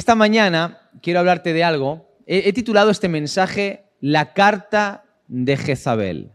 Esta 0.00 0.14
mañana 0.14 0.80
quiero 1.02 1.18
hablarte 1.20 1.52
de 1.52 1.62
algo. 1.62 2.08
He, 2.26 2.54
titulado 2.54 2.90
este 2.90 3.10
mensaje 3.10 3.84
La 4.00 4.32
carta 4.32 5.04
de 5.28 5.58
Jezabel. 5.58 6.30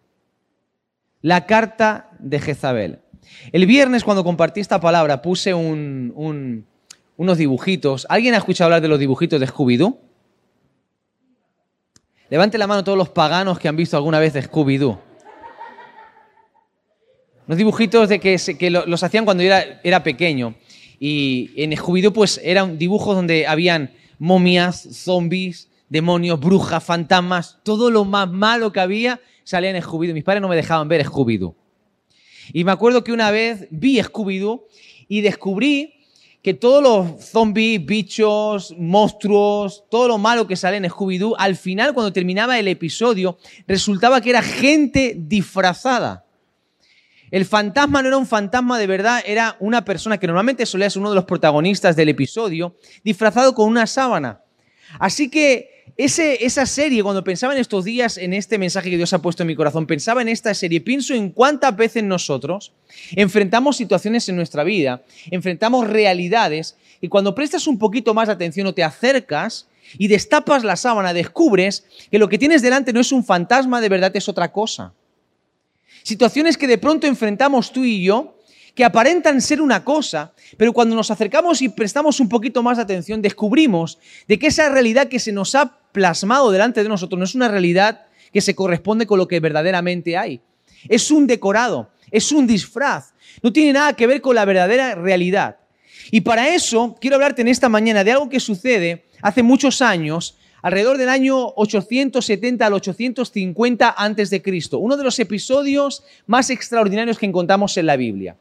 La 1.24 1.48
carta 1.48 2.12
de 2.20 2.40
Jezabel. 2.40 3.00
El 3.52 3.66
viernes 3.66 4.04
cuando 4.04 4.24
compartí 4.24 4.60
esta 4.60 4.80
palabra 4.80 5.24
puse 5.24 5.56
un- 5.56 6.14
un- 6.16 6.68
unos 7.18 7.40
dibujitos. 7.40 8.06
¿Alguien 8.08 8.36
ha 8.36 8.38
escuchado 8.38 8.68
hablar 8.68 8.82
de 8.84 8.88
los 8.88 9.00
dibujitos 9.00 9.40
de 9.40 9.48
Scooby-Doo? 9.48 9.98
Levante 12.30 12.60
la 12.60 12.68
mano 12.68 12.84
todos 12.84 13.00
los 13.00 13.10
paganos 13.10 13.58
que 13.58 13.68
han 13.68 13.76
visto 13.76 13.98
alguna 13.98 14.20
vez 14.20 14.34
de 14.34 14.44
Scooby-Doo. 14.44 15.00
Unos 17.48 17.58
dibujitos 17.58 18.10
de 18.10 18.20
que, 18.20 18.70
los 18.70 19.02
hacían 19.02 19.26
cuando 19.26 19.42
yo 19.42 19.52
era 19.84 20.04
pequeño. 20.04 20.54
Y 21.00 21.52
en 21.56 21.72
Scooby-Doo 21.72 22.14
pues 22.14 22.40
eran 22.44 22.78
dibujos 22.78 23.16
donde 23.16 23.48
habían 23.48 23.92
momias, 24.20 24.88
zombies, 24.92 25.70
demonios, 25.90 26.40
brujas, 26.40 26.84
fantasmas, 26.84 27.60
todo 27.64 27.92
lo 27.92 28.06
más 28.06 28.30
malo 28.30 28.72
que 28.72 28.80
había 28.80 29.20
salía 29.44 29.70
en 29.70 29.82
Scooby-Doo. 29.82 30.14
Mis 30.14 30.24
padres 30.24 30.42
no 30.42 30.48
me 30.48 30.56
dejaban 30.56 30.88
ver 30.88 31.06
Scooby-Doo. 31.06 31.56
Y 32.54 32.64
me 32.64 32.72
acuerdo 32.72 33.04
que 33.04 33.12
una 33.12 33.32
vez 33.32 33.68
vi 33.72 34.00
Scooby-Doo 34.00 34.66
y 35.08 35.22
descubrí 35.22 35.94
que 36.42 36.54
todos 36.54 36.84
los 36.84 37.26
zombies, 37.26 37.84
bichos, 37.84 38.76
monstruos, 38.78 39.84
todo 39.90 40.08
lo 40.08 40.18
malo 40.20 40.46
que 40.46 40.56
sale 40.56 40.78
en 40.78 40.84
Scooby-Doo, 40.84 41.36
al 41.40 41.56
final, 41.56 41.94
cuando 41.94 42.14
terminaba 42.14 42.60
el 42.60 42.68
episodio, 42.68 43.38
resultaba 43.68 44.22
que 44.22 44.30
era 44.30 44.44
gente 44.44 45.16
disfrazada. 45.18 46.25
El 47.32 47.46
fantasma 47.46 48.02
no 48.02 48.10
era 48.10 48.18
un 48.18 48.28
fantasma 48.28 48.78
de 48.78 48.88
verdad, 48.88 49.24
era 49.26 49.58
una 49.60 49.84
persona 49.84 50.18
que 50.18 50.28
normalmente 50.28 50.66
solía 50.66 50.90
ser 50.90 51.00
uno 51.00 51.10
de 51.10 51.16
los 51.16 51.26
protagonistas 51.26 51.96
del 51.96 52.10
episodio, 52.10 52.78
disfrazado 53.04 53.56
con 53.56 53.68
una 53.68 53.88
sábana. 53.88 54.42
Así 55.00 55.30
que 55.30 55.76
esa 55.98 56.66
serie, 56.66 57.04
cuando 57.04 57.24
pensaba 57.24 57.54
en 57.54 57.60
estos 57.60 57.86
días, 57.86 58.18
en 58.18 58.34
este 58.34 58.58
mensaje 58.58 58.90
que 58.90 58.98
Dios 58.98 59.14
ha 59.14 59.22
puesto 59.22 59.44
en 59.44 59.48
mi 59.48 59.56
corazón, 59.56 59.88
pensaba 59.88 60.22
en 60.22 60.28
esta 60.28 60.54
serie, 60.54 60.82
pienso 60.82 61.14
en 61.14 61.30
cuántas 61.30 61.76
veces 61.76 62.04
nosotros 62.04 62.74
enfrentamos 63.16 63.78
situaciones 63.78 64.28
en 64.30 64.36
nuestra 64.36 64.64
vida, 64.64 65.04
enfrentamos 65.32 65.88
realidades, 65.88 66.76
y 67.02 67.08
cuando 67.08 67.36
prestas 67.36 67.68
un 67.68 67.78
poquito 67.78 68.14
más 68.14 68.28
de 68.28 68.34
atención 68.34 68.68
o 68.68 68.74
te 68.74 68.84
acercas 68.84 69.68
y 69.98 70.08
destapas 70.08 70.64
la 70.64 70.76
sábana, 70.76 71.14
descubres 71.14 71.86
que 72.12 72.20
lo 72.20 72.30
que 72.30 72.38
tienes 72.38 72.62
delante 72.62 72.94
no 72.94 73.00
es 73.00 73.12
un 73.12 73.24
fantasma, 73.24 73.82
de 73.82 73.90
verdad 73.90 74.16
es 74.16 74.28
otra 74.28 74.52
cosa. 74.52 74.94
Situaciones 76.06 76.56
que 76.56 76.68
de 76.68 76.78
pronto 76.78 77.08
enfrentamos 77.08 77.72
tú 77.72 77.84
y 77.84 78.04
yo, 78.04 78.38
que 78.76 78.86
aparentan 78.86 79.42
ser 79.42 79.60
una 79.60 79.84
cosa, 79.84 80.34
pero 80.56 80.72
cuando 80.72 80.96
nos 80.96 81.10
acercamos 81.10 81.64
y 81.64 81.70
prestamos 81.70 82.20
un 82.20 82.30
poquito 82.30 82.62
más 82.62 82.78
de 82.78 82.84
atención, 82.84 83.24
descubrimos 83.24 83.98
de 84.28 84.38
que 84.38 84.46
esa 84.46 84.70
realidad 84.70 85.08
que 85.08 85.18
se 85.18 85.32
nos 85.32 85.56
ha 85.56 85.80
plasmado 85.92 86.52
delante 86.52 86.84
de 86.84 86.90
nosotros 86.90 87.18
no 87.18 87.26
es 87.26 87.34
una 87.34 87.48
realidad 87.48 88.06
que 88.32 88.42
se 88.42 88.54
corresponde 88.54 89.08
con 89.08 89.18
lo 89.18 89.28
que 89.28 89.40
verdaderamente 89.40 90.16
hay. 90.16 90.42
Es 90.88 91.10
un 91.10 91.26
decorado, 91.26 91.90
es 92.12 92.32
un 92.32 92.46
disfraz, 92.46 93.16
no 93.42 93.52
tiene 93.52 93.74
nada 93.74 93.94
que 93.94 94.06
ver 94.06 94.22
con 94.22 94.36
la 94.36 94.46
verdadera 94.46 94.94
realidad. 94.94 95.58
Y 96.12 96.22
para 96.22 96.50
eso 96.50 96.96
quiero 97.02 97.16
hablarte 97.16 97.42
en 97.42 97.48
esta 97.48 97.68
mañana 97.68 98.04
de 98.04 98.12
algo 98.12 98.30
que 98.30 98.40
sucede 98.40 99.06
hace 99.24 99.42
muchos 99.42 99.82
años, 99.82 100.38
alrededor 100.66 100.98
del 100.98 101.10
año 101.10 101.54
870 101.58 102.66
al 102.66 102.74
850 102.74 103.94
antes 103.96 104.32
de 104.32 104.42
Cristo, 104.42 104.80
uno 104.80 104.98
de 104.98 105.04
los 105.04 105.20
episodios 105.20 106.04
más 106.26 106.50
extraordinarios 106.50 107.20
que 107.20 107.28
encontramos 107.28 107.78
en 107.78 107.86
la 107.86 107.96
Biblia. 107.96 108.36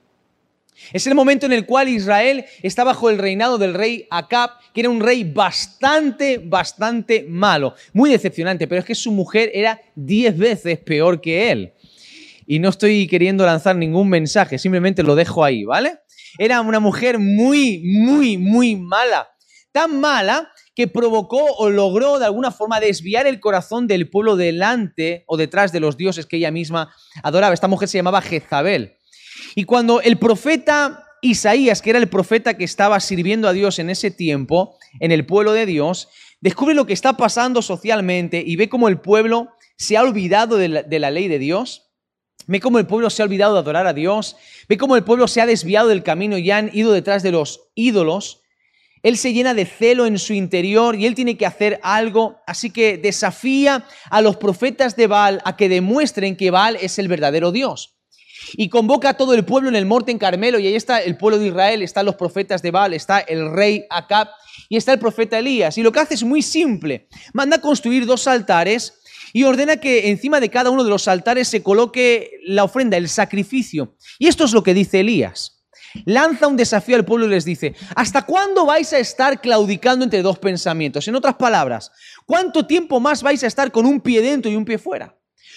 Es 0.94 1.06
el 1.06 1.14
momento 1.14 1.44
en 1.44 1.52
el 1.52 1.66
cual 1.66 1.90
Israel 1.90 2.46
está 2.62 2.82
bajo 2.82 3.10
el 3.10 3.18
reinado 3.18 3.58
del 3.58 3.74
rey 3.74 4.06
Acab, 4.10 4.52
que 4.72 4.80
era 4.80 4.88
un 4.88 5.00
rey 5.00 5.22
bastante, 5.22 6.38
bastante 6.38 7.26
malo, 7.28 7.74
muy 7.92 8.08
decepcionante, 8.08 8.66
pero 8.66 8.78
es 8.78 8.86
que 8.86 8.94
su 8.94 9.12
mujer 9.12 9.50
era 9.52 9.82
diez 9.94 10.38
veces 10.38 10.78
peor 10.78 11.20
que 11.20 11.50
él. 11.50 11.74
Y 12.46 12.58
no 12.58 12.70
estoy 12.70 13.06
queriendo 13.06 13.44
lanzar 13.44 13.76
ningún 13.76 14.08
mensaje, 14.08 14.56
simplemente 14.56 15.02
lo 15.02 15.14
dejo 15.14 15.44
ahí, 15.44 15.64
¿vale? 15.64 15.98
Era 16.38 16.62
una 16.62 16.80
mujer 16.80 17.18
muy, 17.18 17.82
muy, 17.84 18.38
muy 18.38 18.76
mala. 18.76 19.28
Tan 19.72 20.00
mala 20.00 20.53
que 20.74 20.88
provocó 20.88 21.44
o 21.58 21.70
logró 21.70 22.18
de 22.18 22.24
alguna 22.24 22.50
forma 22.50 22.80
desviar 22.80 23.26
el 23.26 23.40
corazón 23.40 23.86
del 23.86 24.10
pueblo 24.10 24.36
delante 24.36 25.24
o 25.26 25.36
detrás 25.36 25.72
de 25.72 25.80
los 25.80 25.96
dioses 25.96 26.26
que 26.26 26.36
ella 26.36 26.50
misma 26.50 26.94
adoraba. 27.22 27.54
Esta 27.54 27.68
mujer 27.68 27.88
se 27.88 27.98
llamaba 27.98 28.22
Jezabel. 28.22 28.96
Y 29.54 29.64
cuando 29.64 30.00
el 30.00 30.18
profeta 30.18 31.04
Isaías, 31.22 31.80
que 31.80 31.90
era 31.90 31.98
el 31.98 32.08
profeta 32.08 32.54
que 32.54 32.64
estaba 32.64 33.00
sirviendo 33.00 33.48
a 33.48 33.52
Dios 33.52 33.78
en 33.78 33.88
ese 33.88 34.10
tiempo, 34.10 34.76
en 35.00 35.10
el 35.10 35.24
pueblo 35.24 35.52
de 35.52 35.64
Dios, 35.64 36.08
descubre 36.40 36.74
lo 36.74 36.86
que 36.86 36.92
está 36.92 37.16
pasando 37.16 37.62
socialmente 37.62 38.42
y 38.44 38.56
ve 38.56 38.68
cómo 38.68 38.88
el 38.88 39.00
pueblo 39.00 39.48
se 39.76 39.96
ha 39.96 40.02
olvidado 40.02 40.56
de 40.56 40.68
la, 40.68 41.10
ley 41.10 41.28
de 41.28 41.38
Dios, 41.38 41.90
ve 42.46 42.60
cómo 42.60 42.78
el 42.78 42.86
pueblo 42.86 43.08
se 43.08 43.22
ha 43.22 43.24
olvidado 43.24 43.54
de 43.54 43.60
adorar 43.60 43.86
a 43.86 43.94
Dios, 43.94 44.36
ve 44.68 44.76
cómo 44.76 44.96
el 44.96 45.04
pueblo 45.04 45.26
se 45.26 45.40
ha 45.40 45.46
desviado 45.46 45.88
del 45.88 46.02
camino 46.02 46.36
y 46.36 46.50
han 46.50 46.70
ido 46.74 46.92
detrás 46.92 47.22
de 47.22 47.32
los 47.32 47.70
ídolos, 47.74 48.42
él 49.04 49.18
se 49.18 49.32
llena 49.32 49.54
de 49.54 49.66
celo 49.66 50.06
en 50.06 50.18
su 50.18 50.32
interior 50.32 50.96
y 50.96 51.06
él 51.06 51.14
tiene 51.14 51.36
que 51.36 51.46
hacer 51.46 51.78
algo, 51.82 52.40
así 52.46 52.70
que 52.70 52.98
desafía 52.98 53.86
a 54.10 54.22
los 54.22 54.36
profetas 54.36 54.96
de 54.96 55.06
Baal 55.06 55.42
a 55.44 55.56
que 55.56 55.68
demuestren 55.68 56.36
que 56.36 56.50
Baal 56.50 56.76
es 56.80 56.98
el 56.98 57.06
verdadero 57.06 57.52
Dios 57.52 57.94
y 58.56 58.68
convoca 58.68 59.10
a 59.10 59.14
todo 59.14 59.34
el 59.34 59.44
pueblo 59.44 59.68
en 59.68 59.76
el 59.76 59.86
monte 59.86 60.10
en 60.10 60.18
Carmelo 60.18 60.58
y 60.58 60.66
ahí 60.66 60.74
está 60.74 60.98
el 61.02 61.16
pueblo 61.16 61.38
de 61.38 61.48
Israel, 61.48 61.82
están 61.82 62.06
los 62.06 62.16
profetas 62.16 62.62
de 62.62 62.70
Baal, 62.70 62.94
está 62.94 63.20
el 63.20 63.52
rey 63.52 63.84
Acab 63.90 64.28
y 64.68 64.76
está 64.76 64.92
el 64.94 64.98
profeta 64.98 65.38
Elías. 65.38 65.76
Y 65.78 65.82
lo 65.82 65.92
que 65.92 66.00
hace 66.00 66.14
es 66.14 66.24
muy 66.24 66.42
simple, 66.42 67.06
manda 67.32 67.60
construir 67.60 68.06
dos 68.06 68.26
altares 68.26 69.00
y 69.34 69.44
ordena 69.44 69.76
que 69.76 70.10
encima 70.10 70.40
de 70.40 70.48
cada 70.48 70.70
uno 70.70 70.82
de 70.82 70.90
los 70.90 71.08
altares 71.08 71.48
se 71.48 71.62
coloque 71.62 72.30
la 72.44 72.64
ofrenda, 72.64 72.96
el 72.96 73.08
sacrificio. 73.08 73.96
Y 74.18 74.28
esto 74.28 74.44
es 74.44 74.52
lo 74.52 74.62
que 74.62 74.74
dice 74.74 75.00
Elías. 75.00 75.53
Lanza 76.04 76.48
un 76.48 76.56
desafío 76.56 76.96
al 76.96 77.04
pueblo 77.04 77.26
y 77.26 77.30
les 77.30 77.44
dice, 77.44 77.74
¿hasta 77.94 78.22
cuándo 78.22 78.66
vais 78.66 78.92
a 78.92 78.98
estar 78.98 79.40
claudicando 79.40 80.04
entre 80.04 80.22
dos 80.22 80.38
pensamientos? 80.38 81.06
En 81.06 81.14
otras 81.14 81.34
palabras, 81.34 81.92
¿cuánto 82.26 82.66
tiempo 82.66 83.00
más 83.00 83.22
vais 83.22 83.44
a 83.44 83.46
estar 83.46 83.70
con 83.70 83.86
un 83.86 84.00
pie 84.00 84.20
dentro 84.20 84.50
y 84.50 84.56
un 84.56 84.64
pie 84.64 84.78
fuera? 84.78 85.16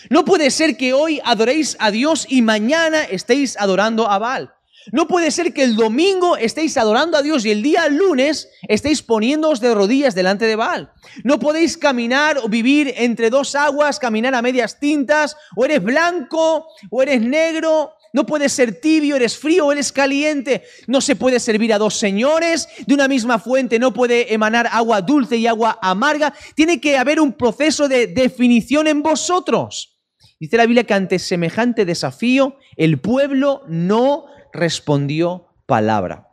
No 0.09 0.25
puede 0.25 0.51
ser 0.51 0.77
que 0.77 0.93
hoy 0.93 1.19
adoréis 1.23 1.75
a 1.79 1.91
Dios 1.91 2.27
y 2.29 2.41
mañana 2.41 3.03
estéis 3.03 3.57
adorando 3.57 4.09
a 4.09 4.19
Baal. 4.19 4.53
No 4.91 5.07
puede 5.07 5.31
ser 5.31 5.53
que 5.53 5.63
el 5.63 5.75
domingo 5.75 6.37
estéis 6.37 6.77
adorando 6.77 7.17
a 7.17 7.21
Dios 7.21 7.45
y 7.45 7.51
el 7.51 7.61
día 7.61 7.89
lunes 7.89 8.49
estéis 8.69 9.01
poniéndoos 9.01 9.59
de 9.59 9.73
rodillas 9.73 10.15
delante 10.15 10.45
de 10.45 10.55
Baal. 10.55 10.93
No 11.23 11.39
podéis 11.39 11.77
caminar 11.77 12.37
o 12.37 12.47
vivir 12.47 12.93
entre 12.95 13.29
dos 13.29 13.55
aguas, 13.55 13.99
caminar 13.99 14.33
a 14.33 14.41
medias 14.41 14.79
tintas, 14.79 15.35
o 15.57 15.65
eres 15.65 15.83
blanco 15.83 16.67
o 16.89 17.01
eres 17.01 17.21
negro. 17.21 17.96
No 18.13 18.25
puedes 18.25 18.53
ser 18.53 18.79
tibio, 18.79 19.15
eres 19.15 19.37
frío 19.37 19.71
eres 19.71 19.91
caliente. 19.91 20.63
No 20.87 21.01
se 21.01 21.15
puede 21.15 21.39
servir 21.39 21.73
a 21.73 21.77
dos 21.77 21.95
señores. 21.95 22.67
De 22.85 22.93
una 22.93 23.07
misma 23.07 23.39
fuente 23.39 23.79
no 23.79 23.93
puede 23.93 24.33
emanar 24.33 24.67
agua 24.71 25.01
dulce 25.01 25.37
y 25.37 25.47
agua 25.47 25.77
amarga. 25.81 26.33
Tiene 26.55 26.79
que 26.79 26.97
haber 26.97 27.19
un 27.19 27.33
proceso 27.33 27.87
de 27.87 28.07
definición 28.07 28.87
en 28.87 29.01
vosotros. 29.03 29.99
Dice 30.39 30.57
la 30.57 30.65
Biblia 30.65 30.83
que 30.83 30.93
ante 30.93 31.19
semejante 31.19 31.85
desafío 31.85 32.57
el 32.75 32.99
pueblo 32.99 33.63
no 33.67 34.25
respondió 34.53 35.47
palabra. 35.65 36.27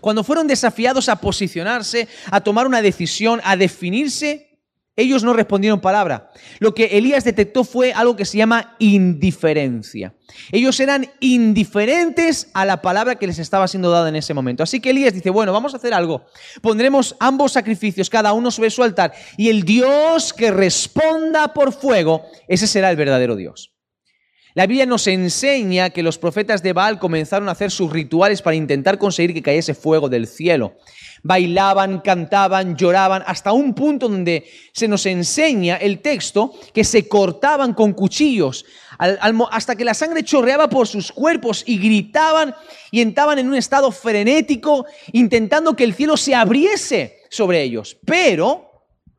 Cuando 0.00 0.24
fueron 0.24 0.46
desafiados 0.46 1.08
a 1.08 1.16
posicionarse, 1.16 2.08
a 2.30 2.40
tomar 2.40 2.66
una 2.66 2.82
decisión, 2.82 3.40
a 3.44 3.56
definirse, 3.56 4.51
ellos 4.96 5.24
no 5.24 5.32
respondieron 5.32 5.80
palabra. 5.80 6.30
Lo 6.58 6.74
que 6.74 6.98
Elías 6.98 7.24
detectó 7.24 7.64
fue 7.64 7.92
algo 7.92 8.14
que 8.14 8.24
se 8.24 8.38
llama 8.38 8.76
indiferencia. 8.78 10.14
Ellos 10.50 10.78
eran 10.80 11.10
indiferentes 11.20 12.50
a 12.52 12.64
la 12.64 12.82
palabra 12.82 13.16
que 13.16 13.26
les 13.26 13.38
estaba 13.38 13.68
siendo 13.68 13.90
dada 13.90 14.08
en 14.08 14.16
ese 14.16 14.34
momento. 14.34 14.62
Así 14.62 14.80
que 14.80 14.90
Elías 14.90 15.14
dice, 15.14 15.30
bueno, 15.30 15.52
vamos 15.52 15.72
a 15.72 15.78
hacer 15.78 15.94
algo. 15.94 16.26
Pondremos 16.60 17.16
ambos 17.20 17.52
sacrificios, 17.52 18.10
cada 18.10 18.32
uno 18.32 18.50
sobre 18.50 18.70
su 18.70 18.82
altar, 18.82 19.12
y 19.36 19.48
el 19.48 19.62
Dios 19.62 20.32
que 20.32 20.50
responda 20.50 21.54
por 21.54 21.72
fuego, 21.72 22.26
ese 22.48 22.66
será 22.66 22.90
el 22.90 22.96
verdadero 22.96 23.36
Dios. 23.36 23.72
La 24.54 24.66
Biblia 24.66 24.84
nos 24.84 25.06
enseña 25.06 25.88
que 25.90 26.02
los 26.02 26.18
profetas 26.18 26.62
de 26.62 26.74
Baal 26.74 26.98
comenzaron 26.98 27.48
a 27.48 27.52
hacer 27.52 27.70
sus 27.70 27.90
rituales 27.90 28.42
para 28.42 28.54
intentar 28.54 28.98
conseguir 28.98 29.32
que 29.32 29.42
cayese 29.42 29.72
fuego 29.72 30.10
del 30.10 30.26
cielo. 30.26 30.74
Bailaban, 31.22 32.00
cantaban, 32.00 32.76
lloraban, 32.76 33.22
hasta 33.26 33.52
un 33.52 33.74
punto 33.74 34.08
donde 34.08 34.44
se 34.72 34.88
nos 34.88 35.06
enseña 35.06 35.76
el 35.76 36.00
texto 36.00 36.52
que 36.74 36.84
se 36.84 37.08
cortaban 37.08 37.72
con 37.72 37.94
cuchillos 37.94 38.66
hasta 38.98 39.74
que 39.74 39.86
la 39.86 39.94
sangre 39.94 40.22
chorreaba 40.22 40.68
por 40.68 40.86
sus 40.86 41.10
cuerpos 41.10 41.64
y 41.66 41.78
gritaban 41.78 42.54
y 42.90 43.00
entraban 43.00 43.38
en 43.38 43.48
un 43.48 43.54
estado 43.54 43.90
frenético 43.90 44.84
intentando 45.12 45.74
que 45.74 45.84
el 45.84 45.94
cielo 45.94 46.16
se 46.18 46.34
abriese 46.34 47.20
sobre 47.30 47.62
ellos. 47.62 47.96
Pero 48.04 48.70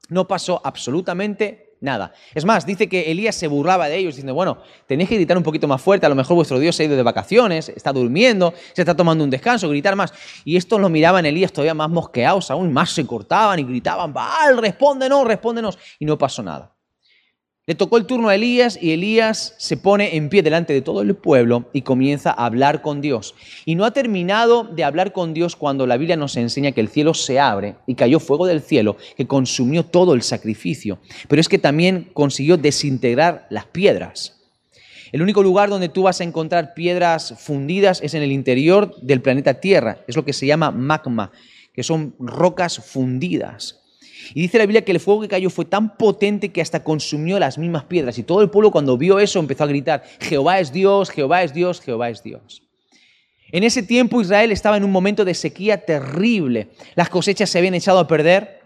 no 0.10 0.28
pasó 0.28 0.62
absolutamente 0.64 1.73
nada. 1.84 2.14
Es 2.34 2.46
más, 2.46 2.66
dice 2.66 2.88
que 2.88 3.12
Elías 3.12 3.36
se 3.36 3.48
burlaba 3.48 3.88
de 3.90 3.98
ellos, 3.98 4.16
diciendo, 4.16 4.34
bueno, 4.34 4.58
tenéis 4.88 5.10
que 5.10 5.16
gritar 5.16 5.38
un 5.38 5.44
poquito 5.44 5.68
más 5.68 5.82
fuerte, 5.82 6.06
a 6.06 6.10
lo 6.10 6.16
mejor 6.16 6.36
vuestro 6.36 6.58
Dios 6.58 6.76
se 6.76 6.84
ha 6.84 6.86
ido 6.86 6.96
de 6.96 7.04
vacaciones, 7.04 7.70
está 7.70 7.92
durmiendo, 7.92 8.54
se 8.74 8.82
está 8.82 8.96
tomando 8.96 9.24
un 9.24 9.30
descanso, 9.30 9.70
gritar 9.70 9.96
más. 9.96 10.14
Y 10.46 10.56
esto 10.56 10.80
lo 10.80 10.90
miraban 10.90 11.26
Elías 11.26 11.52
todavía 11.52 11.74
más 11.74 11.90
mosqueados, 11.90 12.50
aún 12.50 12.72
más 12.74 12.92
se 12.92 13.06
cortaban 13.06 13.60
y 13.60 13.64
gritaban, 13.64 14.14
Baal, 14.14 14.58
respóndenos, 14.58 15.26
respóndenos, 15.26 15.78
y 16.00 16.06
no 16.06 16.18
pasó 16.18 16.42
nada. 16.42 16.73
Le 17.66 17.76
tocó 17.76 17.96
el 17.96 18.06
turno 18.06 18.28
a 18.28 18.36
Elías 18.36 18.78
y 18.82 18.92
Elías 18.92 19.56
se 19.58 19.78
pone 19.78 20.18
en 20.18 20.28
pie 20.28 20.44
delante 20.44 20.74
de 20.74 20.82
todo 20.82 21.02
el 21.02 21.16
pueblo 21.16 21.70
y 21.72 21.84
comienza 21.84 22.30
a 22.32 22.46
hablar 22.46 22.82
con 22.82 23.00
Dios. 23.00 23.36
Y 23.64 23.76
no 23.76 23.86
ha 23.86 23.92
terminado 23.92 24.66
de 24.66 24.84
hablar 24.84 25.14
con 25.14 25.34
Dios 25.34 25.56
cuando 25.56 25.88
la 25.88 25.96
Biblia 25.96 26.18
nos 26.18 26.36
enseña 26.36 26.74
que 26.74 26.82
el 26.82 26.90
cielo 26.90 27.14
se 27.14 27.40
abre 27.40 27.76
y 27.88 27.96
cayó 27.96 28.20
fuego 28.20 28.48
del 28.48 28.62
cielo 28.62 28.98
que 29.16 29.28
consumió 29.28 29.86
todo 29.86 30.14
el 30.14 30.24
sacrificio. 30.24 31.00
Pero 31.30 31.40
es 31.40 31.48
que 31.48 31.58
también 31.58 32.10
consiguió 32.12 32.58
desintegrar 32.58 33.48
las 33.50 33.66
piedras. 33.68 34.42
El 35.14 35.22
único 35.22 35.42
lugar 35.42 35.70
donde 35.70 35.88
tú 35.88 36.04
vas 36.04 36.20
a 36.20 36.26
encontrar 36.26 36.74
piedras 36.74 37.34
fundidas 37.38 38.02
es 38.04 38.14
en 38.14 38.24
el 38.24 38.34
interior 38.34 38.94
del 39.02 39.22
planeta 39.22 39.62
Tierra. 39.62 40.00
Es 40.10 40.18
lo 40.18 40.26
que 40.26 40.34
se 40.34 40.46
llama 40.46 40.72
magma, 40.72 41.32
que 41.74 41.84
son 41.84 42.14
rocas 42.20 42.80
fundidas. 42.80 43.83
Y 44.34 44.42
dice 44.42 44.58
la 44.58 44.66
Biblia 44.66 44.84
que 44.84 44.92
el 44.92 45.00
fuego 45.00 45.22
que 45.22 45.28
cayó 45.28 45.50
fue 45.50 45.66
tan 45.66 45.98
potente 45.98 46.52
que 46.52 46.62
hasta 46.62 46.84
consumió 46.84 47.40
las 47.40 47.58
mismas 47.58 47.84
piedras. 47.86 48.18
Y 48.18 48.24
todo 48.24 48.42
el 48.42 48.50
pueblo 48.50 48.72
cuando 48.72 48.98
vio 48.98 49.20
eso 49.20 49.40
empezó 49.40 49.64
a 49.64 49.68
gritar, 49.68 50.04
Jehová 50.20 50.60
es 50.60 50.72
Dios, 50.72 51.10
Jehová 51.10 51.44
es 51.44 51.54
Dios, 51.54 51.82
Jehová 51.82 52.10
es 52.10 52.24
Dios. 52.24 52.64
En 53.52 53.64
ese 53.64 53.84
tiempo 53.84 54.20
Israel 54.20 54.52
estaba 54.52 54.78
en 54.78 54.84
un 54.84 54.92
momento 54.92 55.24
de 55.26 55.36
sequía 55.36 55.86
terrible. 55.86 56.70
Las 56.96 57.10
cosechas 57.10 57.50
se 57.50 57.60
habían 57.60 57.76
echado 57.76 58.00
a 58.00 58.08
perder. 58.08 58.62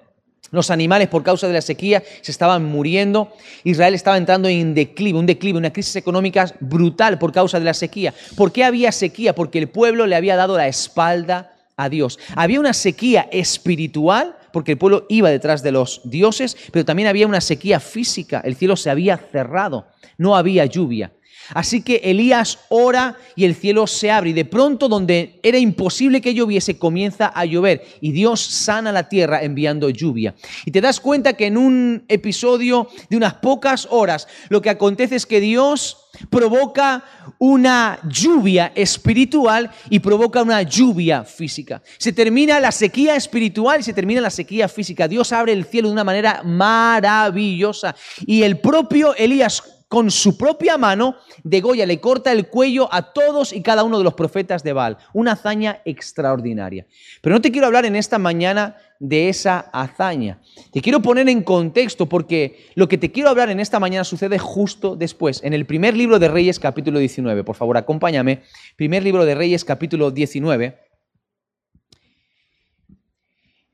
Los 0.51 0.71
animales 0.71 1.09
por 1.09 1.23
causa 1.23 1.45
de 1.47 1.53
la 1.53 1.61
sequía 1.61 2.01
se 2.21 2.31
estaban 2.31 2.63
muriendo. 2.63 3.33
Israel 3.65 3.93
estaba 3.93 4.15
entrando 4.15 4.47
en 4.47 4.73
declive, 4.73 5.19
un 5.19 5.25
declive, 5.25 5.57
una 5.57 5.73
crisis 5.73 5.97
económica 5.97 6.53
brutal 6.61 7.19
por 7.19 7.33
causa 7.33 7.59
de 7.59 7.65
la 7.65 7.73
sequía. 7.73 8.13
¿Por 8.37 8.53
qué 8.53 8.63
había 8.63 8.93
sequía? 8.93 9.35
Porque 9.35 9.59
el 9.59 9.67
pueblo 9.67 10.07
le 10.07 10.15
había 10.15 10.37
dado 10.37 10.55
la 10.55 10.69
espalda 10.69 11.53
a 11.75 11.89
Dios. 11.89 12.17
Había 12.35 12.61
una 12.61 12.73
sequía 12.73 13.27
espiritual 13.31 14.37
porque 14.57 14.71
el 14.71 14.79
pueblo 14.79 15.05
iba 15.07 15.29
detrás 15.29 15.61
de 15.61 15.71
los 15.71 16.01
dioses, 16.03 16.57
pero 16.71 16.83
también 16.83 17.07
había 17.07 17.27
una 17.27 17.41
sequía 17.41 17.79
física, 17.79 18.41
el 18.43 18.55
cielo 18.55 18.75
se 18.75 18.89
había 18.89 19.15
cerrado, 19.15 19.85
no 20.17 20.35
había 20.35 20.65
lluvia. 20.65 21.11
Así 21.53 21.81
que 21.81 22.01
Elías 22.03 22.59
ora 22.69 23.17
y 23.35 23.45
el 23.45 23.55
cielo 23.55 23.87
se 23.87 24.11
abre 24.11 24.31
y 24.31 24.33
de 24.33 24.45
pronto 24.45 24.87
donde 24.87 25.39
era 25.43 25.57
imposible 25.57 26.21
que 26.21 26.33
lloviese 26.33 26.77
comienza 26.77 27.31
a 27.33 27.45
llover 27.45 27.83
y 28.01 28.11
Dios 28.11 28.41
sana 28.41 28.91
la 28.91 29.09
tierra 29.09 29.41
enviando 29.41 29.89
lluvia. 29.89 30.35
Y 30.65 30.71
te 30.71 30.81
das 30.81 30.99
cuenta 30.99 31.33
que 31.33 31.47
en 31.47 31.57
un 31.57 32.03
episodio 32.07 32.87
de 33.09 33.17
unas 33.17 33.35
pocas 33.35 33.87
horas 33.91 34.27
lo 34.49 34.61
que 34.61 34.69
acontece 34.69 35.15
es 35.15 35.25
que 35.25 35.39
Dios 35.39 35.97
provoca 36.29 37.03
una 37.37 37.99
lluvia 38.09 38.71
espiritual 38.75 39.71
y 39.89 39.99
provoca 39.99 40.41
una 40.41 40.61
lluvia 40.63 41.23
física. 41.23 41.81
Se 41.97 42.11
termina 42.11 42.59
la 42.59 42.71
sequía 42.71 43.15
espiritual 43.15 43.79
y 43.79 43.83
se 43.83 43.93
termina 43.93 44.21
la 44.21 44.29
sequía 44.29 44.67
física. 44.67 45.07
Dios 45.07 45.31
abre 45.31 45.53
el 45.53 45.65
cielo 45.65 45.89
de 45.89 45.93
una 45.93 46.03
manera 46.03 46.41
maravillosa. 46.43 47.95
Y 48.25 48.43
el 48.43 48.59
propio 48.59 49.15
Elías 49.15 49.63
con 49.87 50.11
su 50.11 50.37
propia 50.37 50.77
mano 50.77 51.15
de 51.43 51.61
Goya 51.61 51.85
le 51.85 51.99
corta 51.99 52.31
el 52.31 52.47
cuello 52.47 52.89
a 52.91 53.13
todos 53.13 53.53
y 53.53 53.61
cada 53.61 53.83
uno 53.83 53.97
de 53.97 54.03
los 54.03 54.15
profetas 54.15 54.63
de 54.63 54.73
Baal. 54.73 54.97
Una 55.13 55.33
hazaña 55.33 55.81
extraordinaria. 55.85 56.85
Pero 57.21 57.35
no 57.35 57.41
te 57.41 57.51
quiero 57.51 57.67
hablar 57.67 57.85
en 57.85 57.95
esta 57.95 58.17
mañana 58.17 58.75
de 58.99 59.29
esa 59.29 59.59
hazaña. 59.59 60.41
Te 60.71 60.81
quiero 60.81 61.01
poner 61.01 61.29
en 61.29 61.43
contexto 61.43 62.07
porque 62.07 62.67
lo 62.75 62.87
que 62.87 62.97
te 62.97 63.11
quiero 63.11 63.29
hablar 63.29 63.49
en 63.49 63.59
esta 63.59 63.79
mañana 63.79 64.03
sucede 64.03 64.39
justo 64.39 64.95
después, 64.95 65.41
en 65.43 65.53
el 65.53 65.65
primer 65.65 65.95
libro 65.95 66.19
de 66.19 66.27
Reyes 66.27 66.59
capítulo 66.59 66.99
19. 66.99 67.43
Por 67.43 67.55
favor, 67.55 67.77
acompáñame. 67.77 68.41
Primer 68.75 69.03
libro 69.03 69.25
de 69.25 69.35
Reyes 69.35 69.63
capítulo 69.63 70.11
19. 70.11 70.79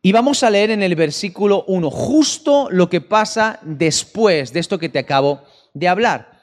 Y 0.05 0.11
vamos 0.11 0.43
a 0.43 0.49
leer 0.49 0.69
en 0.69 0.83
el 0.83 0.95
versículo 0.95 1.63
1 1.65 1.89
justo 1.89 2.67
lo 2.69 2.89
que 2.89 2.99
pasa 2.99 3.59
después 3.63 4.51
de 4.51 4.59
esto 4.59 4.77
que 4.77 4.89
te 4.89 4.99
acabo 4.99 5.43
de 5.73 5.87
hablar. 5.87 6.41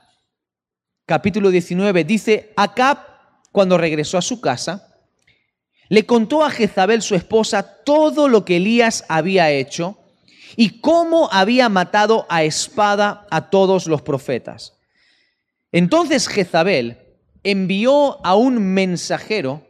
Capítulo 1.07 1.51
19 1.51 2.05
dice, 2.05 2.53
Acab, 2.57 2.99
cuando 3.53 3.79
regresó 3.79 4.19
a 4.19 4.23
su 4.23 4.41
casa, 4.41 4.95
le 5.89 6.07
contó 6.07 6.45
a 6.45 6.51
Jezabel, 6.51 7.03
su 7.03 7.17
esposa, 7.17 7.63
todo 7.85 8.29
lo 8.29 8.45
que 8.45 8.57
Elías 8.57 9.05
había 9.09 9.51
hecho 9.51 9.99
y 10.57 10.81
cómo 10.81 11.29
había 11.33 11.69
matado 11.69 12.27
a 12.29 12.45
espada 12.45 13.27
a 13.31 13.51
todos 13.51 13.87
los 13.87 14.03
profetas. 14.03 14.75
Entonces 15.73 16.29
Jezabel 16.29 16.99
envió 17.43 18.25
a 18.25 18.37
un 18.37 18.59
mensajero 18.73 19.67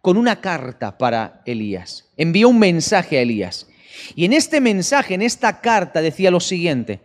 con 0.00 0.16
una 0.16 0.40
carta 0.40 0.96
para 0.96 1.42
Elías. 1.44 2.08
Envió 2.16 2.48
un 2.48 2.58
mensaje 2.58 3.18
a 3.18 3.22
Elías. 3.22 3.66
Y 4.14 4.24
en 4.24 4.32
este 4.32 4.60
mensaje, 4.60 5.14
en 5.14 5.22
esta 5.22 5.60
carta, 5.60 6.02
decía 6.02 6.30
lo 6.30 6.40
siguiente, 6.40 7.00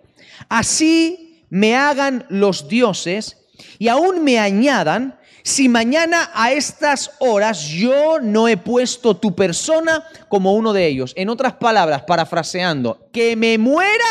así 0.49 1.28
me 1.49 1.75
hagan 1.75 2.25
los 2.29 2.67
dioses 2.67 3.37
y 3.77 3.87
aún 3.87 4.23
me 4.23 4.39
añadan 4.39 5.19
si 5.43 5.69
mañana 5.69 6.29
a 6.33 6.51
estas 6.51 7.11
horas 7.19 7.69
yo 7.69 8.19
no 8.19 8.47
he 8.47 8.57
puesto 8.57 9.17
tu 9.17 9.35
persona 9.35 10.03
como 10.27 10.53
uno 10.53 10.73
de 10.73 10.87
ellos. 10.87 11.13
En 11.15 11.29
otras 11.29 11.53
palabras, 11.53 12.03
parafraseando, 12.03 13.09
que 13.11 13.35
me 13.35 13.57
muera, 13.57 14.05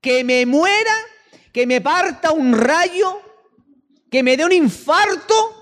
que 0.00 0.24
me 0.24 0.46
muera, 0.46 0.94
que 1.52 1.66
me 1.66 1.80
parta 1.80 2.32
un 2.32 2.58
rayo, 2.58 3.20
que 4.10 4.22
me 4.22 4.36
dé 4.36 4.44
un 4.44 4.52
infarto, 4.52 5.54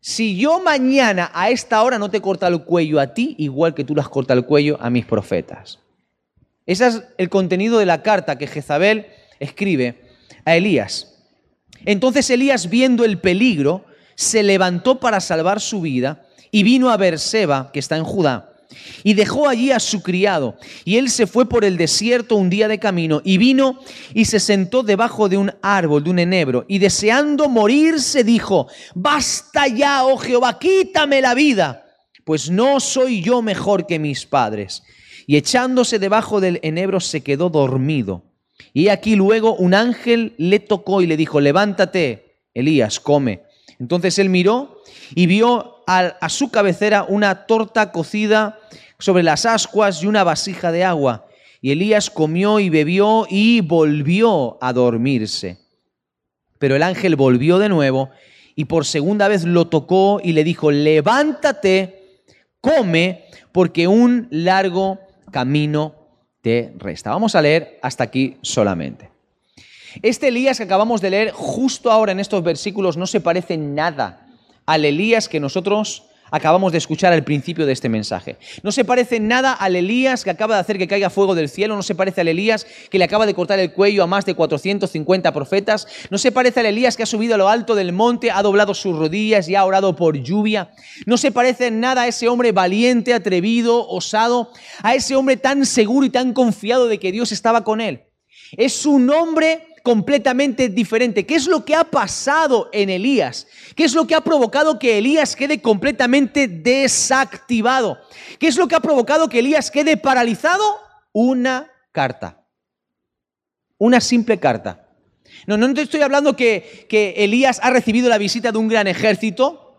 si 0.00 0.36
yo 0.36 0.60
mañana 0.60 1.30
a 1.34 1.50
esta 1.50 1.82
hora 1.82 1.98
no 1.98 2.10
te 2.10 2.22
corta 2.22 2.48
el 2.48 2.64
cuello 2.64 2.98
a 2.98 3.12
ti, 3.12 3.34
igual 3.38 3.74
que 3.74 3.84
tú 3.84 3.94
las 3.94 4.08
cortas 4.08 4.36
el 4.36 4.46
cuello 4.46 4.78
a 4.80 4.88
mis 4.88 5.04
profetas. 5.04 5.78
Ese 6.70 6.86
es 6.86 7.02
el 7.18 7.28
contenido 7.28 7.80
de 7.80 7.84
la 7.84 8.00
carta 8.00 8.38
que 8.38 8.46
Jezabel 8.46 9.06
escribe 9.40 10.02
a 10.44 10.54
Elías. 10.54 11.16
Entonces 11.84 12.30
Elías, 12.30 12.70
viendo 12.70 13.04
el 13.04 13.18
peligro, 13.18 13.86
se 14.14 14.44
levantó 14.44 15.00
para 15.00 15.18
salvar 15.18 15.60
su 15.60 15.80
vida 15.80 16.28
y 16.52 16.62
vino 16.62 16.88
a 16.90 16.96
Berseba, 16.96 17.72
que 17.72 17.80
está 17.80 17.96
en 17.96 18.04
Judá, 18.04 18.52
y 19.02 19.14
dejó 19.14 19.48
allí 19.48 19.72
a 19.72 19.80
su 19.80 20.00
criado. 20.00 20.58
Y 20.84 20.98
él 20.98 21.10
se 21.10 21.26
fue 21.26 21.48
por 21.48 21.64
el 21.64 21.76
desierto 21.76 22.36
un 22.36 22.50
día 22.50 22.68
de 22.68 22.78
camino 22.78 23.20
y 23.24 23.36
vino 23.36 23.80
y 24.14 24.26
se 24.26 24.38
sentó 24.38 24.84
debajo 24.84 25.28
de 25.28 25.38
un 25.38 25.52
árbol, 25.62 26.04
de 26.04 26.10
un 26.10 26.20
enebro, 26.20 26.66
y 26.68 26.78
deseando 26.78 27.48
morirse 27.48 28.22
dijo, 28.22 28.68
basta 28.94 29.66
ya, 29.66 30.04
oh 30.04 30.18
Jehová, 30.18 30.56
quítame 30.60 31.20
la 31.20 31.34
vida, 31.34 31.84
pues 32.24 32.48
no 32.48 32.78
soy 32.78 33.22
yo 33.22 33.42
mejor 33.42 33.88
que 33.88 33.98
mis 33.98 34.24
padres. 34.24 34.84
Y 35.30 35.36
echándose 35.36 36.00
debajo 36.00 36.40
del 36.40 36.58
enebro 36.64 36.98
se 36.98 37.20
quedó 37.20 37.50
dormido. 37.50 38.24
Y 38.72 38.88
aquí 38.88 39.14
luego 39.14 39.54
un 39.54 39.74
ángel 39.74 40.34
le 40.38 40.58
tocó 40.58 41.02
y 41.02 41.06
le 41.06 41.16
dijo, 41.16 41.40
levántate, 41.40 42.40
Elías, 42.52 42.98
come. 42.98 43.42
Entonces 43.78 44.18
él 44.18 44.28
miró 44.28 44.82
y 45.14 45.26
vio 45.26 45.84
a, 45.86 46.28
su 46.28 46.50
cabecera 46.50 47.04
una 47.04 47.46
torta 47.46 47.92
cocida 47.92 48.58
sobre 48.98 49.22
las 49.22 49.46
ascuas 49.46 50.02
y 50.02 50.08
una 50.08 50.24
vasija 50.24 50.72
de 50.72 50.82
agua. 50.82 51.28
Y 51.60 51.70
Elías 51.70 52.10
comió 52.10 52.58
y 52.58 52.68
bebió 52.68 53.24
y 53.30 53.60
volvió 53.60 54.58
a 54.60 54.72
dormirse. 54.72 55.58
Pero 56.58 56.74
el 56.74 56.82
ángel 56.82 57.14
volvió 57.14 57.60
de 57.60 57.68
nuevo 57.68 58.10
y 58.56 58.64
por 58.64 58.84
segunda 58.84 59.28
vez 59.28 59.44
lo 59.44 59.68
tocó 59.68 60.20
y 60.24 60.32
le 60.32 60.42
dijo, 60.42 60.72
levántate, 60.72 62.24
come, 62.60 63.26
porque 63.52 63.86
un 63.86 64.26
largo 64.32 64.98
camino 65.30 65.94
te 66.42 66.72
resta. 66.78 67.10
Vamos 67.10 67.34
a 67.34 67.42
leer 67.42 67.78
hasta 67.82 68.04
aquí 68.04 68.36
solamente. 68.42 69.10
Este 70.02 70.28
Elías 70.28 70.58
que 70.58 70.64
acabamos 70.64 71.00
de 71.00 71.10
leer 71.10 71.32
justo 71.32 71.90
ahora 71.90 72.12
en 72.12 72.20
estos 72.20 72.42
versículos 72.42 72.96
no 72.96 73.06
se 73.06 73.20
parece 73.20 73.56
nada 73.56 74.26
al 74.66 74.84
Elías 74.84 75.28
que 75.28 75.40
nosotros 75.40 76.04
acabamos 76.30 76.72
de 76.72 76.78
escuchar 76.78 77.12
al 77.12 77.24
principio 77.24 77.66
de 77.66 77.72
este 77.72 77.88
mensaje. 77.88 78.36
No 78.62 78.72
se 78.72 78.84
parece 78.84 79.20
nada 79.20 79.52
al 79.52 79.76
Elías 79.76 80.24
que 80.24 80.30
acaba 80.30 80.54
de 80.54 80.60
hacer 80.60 80.78
que 80.78 80.88
caiga 80.88 81.10
fuego 81.10 81.34
del 81.34 81.48
cielo, 81.48 81.76
no 81.76 81.82
se 81.82 81.94
parece 81.94 82.20
al 82.20 82.28
Elías 82.28 82.66
que 82.90 82.98
le 82.98 83.04
acaba 83.04 83.26
de 83.26 83.34
cortar 83.34 83.58
el 83.58 83.72
cuello 83.72 84.02
a 84.02 84.06
más 84.06 84.24
de 84.24 84.34
450 84.34 85.32
profetas, 85.32 85.86
no 86.10 86.18
se 86.18 86.32
parece 86.32 86.60
al 86.60 86.66
Elías 86.66 86.96
que 86.96 87.02
ha 87.02 87.06
subido 87.06 87.34
a 87.34 87.38
lo 87.38 87.48
alto 87.48 87.74
del 87.74 87.92
monte, 87.92 88.30
ha 88.30 88.42
doblado 88.42 88.74
sus 88.74 88.96
rodillas 88.96 89.48
y 89.48 89.54
ha 89.54 89.64
orado 89.64 89.96
por 89.96 90.16
lluvia, 90.16 90.70
no 91.06 91.16
se 91.16 91.32
parece 91.32 91.70
nada 91.70 92.02
a 92.02 92.08
ese 92.08 92.28
hombre 92.28 92.52
valiente, 92.52 93.14
atrevido, 93.14 93.88
osado, 93.88 94.50
a 94.82 94.94
ese 94.94 95.16
hombre 95.16 95.36
tan 95.36 95.66
seguro 95.66 96.06
y 96.06 96.10
tan 96.10 96.32
confiado 96.32 96.88
de 96.88 96.98
que 96.98 97.12
Dios 97.12 97.32
estaba 97.32 97.64
con 97.64 97.80
él. 97.80 98.04
Es 98.56 98.84
un 98.84 99.08
hombre 99.10 99.68
completamente 99.82 100.68
diferente. 100.68 101.26
¿Qué 101.26 101.34
es 101.34 101.46
lo 101.46 101.64
que 101.64 101.74
ha 101.74 101.84
pasado 101.84 102.68
en 102.72 102.90
Elías? 102.90 103.46
¿Qué 103.74 103.84
es 103.84 103.94
lo 103.94 104.06
que 104.06 104.14
ha 104.14 104.20
provocado 104.20 104.78
que 104.78 104.98
Elías 104.98 105.36
quede 105.36 105.60
completamente 105.60 106.48
desactivado? 106.48 107.98
¿Qué 108.38 108.48
es 108.48 108.56
lo 108.56 108.68
que 108.68 108.74
ha 108.74 108.80
provocado 108.80 109.28
que 109.28 109.40
Elías 109.40 109.70
quede 109.70 109.96
paralizado? 109.96 110.62
Una 111.12 111.70
carta. 111.92 112.44
Una 113.78 114.00
simple 114.00 114.38
carta. 114.38 114.88
No, 115.46 115.56
no 115.56 115.72
te 115.72 115.82
estoy 115.82 116.02
hablando 116.02 116.36
que, 116.36 116.86
que 116.88 117.14
Elías 117.18 117.60
ha 117.62 117.70
recibido 117.70 118.08
la 118.08 118.18
visita 118.18 118.52
de 118.52 118.58
un 118.58 118.68
gran 118.68 118.86
ejército. 118.86 119.70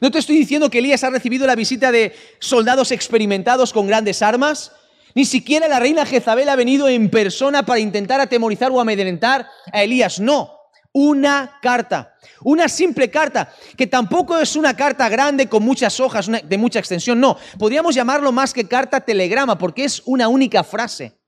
No 0.00 0.10
te 0.10 0.18
estoy 0.18 0.36
diciendo 0.36 0.70
que 0.70 0.78
Elías 0.78 1.04
ha 1.04 1.10
recibido 1.10 1.46
la 1.46 1.54
visita 1.54 1.92
de 1.92 2.14
soldados 2.38 2.90
experimentados 2.90 3.72
con 3.72 3.86
grandes 3.86 4.22
armas. 4.22 4.72
Ni 5.14 5.24
siquiera 5.24 5.68
la 5.68 5.78
reina 5.78 6.06
Jezabel 6.06 6.48
ha 6.48 6.56
venido 6.56 6.88
en 6.88 7.10
persona 7.10 7.64
para 7.64 7.80
intentar 7.80 8.20
atemorizar 8.20 8.70
o 8.70 8.80
amedrentar 8.80 9.48
a 9.72 9.82
Elías. 9.82 10.20
No, 10.20 10.62
una 10.92 11.58
carta, 11.62 12.14
una 12.42 12.68
simple 12.68 13.10
carta, 13.10 13.52
que 13.76 13.86
tampoco 13.86 14.38
es 14.38 14.56
una 14.56 14.76
carta 14.76 15.08
grande 15.08 15.48
con 15.48 15.62
muchas 15.62 15.98
hojas, 16.00 16.30
de 16.44 16.58
mucha 16.58 16.78
extensión. 16.78 17.18
No, 17.20 17.36
podríamos 17.58 17.94
llamarlo 17.94 18.32
más 18.32 18.52
que 18.52 18.68
carta 18.68 19.00
telegrama, 19.00 19.58
porque 19.58 19.84
es 19.84 20.02
una 20.04 20.28
única 20.28 20.62
frase, 20.62 21.18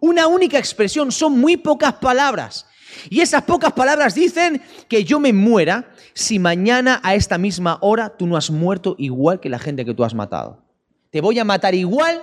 una 0.00 0.26
única 0.26 0.58
expresión. 0.58 1.12
Son 1.12 1.38
muy 1.38 1.56
pocas 1.56 1.94
palabras. 1.94 2.66
Y 3.08 3.20
esas 3.20 3.44
pocas 3.44 3.72
palabras 3.72 4.16
dicen 4.16 4.60
que 4.88 5.04
yo 5.04 5.20
me 5.20 5.32
muera 5.32 5.92
si 6.12 6.40
mañana 6.40 7.00
a 7.04 7.14
esta 7.14 7.38
misma 7.38 7.78
hora 7.82 8.16
tú 8.16 8.26
no 8.26 8.36
has 8.36 8.50
muerto 8.50 8.96
igual 8.98 9.38
que 9.38 9.48
la 9.48 9.60
gente 9.60 9.84
que 9.84 9.94
tú 9.94 10.02
has 10.02 10.14
matado. 10.14 10.64
Te 11.10 11.20
voy 11.20 11.38
a 11.38 11.44
matar 11.44 11.76
igual 11.76 12.20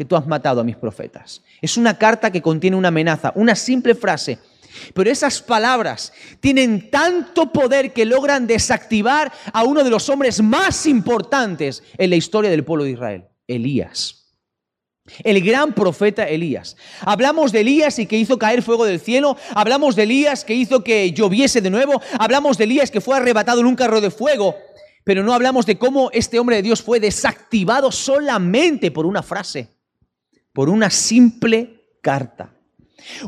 que 0.00 0.06
tú 0.06 0.16
has 0.16 0.26
matado 0.26 0.62
a 0.62 0.64
mis 0.64 0.76
profetas. 0.76 1.42
Es 1.60 1.76
una 1.76 1.98
carta 1.98 2.32
que 2.32 2.40
contiene 2.40 2.74
una 2.74 2.88
amenaza, 2.88 3.34
una 3.34 3.54
simple 3.54 3.94
frase. 3.94 4.38
Pero 4.94 5.10
esas 5.10 5.42
palabras 5.42 6.10
tienen 6.40 6.90
tanto 6.90 7.52
poder 7.52 7.92
que 7.92 8.06
logran 8.06 8.46
desactivar 8.46 9.30
a 9.52 9.62
uno 9.62 9.84
de 9.84 9.90
los 9.90 10.08
hombres 10.08 10.40
más 10.40 10.86
importantes 10.86 11.82
en 11.98 12.08
la 12.08 12.16
historia 12.16 12.50
del 12.50 12.64
pueblo 12.64 12.84
de 12.84 12.92
Israel, 12.92 13.24
Elías. 13.46 14.32
El 15.22 15.42
gran 15.42 15.74
profeta 15.74 16.26
Elías. 16.26 16.78
Hablamos 17.02 17.52
de 17.52 17.60
Elías 17.60 17.98
y 17.98 18.06
que 18.06 18.16
hizo 18.16 18.38
caer 18.38 18.62
fuego 18.62 18.86
del 18.86 19.00
cielo. 19.00 19.36
Hablamos 19.54 19.96
de 19.96 20.04
Elías 20.04 20.46
que 20.46 20.54
hizo 20.54 20.82
que 20.82 21.12
lloviese 21.12 21.60
de 21.60 21.68
nuevo. 21.68 22.00
Hablamos 22.18 22.56
de 22.56 22.64
Elías 22.64 22.90
que 22.90 23.02
fue 23.02 23.18
arrebatado 23.18 23.60
en 23.60 23.66
un 23.66 23.76
carro 23.76 24.00
de 24.00 24.10
fuego. 24.10 24.56
Pero 25.04 25.22
no 25.22 25.34
hablamos 25.34 25.66
de 25.66 25.76
cómo 25.76 26.08
este 26.14 26.38
hombre 26.38 26.56
de 26.56 26.62
Dios 26.62 26.80
fue 26.80 27.00
desactivado 27.00 27.92
solamente 27.92 28.90
por 28.90 29.04
una 29.04 29.22
frase, 29.22 29.79
por 30.52 30.68
una 30.68 30.90
simple 30.90 31.96
carta. 32.02 32.52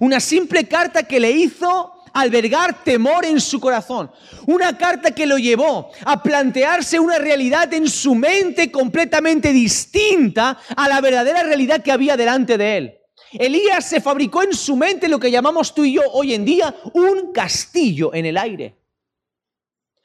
Una 0.00 0.20
simple 0.20 0.68
carta 0.68 1.02
que 1.04 1.20
le 1.20 1.30
hizo 1.30 1.92
albergar 2.12 2.84
temor 2.84 3.24
en 3.24 3.40
su 3.40 3.60
corazón. 3.60 4.10
Una 4.46 4.76
carta 4.76 5.12
que 5.12 5.26
lo 5.26 5.38
llevó 5.38 5.90
a 6.04 6.22
plantearse 6.22 6.98
una 6.98 7.18
realidad 7.18 7.72
en 7.72 7.88
su 7.88 8.14
mente 8.14 8.70
completamente 8.70 9.52
distinta 9.52 10.58
a 10.76 10.88
la 10.88 11.00
verdadera 11.00 11.42
realidad 11.42 11.82
que 11.82 11.92
había 11.92 12.16
delante 12.16 12.58
de 12.58 12.76
él. 12.76 12.98
Elías 13.32 13.88
se 13.88 14.00
fabricó 14.00 14.42
en 14.42 14.52
su 14.52 14.76
mente 14.76 15.08
lo 15.08 15.18
que 15.18 15.30
llamamos 15.30 15.74
tú 15.74 15.84
y 15.84 15.94
yo 15.94 16.02
hoy 16.12 16.34
en 16.34 16.44
día 16.44 16.74
un 16.92 17.32
castillo 17.32 18.12
en 18.12 18.26
el 18.26 18.36
aire. 18.36 18.76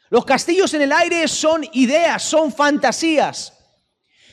Los 0.09 0.23
castillos 0.23 0.73
en 0.73 0.83
el 0.83 0.93
aire 0.93 1.27
son 1.27 1.67
ideas, 1.73 2.23
son 2.23 2.53
fantasías. 2.53 3.56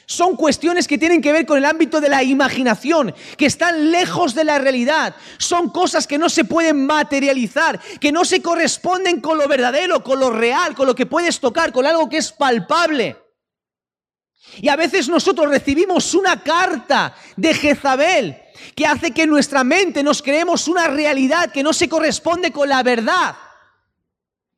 Son 0.06 0.36
cuestiones 0.36 0.86
que 0.86 0.98
tienen 0.98 1.22
que 1.22 1.32
ver 1.32 1.46
con 1.46 1.58
el 1.58 1.64
ámbito 1.64 2.00
de 2.00 2.08
la 2.08 2.22
imaginación, 2.22 3.14
que 3.38 3.46
están 3.46 3.90
lejos 3.90 4.34
de 4.34 4.44
la 4.44 4.58
realidad. 4.58 5.14
Son 5.38 5.70
cosas 5.70 6.06
que 6.06 6.18
no 6.18 6.28
se 6.28 6.44
pueden 6.44 6.86
materializar, 6.86 7.80
que 8.00 8.12
no 8.12 8.24
se 8.24 8.42
corresponden 8.42 9.20
con 9.20 9.38
lo 9.38 9.48
verdadero, 9.48 10.02
con 10.02 10.20
lo 10.20 10.30
real, 10.30 10.74
con 10.74 10.86
lo 10.86 10.94
que 10.94 11.06
puedes 11.06 11.40
tocar, 11.40 11.72
con 11.72 11.86
algo 11.86 12.08
que 12.08 12.18
es 12.18 12.32
palpable. 12.32 13.16
Y 14.60 14.68
a 14.68 14.76
veces 14.76 15.08
nosotros 15.08 15.48
recibimos 15.48 16.14
una 16.14 16.42
carta 16.42 17.14
de 17.36 17.54
Jezabel 17.54 18.40
que 18.74 18.86
hace 18.86 19.12
que 19.12 19.26
nuestra 19.26 19.64
mente 19.64 20.02
nos 20.02 20.22
creemos 20.22 20.68
una 20.68 20.86
realidad 20.88 21.50
que 21.50 21.62
no 21.62 21.72
se 21.72 21.88
corresponde 21.88 22.52
con 22.52 22.68
la 22.68 22.82
verdad 22.82 23.34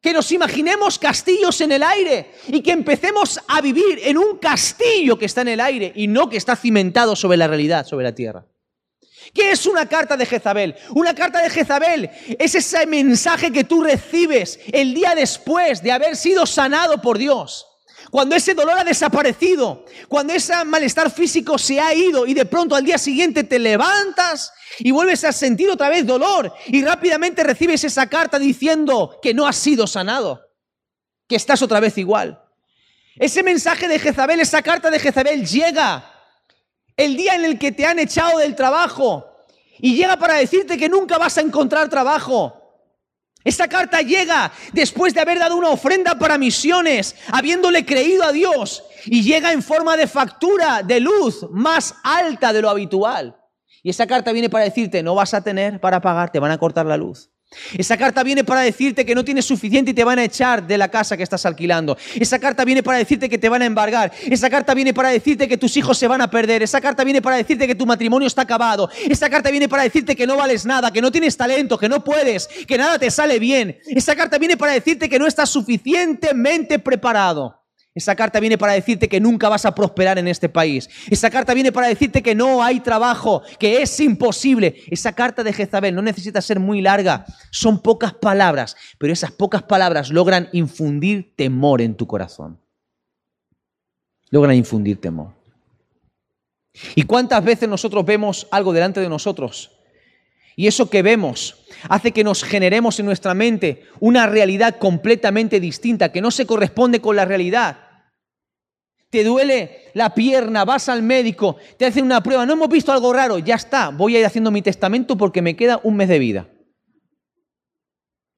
que 0.06 0.12
nos 0.12 0.30
imaginemos 0.30 1.00
castillos 1.00 1.60
en 1.60 1.72
el 1.72 1.82
aire 1.82 2.30
y 2.46 2.60
que 2.62 2.70
empecemos 2.70 3.40
a 3.48 3.60
vivir 3.60 3.98
en 4.04 4.16
un 4.16 4.38
castillo 4.38 5.18
que 5.18 5.24
está 5.24 5.40
en 5.40 5.48
el 5.48 5.60
aire 5.60 5.90
y 5.96 6.06
no 6.06 6.28
que 6.28 6.36
está 6.36 6.54
cimentado 6.54 7.16
sobre 7.16 7.36
la 7.36 7.48
realidad, 7.48 7.84
sobre 7.84 8.04
la 8.04 8.14
tierra. 8.14 8.46
¿Qué 9.34 9.50
es 9.50 9.66
una 9.66 9.88
carta 9.88 10.16
de 10.16 10.24
Jezabel? 10.24 10.76
Una 10.90 11.12
carta 11.12 11.42
de 11.42 11.50
Jezabel 11.50 12.08
es 12.38 12.54
ese 12.54 12.86
mensaje 12.86 13.50
que 13.50 13.64
tú 13.64 13.82
recibes 13.82 14.60
el 14.72 14.94
día 14.94 15.16
después 15.16 15.82
de 15.82 15.90
haber 15.90 16.14
sido 16.14 16.46
sanado 16.46 17.02
por 17.02 17.18
Dios. 17.18 17.66
Cuando 18.10 18.36
ese 18.36 18.54
dolor 18.54 18.78
ha 18.78 18.84
desaparecido, 18.84 19.84
cuando 20.08 20.32
ese 20.32 20.52
malestar 20.64 21.10
físico 21.10 21.58
se 21.58 21.80
ha 21.80 21.92
ido 21.92 22.26
y 22.26 22.34
de 22.34 22.46
pronto 22.46 22.74
al 22.74 22.84
día 22.84 22.98
siguiente 22.98 23.44
te 23.44 23.58
levantas 23.58 24.52
y 24.78 24.90
vuelves 24.90 25.24
a 25.24 25.32
sentir 25.32 25.68
otra 25.70 25.88
vez 25.88 26.06
dolor 26.06 26.52
y 26.66 26.84
rápidamente 26.84 27.42
recibes 27.42 27.82
esa 27.84 28.08
carta 28.08 28.38
diciendo 28.38 29.18
que 29.20 29.34
no 29.34 29.46
has 29.46 29.56
sido 29.56 29.86
sanado, 29.86 30.40
que 31.28 31.36
estás 31.36 31.62
otra 31.62 31.80
vez 31.80 31.98
igual. 31.98 32.42
Ese 33.16 33.42
mensaje 33.42 33.88
de 33.88 33.98
Jezabel, 33.98 34.40
esa 34.40 34.62
carta 34.62 34.90
de 34.90 34.98
Jezabel 34.98 35.46
llega 35.46 36.12
el 36.96 37.16
día 37.16 37.34
en 37.34 37.44
el 37.44 37.58
que 37.58 37.72
te 37.72 37.86
han 37.86 37.98
echado 37.98 38.38
del 38.38 38.54
trabajo 38.54 39.26
y 39.78 39.96
llega 39.96 40.16
para 40.16 40.34
decirte 40.34 40.78
que 40.78 40.88
nunca 40.88 41.18
vas 41.18 41.36
a 41.38 41.42
encontrar 41.42 41.88
trabajo. 41.88 42.65
Esa 43.46 43.68
carta 43.68 44.02
llega 44.02 44.50
después 44.72 45.14
de 45.14 45.20
haber 45.20 45.38
dado 45.38 45.56
una 45.56 45.68
ofrenda 45.68 46.18
para 46.18 46.36
misiones, 46.36 47.14
habiéndole 47.30 47.86
creído 47.86 48.24
a 48.24 48.32
Dios, 48.32 48.82
y 49.04 49.22
llega 49.22 49.52
en 49.52 49.62
forma 49.62 49.96
de 49.96 50.08
factura 50.08 50.82
de 50.82 50.98
luz 50.98 51.46
más 51.52 51.94
alta 52.02 52.52
de 52.52 52.60
lo 52.60 52.68
habitual. 52.68 53.36
Y 53.84 53.90
esa 53.90 54.08
carta 54.08 54.32
viene 54.32 54.50
para 54.50 54.64
decirte, 54.64 55.00
no 55.04 55.14
vas 55.14 55.32
a 55.32 55.42
tener 55.42 55.80
para 55.80 56.00
pagar, 56.00 56.32
te 56.32 56.40
van 56.40 56.50
a 56.50 56.58
cortar 56.58 56.86
la 56.86 56.96
luz. 56.96 57.30
Esa 57.78 57.96
carta 57.96 58.22
viene 58.22 58.44
para 58.44 58.62
decirte 58.62 59.06
que 59.06 59.14
no 59.14 59.24
tienes 59.24 59.44
suficiente 59.44 59.92
y 59.92 59.94
te 59.94 60.04
van 60.04 60.18
a 60.18 60.24
echar 60.24 60.66
de 60.66 60.76
la 60.76 60.88
casa 60.88 61.16
que 61.16 61.22
estás 61.22 61.46
alquilando. 61.46 61.96
Esa 62.14 62.38
carta 62.38 62.64
viene 62.64 62.82
para 62.82 62.98
decirte 62.98 63.28
que 63.28 63.38
te 63.38 63.48
van 63.48 63.62
a 63.62 63.66
embargar. 63.66 64.12
Esa 64.28 64.50
carta 64.50 64.74
viene 64.74 64.92
para 64.92 65.10
decirte 65.10 65.48
que 65.48 65.56
tus 65.56 65.76
hijos 65.76 65.96
se 65.96 66.08
van 66.08 66.20
a 66.20 66.30
perder. 66.30 66.62
Esa 66.62 66.80
carta 66.80 67.04
viene 67.04 67.22
para 67.22 67.36
decirte 67.36 67.66
que 67.66 67.74
tu 67.74 67.86
matrimonio 67.86 68.26
está 68.26 68.42
acabado. 68.42 68.90
Esa 69.08 69.30
carta 69.30 69.50
viene 69.50 69.68
para 69.68 69.84
decirte 69.84 70.16
que 70.16 70.26
no 70.26 70.36
vales 70.36 70.66
nada, 70.66 70.92
que 70.92 71.00
no 71.00 71.12
tienes 71.12 71.36
talento, 71.36 71.78
que 71.78 71.88
no 71.88 72.02
puedes, 72.02 72.48
que 72.66 72.76
nada 72.76 72.98
te 72.98 73.10
sale 73.10 73.38
bien. 73.38 73.78
Esa 73.86 74.16
carta 74.16 74.38
viene 74.38 74.56
para 74.56 74.72
decirte 74.72 75.08
que 75.08 75.18
no 75.18 75.26
estás 75.26 75.50
suficientemente 75.50 76.78
preparado. 76.78 77.65
Esa 77.96 78.14
carta 78.14 78.40
viene 78.40 78.58
para 78.58 78.74
decirte 78.74 79.08
que 79.08 79.20
nunca 79.20 79.48
vas 79.48 79.64
a 79.64 79.74
prosperar 79.74 80.18
en 80.18 80.28
este 80.28 80.50
país. 80.50 80.90
Esa 81.08 81.30
carta 81.30 81.54
viene 81.54 81.72
para 81.72 81.88
decirte 81.88 82.22
que 82.22 82.34
no 82.34 82.62
hay 82.62 82.80
trabajo, 82.80 83.42
que 83.58 83.80
es 83.80 83.98
imposible. 84.00 84.82
Esa 84.90 85.14
carta 85.14 85.42
de 85.42 85.54
Jezabel 85.54 85.94
no 85.94 86.02
necesita 86.02 86.42
ser 86.42 86.60
muy 86.60 86.82
larga, 86.82 87.24
son 87.50 87.80
pocas 87.80 88.12
palabras, 88.12 88.76
pero 88.98 89.14
esas 89.14 89.32
pocas 89.32 89.62
palabras 89.62 90.10
logran 90.10 90.50
infundir 90.52 91.34
temor 91.36 91.80
en 91.80 91.94
tu 91.94 92.06
corazón. 92.06 92.60
Logran 94.28 94.56
infundir 94.56 95.00
temor. 95.00 95.32
¿Y 96.94 97.04
cuántas 97.04 97.42
veces 97.42 97.66
nosotros 97.66 98.04
vemos 98.04 98.46
algo 98.50 98.74
delante 98.74 99.00
de 99.00 99.08
nosotros? 99.08 99.70
Y 100.54 100.66
eso 100.66 100.90
que 100.90 101.00
vemos 101.00 101.64
hace 101.88 102.12
que 102.12 102.24
nos 102.24 102.44
generemos 102.44 103.00
en 103.00 103.06
nuestra 103.06 103.32
mente 103.32 103.84
una 104.00 104.26
realidad 104.26 104.76
completamente 104.76 105.60
distinta, 105.60 106.12
que 106.12 106.20
no 106.20 106.30
se 106.30 106.44
corresponde 106.44 107.00
con 107.00 107.16
la 107.16 107.24
realidad 107.24 107.85
te 109.16 109.24
duele 109.24 109.90
la 109.94 110.12
pierna, 110.12 110.66
vas 110.66 110.90
al 110.90 111.02
médico, 111.02 111.56
te 111.78 111.86
hacen 111.86 112.04
una 112.04 112.22
prueba, 112.22 112.44
no 112.44 112.52
hemos 112.52 112.68
visto 112.68 112.92
algo 112.92 113.14
raro, 113.14 113.38
ya 113.38 113.54
está, 113.54 113.88
voy 113.88 114.14
a 114.14 114.20
ir 114.20 114.26
haciendo 114.26 114.50
mi 114.50 114.60
testamento 114.60 115.16
porque 115.16 115.40
me 115.40 115.56
queda 115.56 115.80
un 115.84 115.96
mes 115.96 116.10
de 116.10 116.18
vida. 116.18 116.50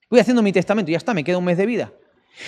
Voy 0.09 0.21
haciendo 0.21 0.41
mi 0.41 0.53
testamento, 0.53 0.93
ya 0.93 0.99
está, 0.99 1.15
me 1.15 1.25
queda 1.25 1.39
un 1.39 1.45
mes 1.45 1.59
de 1.59 1.67
vida. 1.67 1.93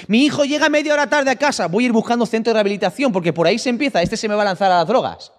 Mi 0.07 0.25
hijo 0.25 0.45
llega 0.45 0.69
media 0.69 0.93
hora 0.93 1.09
tarde 1.09 1.29
a 1.33 1.35
casa, 1.35 1.67
voy 1.67 1.83
a 1.83 1.87
ir 1.87 1.93
buscando 1.93 2.25
centro 2.25 2.53
de 2.53 2.55
rehabilitación 2.55 3.11
porque 3.11 3.33
por 3.33 3.49
ahí 3.49 3.59
se 3.59 3.69
empieza, 3.69 4.01
este 4.01 4.17
se 4.17 4.29
me 4.29 4.37
va 4.37 4.43
a 4.43 4.45
lanzar 4.45 4.71
a 4.71 4.77
las 4.77 4.87
drogas. 4.87 5.33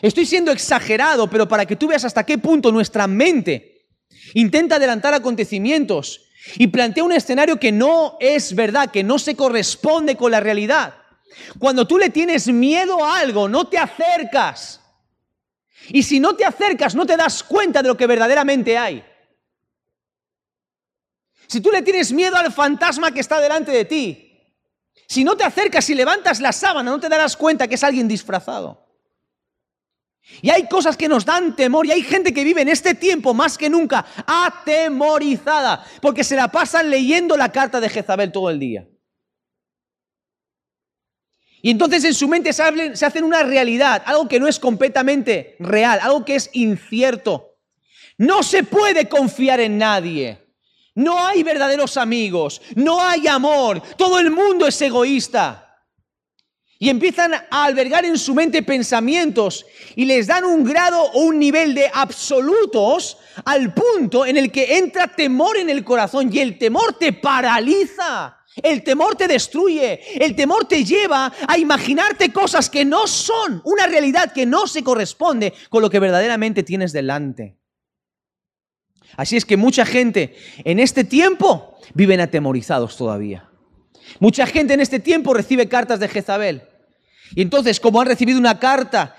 Estoy 0.00 0.24
siendo 0.24 0.50
exagerado, 0.50 1.28
pero 1.28 1.46
para 1.46 1.66
que 1.66 1.76
tú 1.76 1.88
veas 1.88 2.06
hasta 2.06 2.24
qué 2.24 2.38
punto 2.38 2.72
nuestra 2.72 3.06
mente 3.06 3.90
intenta 4.32 4.76
adelantar 4.76 5.12
acontecimientos 5.12 6.27
y 6.56 6.68
plantea 6.68 7.04
un 7.04 7.12
escenario 7.12 7.58
que 7.58 7.72
no 7.72 8.16
es 8.20 8.54
verdad, 8.54 8.90
que 8.90 9.04
no 9.04 9.18
se 9.18 9.36
corresponde 9.36 10.16
con 10.16 10.30
la 10.30 10.40
realidad. 10.40 10.94
Cuando 11.58 11.86
tú 11.86 11.98
le 11.98 12.10
tienes 12.10 12.48
miedo 12.48 13.04
a 13.04 13.18
algo, 13.18 13.48
no 13.48 13.66
te 13.68 13.78
acercas. 13.78 14.80
Y 15.88 16.02
si 16.02 16.20
no 16.20 16.34
te 16.34 16.44
acercas, 16.44 16.94
no 16.94 17.06
te 17.06 17.16
das 17.16 17.42
cuenta 17.42 17.82
de 17.82 17.88
lo 17.88 17.96
que 17.96 18.06
verdaderamente 18.06 18.76
hay. 18.76 19.04
Si 21.46 21.60
tú 21.60 21.70
le 21.70 21.82
tienes 21.82 22.12
miedo 22.12 22.36
al 22.36 22.52
fantasma 22.52 23.10
que 23.10 23.20
está 23.20 23.40
delante 23.40 23.72
de 23.72 23.84
ti, 23.84 24.28
si 25.06 25.24
no 25.24 25.36
te 25.36 25.44
acercas 25.44 25.88
y 25.88 25.94
levantas 25.94 26.40
la 26.40 26.52
sábana, 26.52 26.90
no 26.90 27.00
te 27.00 27.08
darás 27.08 27.36
cuenta 27.36 27.66
que 27.66 27.76
es 27.76 27.84
alguien 27.84 28.06
disfrazado. 28.06 28.87
Y 30.40 30.50
hay 30.50 30.68
cosas 30.68 30.96
que 30.96 31.08
nos 31.08 31.24
dan 31.24 31.56
temor 31.56 31.86
y 31.86 31.92
hay 31.92 32.02
gente 32.02 32.32
que 32.32 32.44
vive 32.44 32.62
en 32.62 32.68
este 32.68 32.94
tiempo 32.94 33.34
más 33.34 33.58
que 33.58 33.68
nunca 33.68 34.06
atemorizada 34.26 35.84
porque 36.00 36.22
se 36.22 36.36
la 36.36 36.48
pasan 36.48 36.90
leyendo 36.90 37.36
la 37.36 37.50
carta 37.50 37.80
de 37.80 37.88
Jezabel 37.88 38.30
todo 38.30 38.50
el 38.50 38.58
día. 38.58 38.86
Y 41.60 41.70
entonces 41.70 42.04
en 42.04 42.14
su 42.14 42.28
mente 42.28 42.52
se 42.52 42.62
hacen 43.04 43.24
una 43.24 43.42
realidad, 43.42 44.02
algo 44.06 44.28
que 44.28 44.38
no 44.38 44.46
es 44.46 44.60
completamente 44.60 45.56
real, 45.58 45.98
algo 46.00 46.24
que 46.24 46.36
es 46.36 46.50
incierto. 46.52 47.56
No 48.16 48.42
se 48.42 48.62
puede 48.62 49.08
confiar 49.08 49.58
en 49.60 49.78
nadie. 49.78 50.48
No 50.94 51.24
hay 51.24 51.42
verdaderos 51.44 51.96
amigos, 51.96 52.60
no 52.74 53.00
hay 53.00 53.28
amor, 53.28 53.80
todo 53.96 54.18
el 54.18 54.32
mundo 54.32 54.66
es 54.66 54.80
egoísta. 54.82 55.67
Y 56.80 56.90
empiezan 56.90 57.34
a 57.34 57.64
albergar 57.64 58.04
en 58.04 58.16
su 58.16 58.34
mente 58.34 58.62
pensamientos 58.62 59.66
y 59.96 60.04
les 60.04 60.28
dan 60.28 60.44
un 60.44 60.62
grado 60.62 61.02
o 61.02 61.22
un 61.22 61.38
nivel 61.38 61.74
de 61.74 61.90
absolutos 61.92 63.18
al 63.44 63.74
punto 63.74 64.24
en 64.24 64.36
el 64.36 64.52
que 64.52 64.78
entra 64.78 65.08
temor 65.08 65.56
en 65.56 65.70
el 65.70 65.82
corazón 65.82 66.30
y 66.32 66.38
el 66.38 66.56
temor 66.56 66.96
te 66.96 67.12
paraliza. 67.12 68.36
El 68.62 68.82
temor 68.82 69.16
te 69.16 69.28
destruye, 69.28 70.24
el 70.24 70.34
temor 70.34 70.66
te 70.66 70.84
lleva 70.84 71.32
a 71.46 71.58
imaginarte 71.58 72.32
cosas 72.32 72.68
que 72.68 72.84
no 72.84 73.06
son, 73.06 73.60
una 73.64 73.86
realidad 73.86 74.32
que 74.32 74.46
no 74.46 74.66
se 74.66 74.82
corresponde 74.82 75.52
con 75.68 75.82
lo 75.82 75.90
que 75.90 76.00
verdaderamente 76.00 76.62
tienes 76.62 76.92
delante. 76.92 77.56
Así 79.16 79.36
es 79.36 79.44
que 79.44 79.56
mucha 79.56 79.84
gente 79.86 80.36
en 80.64 80.78
este 80.78 81.04
tiempo 81.04 81.76
viven 81.94 82.20
atemorizados 82.20 82.96
todavía. 82.96 83.47
Mucha 84.20 84.46
gente 84.46 84.74
en 84.74 84.80
este 84.80 85.00
tiempo 85.00 85.34
recibe 85.34 85.68
cartas 85.68 86.00
de 86.00 86.08
Jezabel. 86.08 86.62
Y 87.34 87.42
entonces, 87.42 87.80
como 87.80 88.00
han 88.00 88.06
recibido 88.06 88.38
una 88.38 88.58
carta 88.58 89.16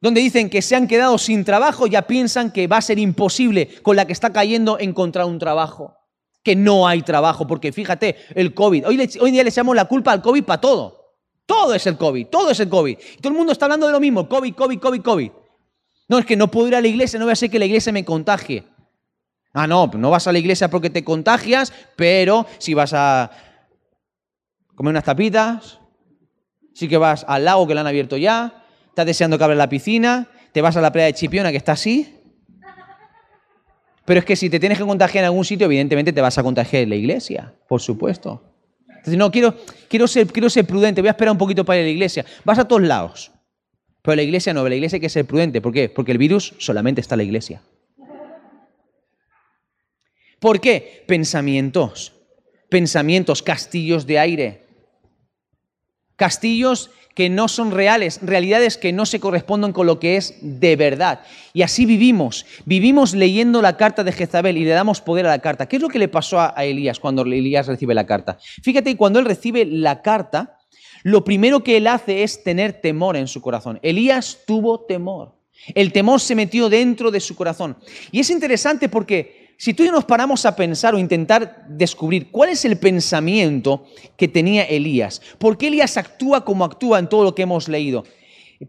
donde 0.00 0.20
dicen 0.20 0.48
que 0.48 0.62
se 0.62 0.76
han 0.76 0.86
quedado 0.86 1.18
sin 1.18 1.44
trabajo, 1.44 1.86
ya 1.86 2.02
piensan 2.02 2.52
que 2.52 2.66
va 2.66 2.78
a 2.78 2.82
ser 2.82 2.98
imposible 2.98 3.68
con 3.82 3.96
la 3.96 4.06
que 4.06 4.12
está 4.12 4.32
cayendo 4.32 4.78
encontrar 4.78 5.26
un 5.26 5.38
trabajo 5.38 5.96
que 6.42 6.56
no 6.56 6.88
hay 6.88 7.02
trabajo, 7.02 7.46
porque 7.46 7.72
fíjate, 7.72 8.16
el 8.34 8.54
COVID, 8.54 8.86
hoy, 8.86 9.10
hoy 9.20 9.30
día 9.30 9.42
le 9.42 9.50
echamos 9.50 9.76
la 9.76 9.84
culpa 9.84 10.12
al 10.12 10.22
COVID 10.22 10.44
para 10.44 10.60
todo. 10.60 11.00
Todo 11.44 11.74
es 11.74 11.86
el 11.86 11.96
COVID, 11.96 12.26
todo 12.28 12.50
es 12.50 12.60
el 12.60 12.68
COVID. 12.68 12.96
todo 13.20 13.32
el 13.32 13.36
mundo 13.36 13.52
está 13.52 13.66
hablando 13.66 13.86
de 13.86 13.92
lo 13.92 14.00
mismo, 14.00 14.28
COVID, 14.28 14.54
COVID, 14.54 14.78
COVID, 14.78 15.02
COVID. 15.02 15.30
No, 16.08 16.18
es 16.18 16.24
que 16.24 16.36
no 16.36 16.50
puedo 16.50 16.68
ir 16.68 16.76
a 16.76 16.80
la 16.80 16.88
iglesia, 16.88 17.18
no 17.18 17.24
voy 17.26 17.30
a 17.30 17.34
hacer 17.34 17.50
que 17.50 17.58
la 17.58 17.66
iglesia 17.66 17.92
me 17.92 18.04
contagie. 18.04 18.64
Ah, 19.52 19.66
no, 19.66 19.90
no 19.94 20.10
vas 20.10 20.26
a 20.28 20.32
la 20.32 20.38
iglesia 20.38 20.70
porque 20.70 20.90
te 20.90 21.04
contagias, 21.04 21.72
pero 21.96 22.46
si 22.58 22.72
vas 22.72 22.92
a 22.94 23.30
comer 24.80 24.92
unas 24.92 25.04
tapitas, 25.04 25.78
sí 26.72 26.88
que 26.88 26.96
vas 26.96 27.26
al 27.28 27.44
lago 27.44 27.66
que 27.66 27.74
lo 27.74 27.80
han 27.80 27.86
abierto 27.86 28.16
ya, 28.16 28.64
estás 28.88 29.04
deseando 29.04 29.36
que 29.36 29.44
abra 29.44 29.54
la 29.54 29.68
piscina, 29.68 30.28
te 30.52 30.62
vas 30.62 30.74
a 30.74 30.80
la 30.80 30.90
playa 30.90 31.04
de 31.04 31.12
Chipiona 31.12 31.50
que 31.50 31.58
está 31.58 31.72
así, 31.72 32.16
pero 34.06 34.20
es 34.20 34.24
que 34.24 34.36
si 34.36 34.48
te 34.48 34.58
tienes 34.58 34.78
que 34.78 34.86
contagiar 34.86 35.24
en 35.24 35.26
algún 35.26 35.44
sitio, 35.44 35.66
evidentemente 35.66 36.14
te 36.14 36.22
vas 36.22 36.38
a 36.38 36.42
contagiar 36.42 36.84
en 36.84 36.88
la 36.88 36.94
iglesia, 36.94 37.52
por 37.68 37.82
supuesto. 37.82 38.42
Entonces, 38.88 39.18
no, 39.18 39.30
quiero, 39.30 39.54
quiero, 39.86 40.08
ser, 40.08 40.26
quiero 40.28 40.48
ser 40.48 40.64
prudente, 40.64 41.02
voy 41.02 41.08
a 41.08 41.10
esperar 41.10 41.32
un 41.32 41.38
poquito 41.38 41.62
para 41.62 41.80
ir 41.80 41.82
a 41.82 41.84
la 41.84 41.92
iglesia. 41.92 42.24
Vas 42.46 42.58
a 42.58 42.66
todos 42.66 42.80
lados. 42.80 43.32
Pero 44.00 44.16
la 44.16 44.22
iglesia 44.22 44.54
no, 44.54 44.66
la 44.66 44.74
iglesia 44.74 44.96
hay 44.96 45.00
que 45.02 45.10
ser 45.10 45.26
prudente. 45.26 45.60
¿Por 45.60 45.74
qué? 45.74 45.90
Porque 45.90 46.12
el 46.12 46.16
virus 46.16 46.54
solamente 46.56 47.02
está 47.02 47.16
en 47.16 47.18
la 47.18 47.24
iglesia. 47.24 47.60
¿Por 50.38 50.58
qué? 50.58 51.04
Pensamientos. 51.06 52.14
Pensamientos, 52.70 53.42
castillos 53.42 54.06
de 54.06 54.18
aire. 54.18 54.69
Castillos 56.20 56.90
que 57.14 57.30
no 57.30 57.48
son 57.48 57.70
reales, 57.70 58.20
realidades 58.20 58.76
que 58.76 58.92
no 58.92 59.06
se 59.06 59.20
corresponden 59.20 59.72
con 59.72 59.86
lo 59.86 59.98
que 59.98 60.18
es 60.18 60.34
de 60.42 60.76
verdad. 60.76 61.22
Y 61.54 61.62
así 61.62 61.86
vivimos, 61.86 62.44
vivimos 62.66 63.14
leyendo 63.14 63.62
la 63.62 63.78
carta 63.78 64.04
de 64.04 64.12
Jezabel 64.12 64.58
y 64.58 64.66
le 64.66 64.72
damos 64.72 65.00
poder 65.00 65.24
a 65.24 65.30
la 65.30 65.38
carta. 65.38 65.66
¿Qué 65.66 65.76
es 65.76 65.82
lo 65.82 65.88
que 65.88 65.98
le 65.98 66.08
pasó 66.08 66.38
a 66.38 66.52
Elías 66.62 67.00
cuando 67.00 67.22
Elías 67.22 67.68
recibe 67.68 67.94
la 67.94 68.04
carta? 68.04 68.36
Fíjate, 68.62 68.98
cuando 68.98 69.18
él 69.18 69.24
recibe 69.24 69.64
la 69.64 70.02
carta, 70.02 70.58
lo 71.02 71.24
primero 71.24 71.64
que 71.64 71.78
él 71.78 71.86
hace 71.86 72.22
es 72.22 72.44
tener 72.44 72.74
temor 72.74 73.16
en 73.16 73.26
su 73.26 73.40
corazón. 73.40 73.80
Elías 73.82 74.40
tuvo 74.46 74.80
temor. 74.80 75.40
El 75.74 75.92
temor 75.92 76.20
se 76.20 76.34
metió 76.34 76.68
dentro 76.68 77.10
de 77.10 77.20
su 77.20 77.34
corazón. 77.34 77.78
Y 78.12 78.20
es 78.20 78.28
interesante 78.28 78.90
porque 78.90 79.39
si 79.60 79.74
tú 79.74 79.82
y 79.82 79.86
yo 79.86 79.92
nos 79.92 80.06
paramos 80.06 80.46
a 80.46 80.56
pensar 80.56 80.94
o 80.94 80.98
intentar 80.98 81.66
descubrir 81.68 82.30
cuál 82.30 82.48
es 82.48 82.64
el 82.64 82.78
pensamiento 82.78 83.84
que 84.16 84.26
tenía 84.26 84.62
Elías, 84.64 85.20
por 85.36 85.58
qué 85.58 85.66
Elías 85.66 85.98
actúa 85.98 86.46
como 86.46 86.64
actúa 86.64 86.98
en 86.98 87.10
todo 87.10 87.24
lo 87.24 87.34
que 87.34 87.42
hemos 87.42 87.68
leído, 87.68 88.04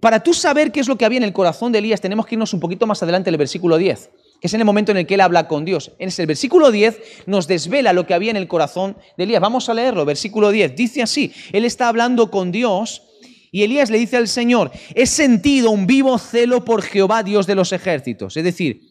para 0.01 0.21
tú 0.21 0.33
saber 0.33 0.73
qué 0.73 0.81
es 0.81 0.89
lo 0.89 0.97
que 0.97 1.05
había 1.05 1.19
en 1.19 1.23
el 1.23 1.31
corazón 1.31 1.71
de 1.71 1.79
Elías, 1.79 2.01
tenemos 2.01 2.25
que 2.25 2.35
irnos 2.35 2.53
un 2.53 2.59
poquito 2.59 2.87
más 2.87 3.01
adelante 3.01 3.29
el 3.29 3.37
versículo 3.37 3.77
10, 3.77 4.09
que 4.41 4.47
es 4.47 4.53
en 4.53 4.59
el 4.59 4.65
momento 4.65 4.91
en 4.91 4.97
el 4.97 5.07
que 5.07 5.13
él 5.13 5.21
habla 5.21 5.47
con 5.47 5.63
Dios. 5.63 5.93
En 5.97 6.09
el 6.15 6.25
versículo 6.25 6.71
10 6.71 7.23
nos 7.25 7.47
desvela 7.47 7.93
lo 7.93 8.05
que 8.05 8.13
había 8.13 8.31
en 8.31 8.35
el 8.35 8.49
corazón 8.49 8.97
de 9.15 9.23
Elías. 9.23 9.39
Vamos 9.39 9.69
a 9.69 9.73
leerlo, 9.73 10.03
versículo 10.03 10.51
10. 10.51 10.75
Dice 10.75 11.01
así, 11.01 11.31
él 11.53 11.63
está 11.63 11.87
hablando 11.87 12.29
con 12.29 12.51
Dios 12.51 13.03
y 13.49 13.63
Elías 13.63 13.89
le 13.89 13.97
dice 13.97 14.17
al 14.17 14.27
Señor, 14.27 14.71
he 14.93 15.05
sentido 15.05 15.71
un 15.71 15.87
vivo 15.87 16.17
celo 16.17 16.65
por 16.65 16.81
Jehová, 16.81 17.23
Dios 17.23 17.47
de 17.47 17.55
los 17.55 17.71
ejércitos. 17.71 18.35
Es 18.35 18.43
decir, 18.43 18.81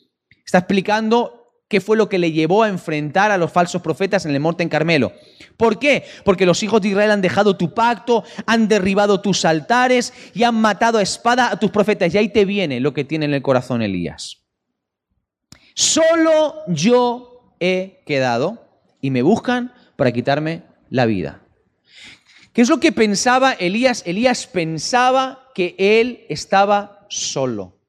está 0.46 0.56
explicando 0.56 1.39
qué 1.70 1.80
fue 1.80 1.96
lo 1.96 2.08
que 2.08 2.18
le 2.18 2.32
llevó 2.32 2.64
a 2.64 2.68
enfrentar 2.68 3.30
a 3.30 3.38
los 3.38 3.52
falsos 3.52 3.80
profetas 3.80 4.26
en 4.26 4.32
el 4.32 4.40
monte 4.40 4.64
en 4.64 4.68
Carmelo. 4.68 5.12
¿Por 5.56 5.78
qué? 5.78 6.04
Porque 6.24 6.44
los 6.44 6.64
hijos 6.64 6.82
de 6.82 6.88
Israel 6.88 7.12
han 7.12 7.22
dejado 7.22 7.56
tu 7.56 7.72
pacto, 7.74 8.24
han 8.44 8.66
derribado 8.66 9.20
tus 9.20 9.44
altares 9.44 10.12
y 10.34 10.42
han 10.42 10.56
matado 10.56 10.98
a 10.98 11.02
espada 11.02 11.48
a 11.48 11.60
tus 11.60 11.70
profetas. 11.70 12.12
Y 12.12 12.18
ahí 12.18 12.28
te 12.28 12.44
viene 12.44 12.80
lo 12.80 12.92
que 12.92 13.04
tiene 13.04 13.26
en 13.26 13.34
el 13.34 13.42
corazón 13.42 13.82
Elías. 13.82 14.38
Solo 15.74 16.56
yo 16.66 17.54
he 17.60 18.02
quedado 18.04 18.66
y 19.00 19.12
me 19.12 19.22
buscan 19.22 19.72
para 19.94 20.10
quitarme 20.10 20.64
la 20.88 21.06
vida. 21.06 21.40
¿Qué 22.52 22.62
es 22.62 22.68
lo 22.68 22.80
que 22.80 22.90
pensaba 22.90 23.52
Elías? 23.52 24.02
Elías 24.06 24.48
pensaba 24.48 25.46
que 25.54 25.76
él 25.78 26.26
estaba 26.28 27.06
solo. 27.08 27.79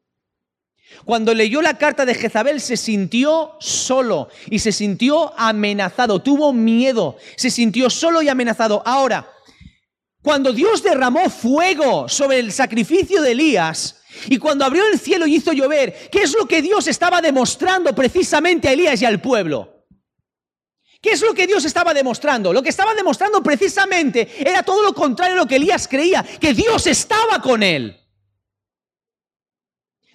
Cuando 1.11 1.33
leyó 1.33 1.61
la 1.61 1.77
carta 1.77 2.05
de 2.05 2.15
Jezabel 2.15 2.61
se 2.61 2.77
sintió 2.77 3.57
solo 3.59 4.29
y 4.49 4.59
se 4.59 4.71
sintió 4.71 5.37
amenazado, 5.37 6.21
tuvo 6.21 6.53
miedo, 6.53 7.17
se 7.35 7.49
sintió 7.49 7.89
solo 7.89 8.21
y 8.21 8.29
amenazado. 8.29 8.81
Ahora, 8.85 9.29
cuando 10.23 10.53
Dios 10.53 10.81
derramó 10.81 11.29
fuego 11.29 12.07
sobre 12.07 12.39
el 12.39 12.53
sacrificio 12.53 13.21
de 13.21 13.31
Elías 13.31 14.01
y 14.29 14.37
cuando 14.37 14.63
abrió 14.63 14.87
el 14.87 14.97
cielo 14.97 15.27
y 15.27 15.35
hizo 15.35 15.51
llover, 15.51 16.09
¿qué 16.09 16.21
es 16.21 16.33
lo 16.33 16.45
que 16.45 16.61
Dios 16.61 16.87
estaba 16.87 17.19
demostrando 17.19 17.93
precisamente 17.93 18.69
a 18.69 18.71
Elías 18.71 19.01
y 19.01 19.05
al 19.05 19.19
pueblo? 19.19 19.83
¿Qué 21.01 21.09
es 21.09 21.21
lo 21.21 21.33
que 21.33 21.45
Dios 21.45 21.65
estaba 21.65 21.93
demostrando? 21.93 22.53
Lo 22.53 22.63
que 22.63 22.69
estaba 22.69 22.93
demostrando 22.93 23.43
precisamente 23.43 24.29
era 24.39 24.63
todo 24.63 24.81
lo 24.81 24.93
contrario 24.93 25.35
a 25.35 25.39
lo 25.39 25.45
que 25.45 25.57
Elías 25.57 25.89
creía, 25.89 26.23
que 26.23 26.53
Dios 26.53 26.87
estaba 26.87 27.41
con 27.41 27.63
él. 27.63 28.00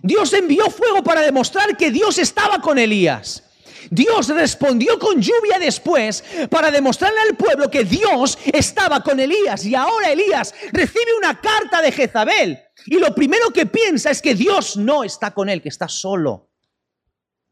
Dios 0.06 0.32
envió 0.32 0.70
fuego 0.70 1.02
para 1.02 1.20
demostrar 1.20 1.76
que 1.76 1.90
Dios 1.90 2.18
estaba 2.18 2.60
con 2.60 2.78
Elías. 2.78 3.42
Dios 3.90 4.28
respondió 4.28 4.98
con 4.98 5.20
lluvia 5.20 5.58
después 5.58 6.22
para 6.48 6.70
demostrarle 6.70 7.20
al 7.28 7.36
pueblo 7.36 7.70
que 7.70 7.84
Dios 7.84 8.38
estaba 8.44 9.02
con 9.02 9.18
Elías. 9.18 9.64
Y 9.64 9.74
ahora 9.74 10.10
Elías 10.10 10.54
recibe 10.72 11.16
una 11.18 11.40
carta 11.40 11.82
de 11.82 11.90
Jezabel. 11.90 12.58
Y 12.86 12.98
lo 12.98 13.14
primero 13.14 13.50
que 13.50 13.66
piensa 13.66 14.10
es 14.10 14.22
que 14.22 14.34
Dios 14.34 14.76
no 14.76 15.02
está 15.02 15.32
con 15.32 15.48
él, 15.48 15.60
que 15.60 15.68
está 15.68 15.88
solo. 15.88 16.50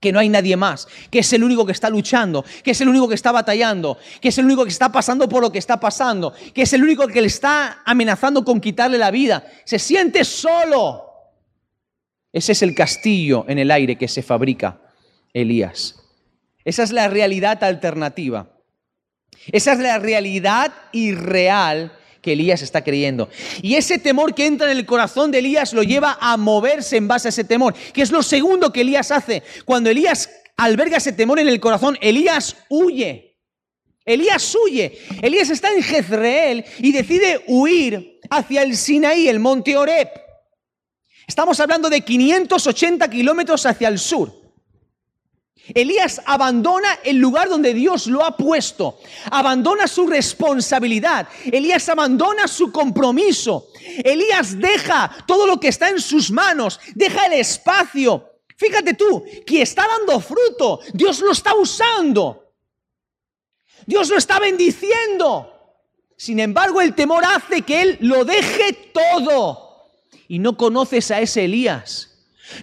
Que 0.01 0.13
no 0.13 0.21
hay 0.21 0.29
nadie 0.29 0.57
más, 0.57 0.87
que 1.11 1.21
es 1.21 1.33
el 1.33 1.43
único 1.43 1.65
que 1.65 1.73
está 1.73 1.89
luchando, 1.89 2.45
que 2.63 2.73
es 2.73 2.81
el 2.81 2.89
único 2.89 3.09
que 3.09 3.15
está 3.15 3.33
batallando, 3.33 3.97
que 4.21 4.29
es 4.29 4.39
el 4.39 4.45
único 4.45 4.65
que 4.65 4.71
está 4.71 4.93
pasando 4.93 5.29
por 5.29 5.43
lo 5.43 5.51
que 5.51 5.59
está 5.59 5.81
pasando, 5.81 6.35
que 6.53 6.63
es 6.63 6.73
el 6.73 6.85
único 6.85 7.09
que 7.09 7.23
le 7.23 7.29
está 7.29 7.83
amenazando 7.85 8.45
con 8.45 8.61
quitarle 8.61 8.99
la 8.99 9.11
vida. 9.11 9.45
Se 9.65 9.79
siente 9.79 10.25
solo. 10.25 11.04
Ese 12.35 12.51
es 12.51 12.63
el 12.63 12.75
castillo 12.75 13.45
en 13.47 13.61
el 13.61 13.71
aire 13.71 13.97
que 13.97 14.09
se 14.09 14.21
fabrica 14.21 14.81
Elías. 15.33 15.95
Esa 16.65 16.83
es 16.83 16.91
la 16.91 17.07
realidad 17.07 17.63
alternativa. 17.63 18.51
Esa 19.53 19.75
es 19.75 19.79
la 19.79 20.01
realidad 20.01 20.73
irreal 20.91 21.97
que 22.21 22.33
Elías 22.33 22.61
está 22.63 22.83
creyendo. 22.83 23.29
Y 23.63 23.77
ese 23.77 24.01
temor 24.01 24.35
que 24.35 24.47
entra 24.47 24.69
en 24.69 24.77
el 24.77 24.85
corazón 24.85 25.31
de 25.31 25.39
Elías 25.39 25.73
lo 25.75 25.85
lleva 25.85 26.19
a 26.21 26.37
moverse 26.37 26.97
en 26.97 27.07
base 27.07 27.29
a 27.29 27.31
ese 27.31 27.45
temor, 27.45 27.73
que 27.93 28.03
es 28.03 28.11
lo 28.11 28.23
segundo 28.25 28.73
que 28.73 28.81
Elías 28.81 29.13
hace. 29.13 29.45
Cuando 29.65 29.89
Elías 29.89 30.29
alberga 30.57 30.97
ese 30.97 31.13
temor 31.13 31.39
en 31.39 31.47
el 31.47 31.61
corazón, 31.61 31.97
Elías 32.01 32.57
huye. 32.69 33.37
Elías 34.05 34.57
huye. 34.57 34.99
Elías 35.23 35.51
está 35.51 35.73
en 35.73 35.85
Jezreel 35.85 36.65
y 36.79 36.91
decide 36.91 37.45
huir 37.47 38.19
hacia 38.29 38.63
el 38.63 38.77
Sinaí, 38.77 39.29
el 39.29 39.39
monte 39.39 39.77
Oreb. 39.77 40.24
Estamos 41.27 41.59
hablando 41.61 41.89
de 41.89 42.03
580 42.03 43.09
kilómetros 43.09 43.65
hacia 43.67 43.89
el 43.89 43.99
sur. 43.99 44.45
Elías 45.73 46.21
abandona 46.27 46.99
el 47.05 47.17
lugar 47.17 47.49
donde 47.49 47.73
Dios 47.73 48.07
lo 48.07 48.23
ha 48.23 48.37
puesto, 48.37 48.99
abandona 49.31 49.87
su 49.87 50.07
responsabilidad, 50.07 51.27
Elías 51.51 51.89
abandona 51.89 52.47
su 52.47 52.71
compromiso, 52.71 53.69
Elías 54.05 54.59
deja 54.59 55.11
todo 55.27 55.47
lo 55.47 55.59
que 55.59 55.69
está 55.69 55.89
en 55.89 56.01
sus 56.01 56.31
manos, 56.31 56.79
deja 56.95 57.27
el 57.27 57.35
espacio. 57.35 58.31
Fíjate 58.57 58.93
tú, 58.93 59.25
que 59.47 59.63
está 59.63 59.87
dando 59.89 60.21
fruto, 60.21 60.81
Dios 60.93 61.21
lo 61.21 61.33
está 61.33 61.55
usando, 61.55 62.53
Dios 63.87 64.11
lo 64.11 64.19
está 64.19 64.39
bendiciendo. 64.39 65.51
Sin 66.17 66.41
embargo, 66.41 66.83
el 66.83 66.95
temor 66.95 67.25
hace 67.25 67.63
que 67.63 67.83
él 67.83 67.99
lo 68.01 68.25
deje 68.25 68.73
todo. 68.93 69.64
Y 70.35 70.41
no 70.41 70.57
conoces 70.57 71.13
a 71.13 71.21
ese 71.21 71.45
Elías. 71.45 72.11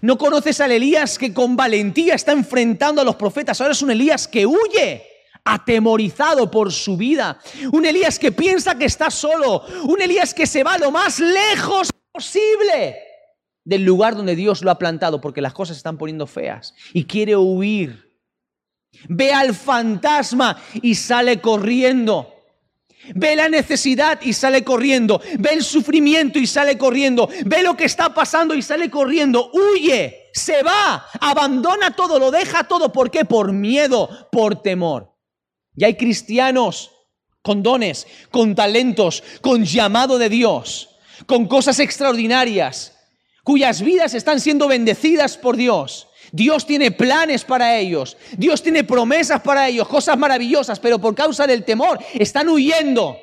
No 0.02 0.18
conoces 0.18 0.60
al 0.60 0.74
Elías 0.74 1.18
que 1.18 1.34
con 1.34 1.56
valentía 1.56 2.16
está 2.16 2.34
enfrentando 2.34 3.02
a 3.02 3.06
los 3.06 3.16
profetas. 3.16 3.62
Ahora 3.62 3.72
es 3.72 3.82
un 3.82 3.92
Elías 3.92 4.28
que 4.28 4.46
huye, 4.46 5.06
atemorizado 5.46 6.52
por 6.52 6.74
su 6.74 6.98
vida. 6.98 7.40
Un 7.72 7.86
Elías 7.86 8.20
que 8.20 8.34
piensa 8.34 8.78
que 8.78 8.84
está 8.84 9.10
solo. 9.10 9.64
Un 9.86 10.02
Elías 10.02 10.34
que 10.34 10.46
se 10.48 10.66
va 10.66 10.78
lo 10.78 10.92
más 10.92 11.22
lejos 11.22 11.92
posible 12.12 12.98
del 13.64 13.86
lugar 13.86 14.18
donde 14.18 14.36
Dios 14.36 14.64
lo 14.64 14.72
ha 14.72 14.78
plantado 14.78 15.22
porque 15.22 15.40
las 15.40 15.54
cosas 15.54 15.78
se 15.78 15.80
están 15.80 15.98
poniendo 15.98 16.28
feas 16.28 16.76
y 16.92 17.06
quiere 17.06 17.38
huir. 17.38 18.12
Ve 19.08 19.32
al 19.32 19.56
fantasma 19.56 20.62
y 20.82 20.96
sale 20.96 21.40
corriendo. 21.40 22.31
Ve 23.16 23.36
la 23.36 23.50
necesidad 23.50 24.20
y 24.22 24.34
sale 24.34 24.64
corriendo. 24.64 25.22
Ve 25.40 25.52
el 25.54 25.64
sufrimiento 25.64 26.40
y 26.40 26.48
sale 26.48 26.78
corriendo. 26.78 27.30
Ve 27.46 27.64
lo 27.64 27.76
que 27.76 27.86
está 27.86 28.14
pasando 28.14 28.54
y 28.54 28.62
sale 28.62 28.90
corriendo. 28.90 29.52
Huye, 29.54 30.30
se 30.34 30.64
va, 30.64 31.06
abandona 31.20 31.96
todo, 31.96 32.20
lo 32.20 32.32
deja 32.32 32.64
todo. 32.66 32.92
¿Por 32.92 33.10
qué? 33.10 33.26
Por 33.26 33.52
miedo, 33.54 34.30
por 34.32 34.62
temor. 34.62 35.16
Y 35.76 35.84
hay 35.84 35.96
cristianos 35.96 36.92
con 37.42 37.64
dones, 37.64 38.08
con 38.30 38.56
talentos, 38.56 39.24
con 39.42 39.66
llamado 39.66 40.18
de 40.18 40.30
Dios, 40.30 40.90
con 41.26 41.48
cosas 41.48 41.80
extraordinarias, 41.80 42.98
cuyas 43.44 43.82
vidas 43.82 44.14
están 44.14 44.40
siendo 44.40 44.68
bendecidas 44.68 45.38
por 45.38 45.58
Dios. 45.58 46.08
Dios 46.32 46.65
tiene 46.65 46.91
planes 46.91 47.44
para 47.44 47.78
ellos, 47.78 48.17
Dios 48.38 48.63
tiene 48.63 48.84
promesas 48.84 49.41
para 49.41 49.67
ellos, 49.67 49.88
cosas 49.88 50.17
maravillosas, 50.17 50.80
pero 50.80 51.00
por 51.00 51.13
causa 51.13 51.46
del 51.46 51.65
temor 51.65 52.00
están 52.13 52.48
huyendo, 52.50 53.17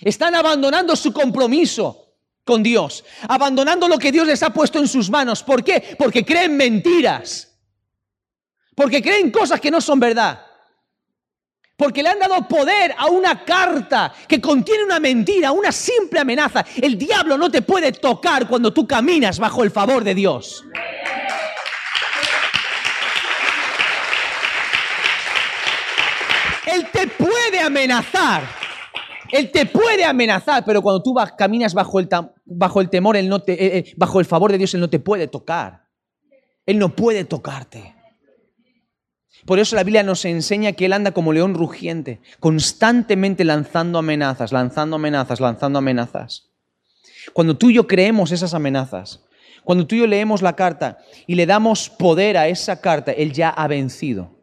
están 0.00 0.34
abandonando 0.34 0.96
su 0.96 1.12
compromiso 1.12 2.14
con 2.44 2.62
Dios, 2.62 3.04
abandonando 3.28 3.88
lo 3.88 3.98
que 3.98 4.10
Dios 4.10 4.26
les 4.26 4.42
ha 4.42 4.50
puesto 4.50 4.78
en 4.78 4.88
sus 4.88 5.10
manos. 5.10 5.42
¿Por 5.42 5.62
qué? 5.62 5.96
Porque 5.98 6.24
creen 6.24 6.56
mentiras, 6.56 7.58
porque 8.74 9.02
creen 9.02 9.30
cosas 9.30 9.60
que 9.60 9.70
no 9.70 9.80
son 9.80 10.00
verdad. 10.00 10.44
Porque 11.76 12.02
le 12.02 12.08
han 12.08 12.18
dado 12.18 12.48
poder 12.48 12.92
a 12.98 13.06
una 13.06 13.44
carta 13.44 14.12
que 14.26 14.40
contiene 14.40 14.82
una 14.82 14.98
mentira, 14.98 15.52
una 15.52 15.70
simple 15.70 16.18
amenaza. 16.18 16.64
El 16.74 16.98
diablo 16.98 17.38
no 17.38 17.48
te 17.52 17.62
puede 17.62 17.92
tocar 17.92 18.48
cuando 18.48 18.72
tú 18.72 18.84
caminas 18.84 19.38
bajo 19.38 19.62
el 19.62 19.70
favor 19.70 20.02
de 20.02 20.12
Dios. 20.12 20.64
Él 26.72 26.86
te 26.92 27.06
puede 27.06 27.60
amenazar. 27.60 28.42
Él 29.30 29.50
te 29.50 29.66
puede 29.66 30.04
amenazar, 30.04 30.64
pero 30.64 30.82
cuando 30.82 31.02
tú 31.02 31.14
caminas 31.36 31.74
bajo 31.74 32.00
el, 32.00 32.08
bajo 32.44 32.80
el 32.80 32.88
temor, 32.88 33.16
él 33.16 33.28
no 33.28 33.40
te, 33.40 33.52
eh, 33.52 33.78
eh, 33.78 33.94
bajo 33.96 34.20
el 34.20 34.26
favor 34.26 34.50
de 34.50 34.58
Dios, 34.58 34.72
Él 34.74 34.80
no 34.80 34.88
te 34.88 34.98
puede 34.98 35.28
tocar. 35.28 35.84
Él 36.64 36.78
no 36.78 36.94
puede 36.94 37.24
tocarte. 37.24 37.94
Por 39.44 39.58
eso 39.58 39.76
la 39.76 39.84
Biblia 39.84 40.02
nos 40.02 40.24
enseña 40.24 40.72
que 40.72 40.86
Él 40.86 40.92
anda 40.92 41.12
como 41.12 41.32
león 41.32 41.54
rugiente, 41.54 42.20
constantemente 42.40 43.44
lanzando 43.44 43.98
amenazas, 43.98 44.52
lanzando 44.52 44.96
amenazas, 44.96 45.40
lanzando 45.40 45.78
amenazas. 45.78 46.50
Cuando 47.32 47.56
tú 47.56 47.70
y 47.70 47.74
yo 47.74 47.86
creemos 47.86 48.32
esas 48.32 48.54
amenazas, 48.54 49.24
cuando 49.64 49.86
tú 49.86 49.94
y 49.94 49.98
yo 50.00 50.06
leemos 50.06 50.42
la 50.42 50.56
carta 50.56 50.98
y 51.26 51.34
le 51.34 51.46
damos 51.46 51.90
poder 51.90 52.36
a 52.38 52.48
esa 52.48 52.80
carta, 52.80 53.12
Él 53.12 53.32
ya 53.32 53.50
ha 53.50 53.68
vencido. 53.68 54.37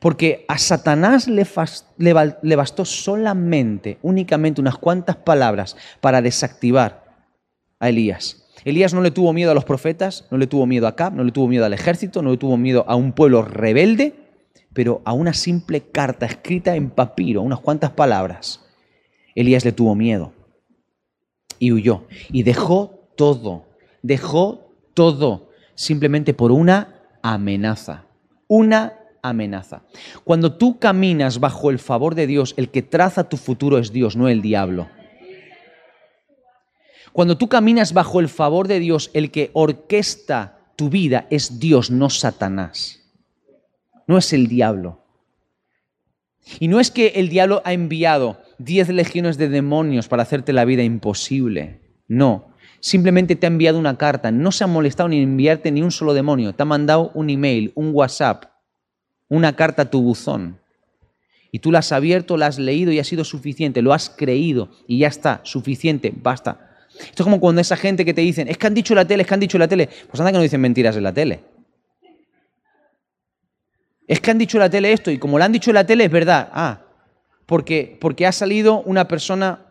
Porque 0.00 0.44
a 0.46 0.58
Satanás 0.58 1.28
le, 1.28 2.56
bastó 2.56 2.84
solamente, 2.84 3.98
únicamente 4.02 4.60
unas 4.60 4.78
cuantas 4.78 5.16
palabras 5.16 5.76
para 6.00 6.22
desactivar 6.22 7.04
a 7.80 7.88
Elías. 7.88 8.44
Elías 8.64 8.94
no 8.94 9.00
le 9.00 9.10
tuvo 9.10 9.32
miedo 9.32 9.50
a 9.50 9.54
los 9.54 9.64
profetas, 9.64 10.26
no 10.30 10.38
le 10.38 10.46
tuvo 10.46 10.66
miedo 10.66 10.86
a 10.86 10.94
Cap, 10.94 11.14
no 11.14 11.24
le 11.24 11.32
tuvo 11.32 11.48
miedo 11.48 11.64
al 11.64 11.72
ejército, 11.72 12.22
no 12.22 12.30
le 12.30 12.36
tuvo 12.36 12.56
miedo 12.56 12.84
a 12.86 12.94
un 12.94 13.12
pueblo 13.12 13.42
rebelde, 13.42 14.14
pero 14.72 15.02
a 15.04 15.12
una 15.12 15.32
simple 15.32 15.90
carta 15.90 16.26
escrita 16.26 16.76
en 16.76 16.90
papiro, 16.90 17.42
unas 17.42 17.60
cuantas 17.60 17.90
palabras. 17.90 18.64
Elías 19.34 19.64
le 19.64 19.72
tuvo 19.72 19.94
miedo 19.94 20.32
y 21.58 21.72
huyó 21.72 22.06
y 22.30 22.42
dejó 22.42 23.08
todo, 23.16 23.66
dejó 24.02 24.74
todo 24.94 25.50
simplemente 25.74 26.34
por 26.34 26.52
una 26.52 27.02
amenaza, 27.22 28.06
una 28.46 28.97
amenaza. 29.22 29.82
Cuando 30.24 30.56
tú 30.56 30.78
caminas 30.78 31.40
bajo 31.40 31.70
el 31.70 31.78
favor 31.78 32.14
de 32.14 32.26
Dios, 32.26 32.54
el 32.56 32.70
que 32.70 32.82
traza 32.82 33.28
tu 33.28 33.36
futuro 33.36 33.78
es 33.78 33.92
Dios, 33.92 34.16
no 34.16 34.28
el 34.28 34.42
diablo. 34.42 34.88
Cuando 37.12 37.36
tú 37.36 37.48
caminas 37.48 37.92
bajo 37.92 38.20
el 38.20 38.28
favor 38.28 38.68
de 38.68 38.78
Dios, 38.80 39.10
el 39.14 39.30
que 39.30 39.50
orquesta 39.52 40.58
tu 40.76 40.88
vida 40.88 41.26
es 41.30 41.58
Dios, 41.58 41.90
no 41.90 42.10
Satanás. 42.10 43.00
No 44.06 44.18
es 44.18 44.32
el 44.32 44.46
diablo. 44.46 45.04
Y 46.60 46.68
no 46.68 46.80
es 46.80 46.90
que 46.90 47.08
el 47.16 47.28
diablo 47.28 47.60
ha 47.64 47.72
enviado 47.72 48.40
diez 48.58 48.88
legiones 48.88 49.36
de 49.38 49.48
demonios 49.48 50.08
para 50.08 50.22
hacerte 50.22 50.52
la 50.52 50.64
vida 50.64 50.82
imposible. 50.82 51.80
No. 52.06 52.54
Simplemente 52.80 53.36
te 53.36 53.46
ha 53.46 53.48
enviado 53.48 53.78
una 53.78 53.98
carta. 53.98 54.30
No 54.30 54.52
se 54.52 54.64
ha 54.64 54.68
molestado 54.68 55.08
ni 55.08 55.20
enviarte 55.20 55.70
ni 55.70 55.82
un 55.82 55.90
solo 55.90 56.14
demonio. 56.14 56.54
Te 56.54 56.62
ha 56.62 56.66
mandado 56.66 57.10
un 57.14 57.28
email, 57.30 57.72
un 57.74 57.90
WhatsApp, 57.92 58.44
una 59.28 59.54
carta 59.56 59.82
a 59.82 59.90
tu 59.90 60.02
buzón. 60.02 60.58
Y 61.50 61.60
tú 61.60 61.72
la 61.72 61.78
has 61.78 61.92
abierto, 61.92 62.36
la 62.36 62.46
has 62.46 62.58
leído 62.58 62.92
y 62.92 62.98
ha 62.98 63.04
sido 63.04 63.24
suficiente. 63.24 63.82
Lo 63.82 63.92
has 63.92 64.10
creído 64.10 64.70
y 64.86 64.98
ya 64.98 65.08
está. 65.08 65.40
Suficiente. 65.44 66.12
Basta. 66.14 66.68
Esto 67.00 67.22
es 67.22 67.24
como 67.24 67.40
cuando 67.40 67.60
esa 67.60 67.76
gente 67.76 68.04
que 68.04 68.12
te 68.12 68.20
dicen, 68.20 68.48
es 68.48 68.58
que 68.58 68.66
han 68.66 68.74
dicho 68.74 68.94
la 68.94 69.06
tele, 69.06 69.22
es 69.22 69.28
que 69.28 69.34
han 69.34 69.40
dicho 69.40 69.58
la 69.58 69.68
tele. 69.68 69.88
Pues 70.10 70.20
anda 70.20 70.32
que 70.32 70.38
no 70.38 70.42
dicen 70.42 70.60
mentiras 70.60 70.96
en 70.96 71.02
la 71.04 71.12
tele. 71.12 71.40
Es 74.06 74.20
que 74.20 74.30
han 74.30 74.38
dicho 74.38 74.58
la 74.58 74.70
tele 74.70 74.92
esto 74.92 75.10
y 75.10 75.18
como 75.18 75.38
lo 75.38 75.44
han 75.44 75.52
dicho 75.52 75.70
en 75.70 75.74
la 75.74 75.86
tele 75.86 76.04
es 76.04 76.10
verdad. 76.10 76.48
Ah, 76.52 76.82
porque, 77.46 77.96
porque 78.00 78.26
ha 78.26 78.32
salido 78.32 78.82
una 78.82 79.06
persona 79.08 79.66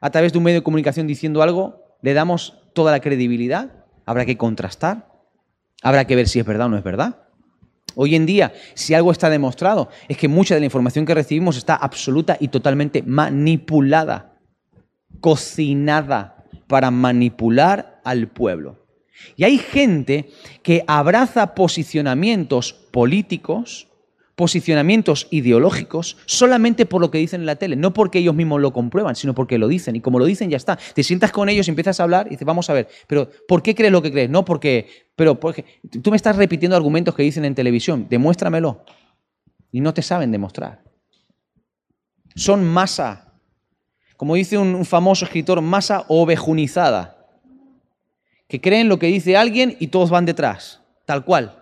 a 0.00 0.10
través 0.10 0.32
de 0.32 0.38
un 0.38 0.44
medio 0.44 0.60
de 0.60 0.64
comunicación 0.64 1.06
diciendo 1.06 1.42
algo, 1.42 1.96
le 2.02 2.14
damos 2.14 2.58
toda 2.72 2.92
la 2.92 3.00
credibilidad. 3.00 3.84
Habrá 4.04 4.26
que 4.26 4.36
contrastar. 4.36 5.08
Habrá 5.82 6.04
que 6.04 6.16
ver 6.16 6.28
si 6.28 6.38
es 6.38 6.46
verdad 6.46 6.66
o 6.66 6.70
no 6.70 6.78
es 6.78 6.84
verdad. 6.84 7.25
Hoy 7.98 8.14
en 8.14 8.26
día, 8.26 8.52
si 8.74 8.92
algo 8.92 9.10
está 9.10 9.30
demostrado, 9.30 9.88
es 10.06 10.18
que 10.18 10.28
mucha 10.28 10.52
de 10.52 10.60
la 10.60 10.66
información 10.66 11.06
que 11.06 11.14
recibimos 11.14 11.56
está 11.56 11.74
absoluta 11.74 12.36
y 12.38 12.48
totalmente 12.48 13.02
manipulada, 13.02 14.36
cocinada 15.20 16.44
para 16.66 16.90
manipular 16.90 18.02
al 18.04 18.28
pueblo. 18.28 18.84
Y 19.34 19.44
hay 19.44 19.56
gente 19.56 20.28
que 20.62 20.84
abraza 20.86 21.54
posicionamientos 21.54 22.74
políticos, 22.74 23.88
posicionamientos 24.36 25.26
ideológicos, 25.30 26.16
solamente 26.26 26.86
por 26.86 27.00
lo 27.00 27.10
que 27.10 27.18
dicen 27.18 27.40
en 27.40 27.46
la 27.46 27.56
tele, 27.56 27.74
no 27.74 27.92
porque 27.92 28.20
ellos 28.20 28.34
mismos 28.34 28.60
lo 28.60 28.72
comprueban, 28.72 29.16
sino 29.16 29.34
porque 29.34 29.58
lo 29.58 29.66
dicen. 29.66 29.96
Y 29.96 30.00
como 30.00 30.20
lo 30.20 30.24
dicen, 30.24 30.48
ya 30.48 30.56
está. 30.56 30.78
Te 30.94 31.02
sientas 31.02 31.32
con 31.32 31.48
ellos 31.48 31.66
y 31.66 31.70
empiezas 31.70 31.98
a 31.98 32.04
hablar 32.04 32.28
y 32.28 32.30
dices, 32.30 32.46
vamos 32.46 32.70
a 32.70 32.74
ver, 32.74 32.88
pero 33.08 33.28
¿por 33.48 33.62
qué 33.62 33.74
crees 33.74 33.90
lo 33.90 34.02
que 34.02 34.12
crees? 34.12 34.30
No 34.30 34.44
porque, 34.44 34.88
pero 35.16 35.40
porque 35.40 35.64
tú 36.02 36.10
me 36.10 36.16
estás 36.16 36.36
repitiendo 36.36 36.76
argumentos 36.76 37.14
que 37.14 37.24
dicen 37.24 37.44
en 37.44 37.56
televisión, 37.56 38.06
demuéstramelo. 38.08 38.84
Y 39.72 39.80
no 39.80 39.92
te 39.92 40.02
saben 40.02 40.30
demostrar. 40.30 40.84
Son 42.34 42.64
masa 42.64 43.26
como 44.16 44.34
dice 44.34 44.56
un, 44.56 44.84
famoso 44.84 45.24
escritor, 45.24 45.60
masa 45.60 46.04
ovejunizada, 46.08 47.18
que 48.48 48.60
creen 48.60 48.88
lo 48.88 48.98
que 48.98 49.06
dice 49.06 49.36
alguien 49.36 49.76
y 49.78 49.88
todos 49.88 50.10
van 50.10 50.24
detrás, 50.24 50.80
tal 51.04 51.24
cual. 51.24 51.55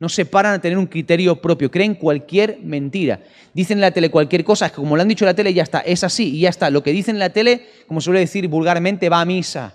No 0.00 0.08
se 0.08 0.24
paran 0.24 0.54
a 0.54 0.60
tener 0.60 0.78
un 0.78 0.86
criterio 0.86 1.40
propio, 1.40 1.70
creen 1.70 1.94
cualquier 1.94 2.60
mentira. 2.62 3.20
Dicen 3.52 3.78
en 3.78 3.82
la 3.82 3.90
tele 3.90 4.10
cualquier 4.10 4.44
cosa, 4.44 4.66
es 4.66 4.72
que 4.72 4.76
como 4.76 4.94
lo 4.94 5.02
han 5.02 5.08
dicho 5.08 5.24
en 5.24 5.28
la 5.28 5.34
tele, 5.34 5.52
ya 5.52 5.64
está, 5.64 5.80
es 5.80 6.04
así 6.04 6.36
y 6.36 6.40
ya 6.40 6.50
está. 6.50 6.70
Lo 6.70 6.82
que 6.82 6.92
dicen 6.92 7.16
en 7.16 7.20
la 7.20 7.30
tele, 7.30 7.66
como 7.88 8.00
suele 8.00 8.20
decir 8.20 8.46
vulgarmente, 8.46 9.08
va 9.08 9.20
a 9.20 9.24
misa. 9.24 9.74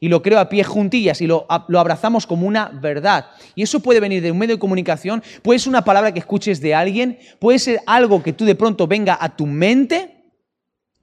Y 0.00 0.08
lo 0.08 0.20
creo 0.20 0.40
a 0.40 0.48
pie 0.48 0.64
juntillas 0.64 1.20
y 1.20 1.26
lo, 1.26 1.46
lo 1.68 1.80
abrazamos 1.80 2.26
como 2.26 2.46
una 2.46 2.68
verdad. 2.68 3.26
Y 3.54 3.62
eso 3.62 3.80
puede 3.80 4.00
venir 4.00 4.22
de 4.22 4.32
un 4.32 4.38
medio 4.38 4.56
de 4.56 4.60
comunicación, 4.60 5.22
puede 5.42 5.58
ser 5.58 5.70
una 5.70 5.84
palabra 5.84 6.12
que 6.12 6.18
escuches 6.18 6.60
de 6.60 6.74
alguien, 6.74 7.18
puede 7.38 7.58
ser 7.58 7.80
algo 7.86 8.22
que 8.22 8.32
tú 8.32 8.44
de 8.44 8.56
pronto 8.56 8.86
venga 8.86 9.16
a 9.18 9.36
tu 9.36 9.46
mente 9.46 10.24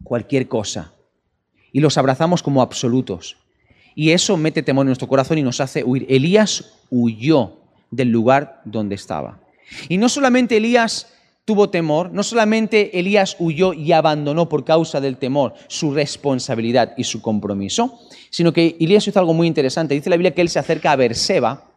cualquier 0.04 0.48
cosa. 0.48 0.94
Y 1.72 1.80
los 1.80 1.98
abrazamos 1.98 2.44
como 2.44 2.62
absolutos. 2.62 3.38
Y 3.96 4.12
eso 4.12 4.38
mete 4.38 4.62
temor 4.62 4.84
en 4.84 4.88
nuestro 4.88 5.08
corazón 5.08 5.38
y 5.38 5.44
nos 5.44 5.60
hace 5.62 5.84
huir. 5.84 6.06
Elías 6.10 6.74
huyó 6.90 7.63
del 7.96 8.10
lugar 8.10 8.62
donde 8.66 8.96
estaba. 8.96 9.40
Y 9.90 9.98
no 9.98 10.10
solamente 10.10 10.58
Elías 10.58 11.08
tuvo 11.46 11.70
temor, 11.70 12.12
no 12.12 12.24
solamente 12.24 12.98
Elías 13.00 13.36
huyó 13.40 13.74
y 13.74 13.92
abandonó 13.92 14.48
por 14.50 14.64
causa 14.64 15.02
del 15.02 15.18
temor 15.18 15.54
su 15.68 15.94
responsabilidad 15.94 16.94
y 16.98 17.04
su 17.04 17.22
compromiso, 17.22 18.00
sino 18.30 18.54
que 18.54 18.78
Elías 18.80 19.08
hizo 19.08 19.20
algo 19.20 19.34
muy 19.34 19.48
interesante. 19.48 19.94
Dice 19.94 20.10
la 20.10 20.18
Biblia 20.18 20.34
que 20.34 20.42
él 20.42 20.50
se 20.50 20.60
acerca 20.60 20.92
a 20.92 20.96
Berseba 20.96 21.70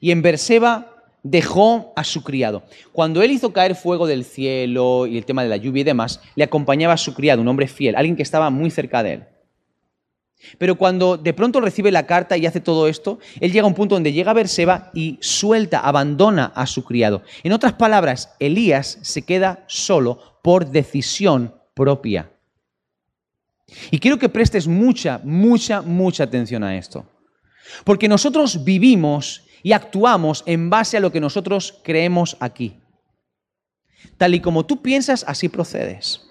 y 0.00 0.10
en 0.10 0.22
Berseba 0.22 0.90
dejó 1.22 1.92
a 1.96 2.04
su 2.04 2.22
criado. 2.22 2.62
Cuando 2.92 3.22
él 3.22 3.30
hizo 3.30 3.52
caer 3.52 3.74
fuego 3.74 4.06
del 4.06 4.24
cielo 4.24 5.06
y 5.06 5.16
el 5.16 5.24
tema 5.24 5.42
de 5.42 5.48
la 5.48 5.56
lluvia 5.56 5.80
y 5.80 5.84
demás, 5.84 6.20
le 6.36 6.44
acompañaba 6.44 6.94
a 6.94 6.98
su 6.98 7.14
criado, 7.14 7.40
un 7.40 7.48
hombre 7.48 7.66
fiel, 7.66 7.96
alguien 7.96 8.16
que 8.16 8.22
estaba 8.22 8.50
muy 8.50 8.70
cerca 8.70 9.02
de 9.02 9.14
él. 9.14 9.24
Pero 10.58 10.76
cuando 10.76 11.16
de 11.16 11.32
pronto 11.32 11.60
recibe 11.60 11.90
la 11.90 12.06
carta 12.06 12.36
y 12.36 12.46
hace 12.46 12.60
todo 12.60 12.88
esto, 12.88 13.18
él 13.40 13.52
llega 13.52 13.64
a 13.64 13.68
un 13.68 13.74
punto 13.74 13.94
donde 13.94 14.12
llega 14.12 14.30
a 14.30 14.34
Berseba 14.34 14.90
y 14.94 15.18
suelta, 15.20 15.80
abandona 15.80 16.52
a 16.54 16.66
su 16.66 16.84
criado. 16.84 17.22
En 17.42 17.52
otras 17.52 17.74
palabras, 17.74 18.34
Elías 18.38 18.98
se 19.02 19.22
queda 19.22 19.64
solo 19.66 20.40
por 20.42 20.70
decisión 20.70 21.54
propia. 21.74 22.30
Y 23.90 23.98
quiero 23.98 24.18
que 24.18 24.28
prestes 24.28 24.66
mucha, 24.68 25.20
mucha, 25.24 25.82
mucha 25.82 26.24
atención 26.24 26.62
a 26.62 26.76
esto. 26.76 27.06
Porque 27.84 28.08
nosotros 28.08 28.64
vivimos 28.64 29.44
y 29.62 29.72
actuamos 29.72 30.42
en 30.46 30.68
base 30.70 30.98
a 30.98 31.00
lo 31.00 31.10
que 31.10 31.20
nosotros 31.20 31.80
creemos 31.82 32.36
aquí. 32.40 32.78
Tal 34.18 34.34
y 34.34 34.40
como 34.40 34.66
tú 34.66 34.82
piensas, 34.82 35.24
así 35.26 35.48
procedes. 35.48 36.28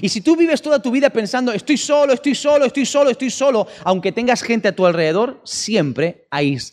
Y 0.00 0.08
si 0.08 0.20
tú 0.20 0.36
vives 0.36 0.62
toda 0.62 0.80
tu 0.80 0.90
vida 0.90 1.10
pensando, 1.10 1.52
estoy 1.52 1.76
solo, 1.76 2.12
estoy 2.12 2.34
solo, 2.34 2.64
estoy 2.64 2.86
solo, 2.86 3.10
estoy 3.10 3.30
solo, 3.30 3.66
aunque 3.84 4.12
tengas 4.12 4.42
gente 4.42 4.68
a 4.68 4.76
tu 4.76 4.86
alrededor, 4.86 5.40
siempre 5.44 6.26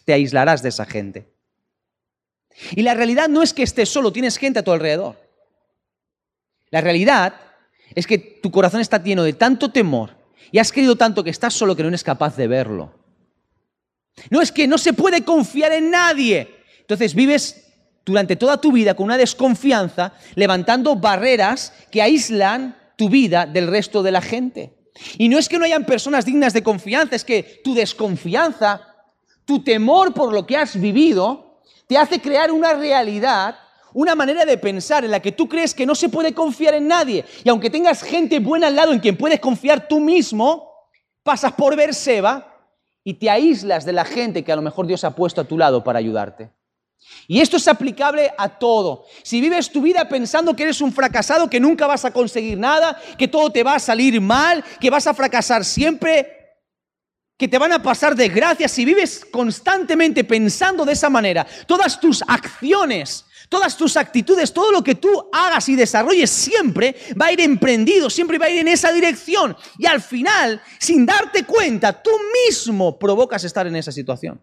te 0.06 0.13
aislarás 0.13 0.62
de 0.62 0.70
esa 0.70 0.86
gente. 0.86 1.32
Y 2.72 2.82
la 2.82 2.93
realidad 2.93 3.30
no 3.30 3.43
es 3.43 3.54
que 3.54 3.63
estés 3.63 3.89
solo, 3.89 4.12
tienes 4.12 4.38
gente 4.38 4.60
a 4.60 4.63
tu 4.63 4.72
alrededor. 4.72 5.15
La 6.70 6.82
realidad 6.82 7.36
es 7.96 8.08
que 8.08 8.17
tu 8.17 8.52
corazón 8.52 8.82
está 8.82 9.02
lleno 9.02 9.24
de 9.24 9.34
tanto 9.34 9.72
temor 9.72 10.17
y 10.52 10.60
has 10.60 10.72
querido 10.72 10.96
tanto 10.96 11.24
que 11.24 11.30
estás 11.30 11.54
solo 11.54 11.76
que 11.76 11.84
no 11.84 11.89
eres 11.89 12.04
capaz 12.04 12.36
de 12.36 12.48
verlo. 12.48 12.93
No 14.30 14.41
es 14.41 14.52
que 14.52 14.67
no 14.67 14.78
se 14.78 14.93
puede 14.93 15.24
confiar 15.24 15.72
en 15.72 15.91
nadie. 15.91 16.56
Entonces 16.80 17.13
vives 17.13 17.63
durante 18.06 18.36
toda 18.36 18.60
tu 18.60 18.72
vida 18.72 18.96
con 18.96 19.06
una 19.06 19.17
desconfianza, 19.17 20.13
levantando 20.36 20.96
barreras 20.96 21.74
que 21.91 22.02
aíslan 22.02 22.76
tu 22.97 23.07
vida 23.07 23.45
del 23.45 23.67
resto 23.67 24.03
de 24.03 24.12
la 24.12 24.21
gente. 24.21 24.73
Y 25.17 25.29
no 25.29 25.38
es 25.38 25.47
que 25.47 25.57
no 25.57 25.63
hayan 25.63 25.86
personas 25.86 26.25
dignas 26.25 26.51
de 26.53 26.63
confianza, 26.63 27.15
es 27.15 27.23
que 27.23 27.62
tu 27.63 27.73
desconfianza, 27.73 28.81
tu 29.45 29.63
temor 29.63 30.13
por 30.13 30.33
lo 30.33 30.45
que 30.45 30.57
has 30.57 30.77
vivido, 30.79 31.62
te 31.88 31.97
hace 31.97 32.19
crear 32.19 32.51
una 32.51 32.73
realidad, 32.73 33.55
una 33.93 34.15
manera 34.15 34.43
de 34.43 34.57
pensar 34.57 35.05
en 35.05 35.12
la 35.12 35.21
que 35.21 35.31
tú 35.31 35.47
crees 35.47 35.73
que 35.73 35.86
no 35.86 35.95
se 35.95 36.10
puede 36.10 36.33
confiar 36.33 36.73
en 36.73 36.88
nadie. 36.88 37.23
Y 37.43 37.49
aunque 37.49 37.69
tengas 37.69 38.01
gente 38.01 38.39
buena 38.39 38.67
al 38.67 38.75
lado 38.75 38.91
en 38.91 38.99
quien 38.99 39.15
puedes 39.15 39.39
confiar 39.39 39.88
tú 39.88 39.99
mismo, 39.99 40.69
pasas 41.23 41.53
por 41.53 41.75
ver 41.75 41.93
Seba 41.93 42.55
y 43.03 43.13
te 43.13 43.29
aíslas 43.29 43.86
de 43.86 43.93
la 43.93 44.03
gente 44.03 44.43
que 44.43 44.51
a 44.51 44.55
lo 44.55 44.62
mejor 44.62 44.88
Dios 44.88 45.03
ha 45.03 45.15
puesto 45.15 45.39
a 45.39 45.45
tu 45.45 45.57
lado 45.57 45.83
para 45.83 45.99
ayudarte. 45.99 46.49
Y 47.27 47.41
esto 47.41 47.57
es 47.57 47.67
aplicable 47.67 48.31
a 48.38 48.49
todo. 48.57 49.05
Si 49.23 49.41
vives 49.41 49.69
tu 49.69 49.81
vida 49.81 50.07
pensando 50.07 50.55
que 50.55 50.63
eres 50.63 50.79
un 50.79 50.93
fracasado, 50.93 51.49
que 51.49 51.60
nunca 51.60 51.86
vas 51.86 52.05
a 52.05 52.12
conseguir 52.12 52.57
nada, 52.57 52.99
que 53.17 53.27
todo 53.27 53.51
te 53.51 53.63
va 53.63 53.75
a 53.75 53.79
salir 53.79 54.19
mal, 54.21 54.63
que 54.79 54.89
vas 54.89 55.07
a 55.07 55.13
fracasar 55.13 55.65
siempre, 55.65 56.38
que 57.38 57.47
te 57.47 57.57
van 57.57 57.73
a 57.73 57.83
pasar 57.83 58.15
desgracias, 58.15 58.71
si 58.71 58.86
vives 58.86 59.25
constantemente 59.29 60.23
pensando 60.23 60.86
de 60.86 60.93
esa 60.93 61.10
manera, 61.10 61.45
todas 61.67 61.99
tus 61.99 62.23
acciones, 62.27 63.25
todas 63.49 63.77
tus 63.77 63.95
actitudes, 63.95 64.51
todo 64.53 64.71
lo 64.71 64.83
que 64.83 64.95
tú 64.95 65.29
hagas 65.31 65.69
y 65.69 65.75
desarrolles 65.75 66.29
siempre 66.29 66.95
va 67.19 67.27
a 67.27 67.31
ir 67.33 67.41
emprendido, 67.41 68.10
siempre 68.10 68.38
va 68.38 68.45
a 68.45 68.49
ir 68.49 68.60
en 68.60 68.69
esa 68.69 68.91
dirección. 68.91 69.55
Y 69.77 69.86
al 69.86 70.01
final, 70.01 70.62
sin 70.79 71.05
darte 71.05 71.43
cuenta, 71.43 72.01
tú 72.01 72.12
mismo 72.47 72.97
provocas 72.97 73.43
estar 73.43 73.67
en 73.67 73.75
esa 73.75 73.91
situación. 73.91 74.41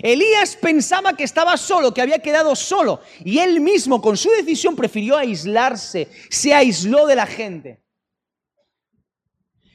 Elías 0.00 0.56
pensaba 0.56 1.16
que 1.16 1.24
estaba 1.24 1.56
solo, 1.56 1.92
que 1.92 2.02
había 2.02 2.18
quedado 2.18 2.56
solo, 2.56 3.00
y 3.24 3.38
él 3.38 3.60
mismo 3.60 4.00
con 4.00 4.16
su 4.16 4.30
decisión 4.30 4.74
prefirió 4.76 5.16
aislarse, 5.16 6.08
se 6.30 6.54
aisló 6.54 7.06
de 7.06 7.16
la 7.16 7.26
gente. 7.26 7.82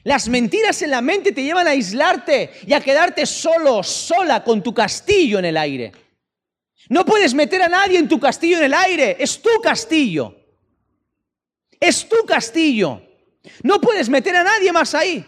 Las 0.04 0.28
mentiras 0.28 0.80
en 0.82 0.90
la 0.90 1.02
mente 1.02 1.32
te 1.32 1.42
llevan 1.42 1.66
a 1.66 1.70
aislarte 1.70 2.50
y 2.66 2.72
a 2.72 2.80
quedarte 2.80 3.26
solo, 3.26 3.82
sola, 3.82 4.42
con 4.42 4.62
tu 4.62 4.72
castillo 4.72 5.38
en 5.38 5.44
el 5.44 5.56
aire. 5.56 5.92
No 6.88 7.04
puedes 7.04 7.34
meter 7.34 7.62
a 7.62 7.68
nadie 7.68 7.98
en 7.98 8.08
tu 8.08 8.18
castillo 8.18 8.58
en 8.58 8.64
el 8.64 8.74
aire, 8.74 9.16
es 9.18 9.42
tu 9.42 9.60
castillo. 9.62 10.34
Es 11.78 12.08
tu 12.08 12.24
castillo. 12.24 13.02
No 13.62 13.80
puedes 13.80 14.08
meter 14.08 14.34
a 14.36 14.44
nadie 14.44 14.72
más 14.72 14.94
ahí. 14.94 15.24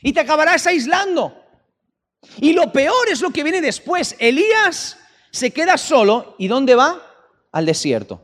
Y 0.00 0.12
te 0.12 0.20
acabarás 0.20 0.66
aislando. 0.66 1.37
Y 2.36 2.52
lo 2.52 2.72
peor 2.72 3.08
es 3.10 3.20
lo 3.20 3.30
que 3.30 3.42
viene 3.42 3.60
después. 3.60 4.16
Elías 4.18 4.98
se 5.30 5.50
queda 5.50 5.76
solo 5.76 6.34
y 6.38 6.48
¿dónde 6.48 6.74
va? 6.74 7.02
Al 7.52 7.66
desierto. 7.66 8.22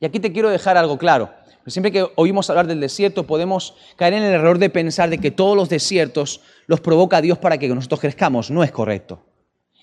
Y 0.00 0.06
aquí 0.06 0.20
te 0.20 0.32
quiero 0.32 0.50
dejar 0.50 0.76
algo 0.76 0.98
claro. 0.98 1.32
Siempre 1.66 1.92
que 1.92 2.06
oímos 2.16 2.50
hablar 2.50 2.66
del 2.66 2.80
desierto 2.80 3.26
podemos 3.26 3.74
caer 3.96 4.12
en 4.14 4.22
el 4.22 4.34
error 4.34 4.58
de 4.58 4.68
pensar 4.68 5.08
de 5.08 5.18
que 5.18 5.30
todos 5.30 5.56
los 5.56 5.70
desiertos 5.70 6.42
los 6.66 6.80
provoca 6.80 7.22
Dios 7.22 7.38
para 7.38 7.56
que 7.56 7.68
nosotros 7.68 8.00
crezcamos. 8.00 8.50
No 8.50 8.62
es 8.62 8.70
correcto. 8.70 9.24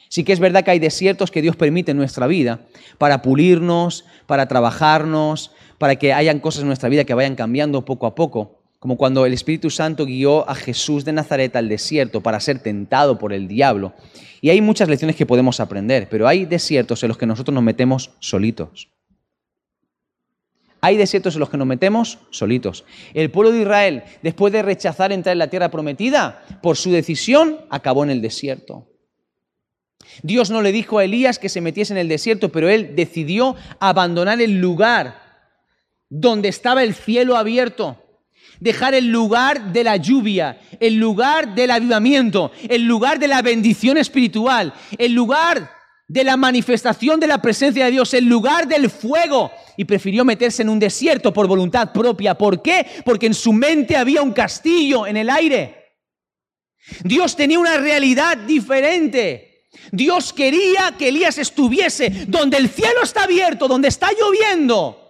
Sí 0.07 0.23
que 0.23 0.33
es 0.33 0.39
verdad 0.39 0.63
que 0.63 0.71
hay 0.71 0.79
desiertos 0.79 1.31
que 1.31 1.41
Dios 1.41 1.55
permite 1.55 1.91
en 1.91 1.97
nuestra 1.97 2.27
vida 2.27 2.59
para 2.97 3.21
pulirnos, 3.21 4.05
para 4.27 4.47
trabajarnos, 4.47 5.51
para 5.77 5.95
que 5.95 6.13
hayan 6.13 6.39
cosas 6.39 6.61
en 6.61 6.67
nuestra 6.67 6.89
vida 6.89 7.05
que 7.05 7.13
vayan 7.13 7.35
cambiando 7.35 7.85
poco 7.85 8.05
a 8.05 8.13
poco 8.13 8.60
como 8.81 8.97
cuando 8.97 9.27
el 9.27 9.33
Espíritu 9.33 9.69
Santo 9.69 10.07
guió 10.07 10.49
a 10.49 10.55
Jesús 10.55 11.05
de 11.05 11.13
Nazaret 11.13 11.55
al 11.55 11.69
desierto 11.69 12.21
para 12.21 12.39
ser 12.39 12.57
tentado 12.57 13.19
por 13.19 13.31
el 13.31 13.47
diablo. 13.47 13.93
Y 14.41 14.49
hay 14.49 14.59
muchas 14.59 14.89
lecciones 14.89 15.15
que 15.15 15.27
podemos 15.27 15.59
aprender, 15.59 16.09
pero 16.09 16.27
hay 16.27 16.45
desiertos 16.45 17.03
en 17.03 17.09
los 17.09 17.17
que 17.19 17.27
nosotros 17.27 17.53
nos 17.53 17.63
metemos 17.63 18.09
solitos. 18.17 18.89
Hay 20.81 20.97
desiertos 20.97 21.35
en 21.35 21.41
los 21.41 21.49
que 21.51 21.57
nos 21.57 21.67
metemos 21.67 22.17
solitos. 22.31 22.83
El 23.13 23.29
pueblo 23.29 23.51
de 23.51 23.61
Israel, 23.61 24.03
después 24.23 24.51
de 24.51 24.63
rechazar 24.63 25.11
entrar 25.11 25.33
en 25.33 25.39
la 25.39 25.51
tierra 25.51 25.69
prometida, 25.69 26.43
por 26.63 26.75
su 26.75 26.89
decisión, 26.89 27.59
acabó 27.69 28.03
en 28.03 28.09
el 28.09 28.19
desierto. 28.23 28.87
Dios 30.23 30.49
no 30.49 30.63
le 30.63 30.71
dijo 30.71 30.97
a 30.97 31.03
Elías 31.03 31.37
que 31.37 31.49
se 31.49 31.61
metiese 31.61 31.93
en 31.93 31.99
el 31.99 32.07
desierto, 32.07 32.51
pero 32.51 32.67
él 32.67 32.95
decidió 32.95 33.55
abandonar 33.79 34.41
el 34.41 34.59
lugar 34.59 35.21
donde 36.09 36.49
estaba 36.49 36.81
el 36.81 36.95
cielo 36.95 37.37
abierto 37.37 37.99
dejar 38.61 38.93
el 38.93 39.07
lugar 39.07 39.73
de 39.73 39.83
la 39.83 39.97
lluvia, 39.97 40.61
el 40.79 40.95
lugar 40.95 41.53
del 41.53 41.71
avivamiento, 41.71 42.51
el 42.69 42.83
lugar 42.83 43.19
de 43.19 43.27
la 43.27 43.41
bendición 43.41 43.97
espiritual, 43.97 44.73
el 44.97 45.11
lugar 45.11 45.69
de 46.07 46.23
la 46.23 46.37
manifestación 46.37 47.19
de 47.19 47.27
la 47.27 47.41
presencia 47.41 47.85
de 47.85 47.91
Dios, 47.91 48.13
el 48.13 48.25
lugar 48.25 48.67
del 48.67 48.89
fuego, 48.89 49.51
y 49.77 49.85
prefirió 49.85 50.23
meterse 50.23 50.61
en 50.61 50.69
un 50.69 50.79
desierto 50.79 51.33
por 51.33 51.47
voluntad 51.47 51.91
propia. 51.91 52.35
¿Por 52.35 52.61
qué? 52.61 52.85
Porque 53.03 53.25
en 53.25 53.33
su 53.33 53.51
mente 53.51 53.97
había 53.97 54.21
un 54.21 54.31
castillo 54.31 55.07
en 55.07 55.17
el 55.17 55.29
aire. 55.29 55.95
Dios 57.03 57.35
tenía 57.35 57.59
una 57.59 57.77
realidad 57.77 58.37
diferente. 58.37 59.69
Dios 59.91 60.33
quería 60.33 60.95
que 60.99 61.07
Elías 61.07 61.37
estuviese 61.37 62.25
donde 62.27 62.57
el 62.57 62.69
cielo 62.69 63.01
está 63.03 63.23
abierto, 63.23 63.67
donde 63.67 63.87
está 63.87 64.09
lloviendo, 64.11 65.00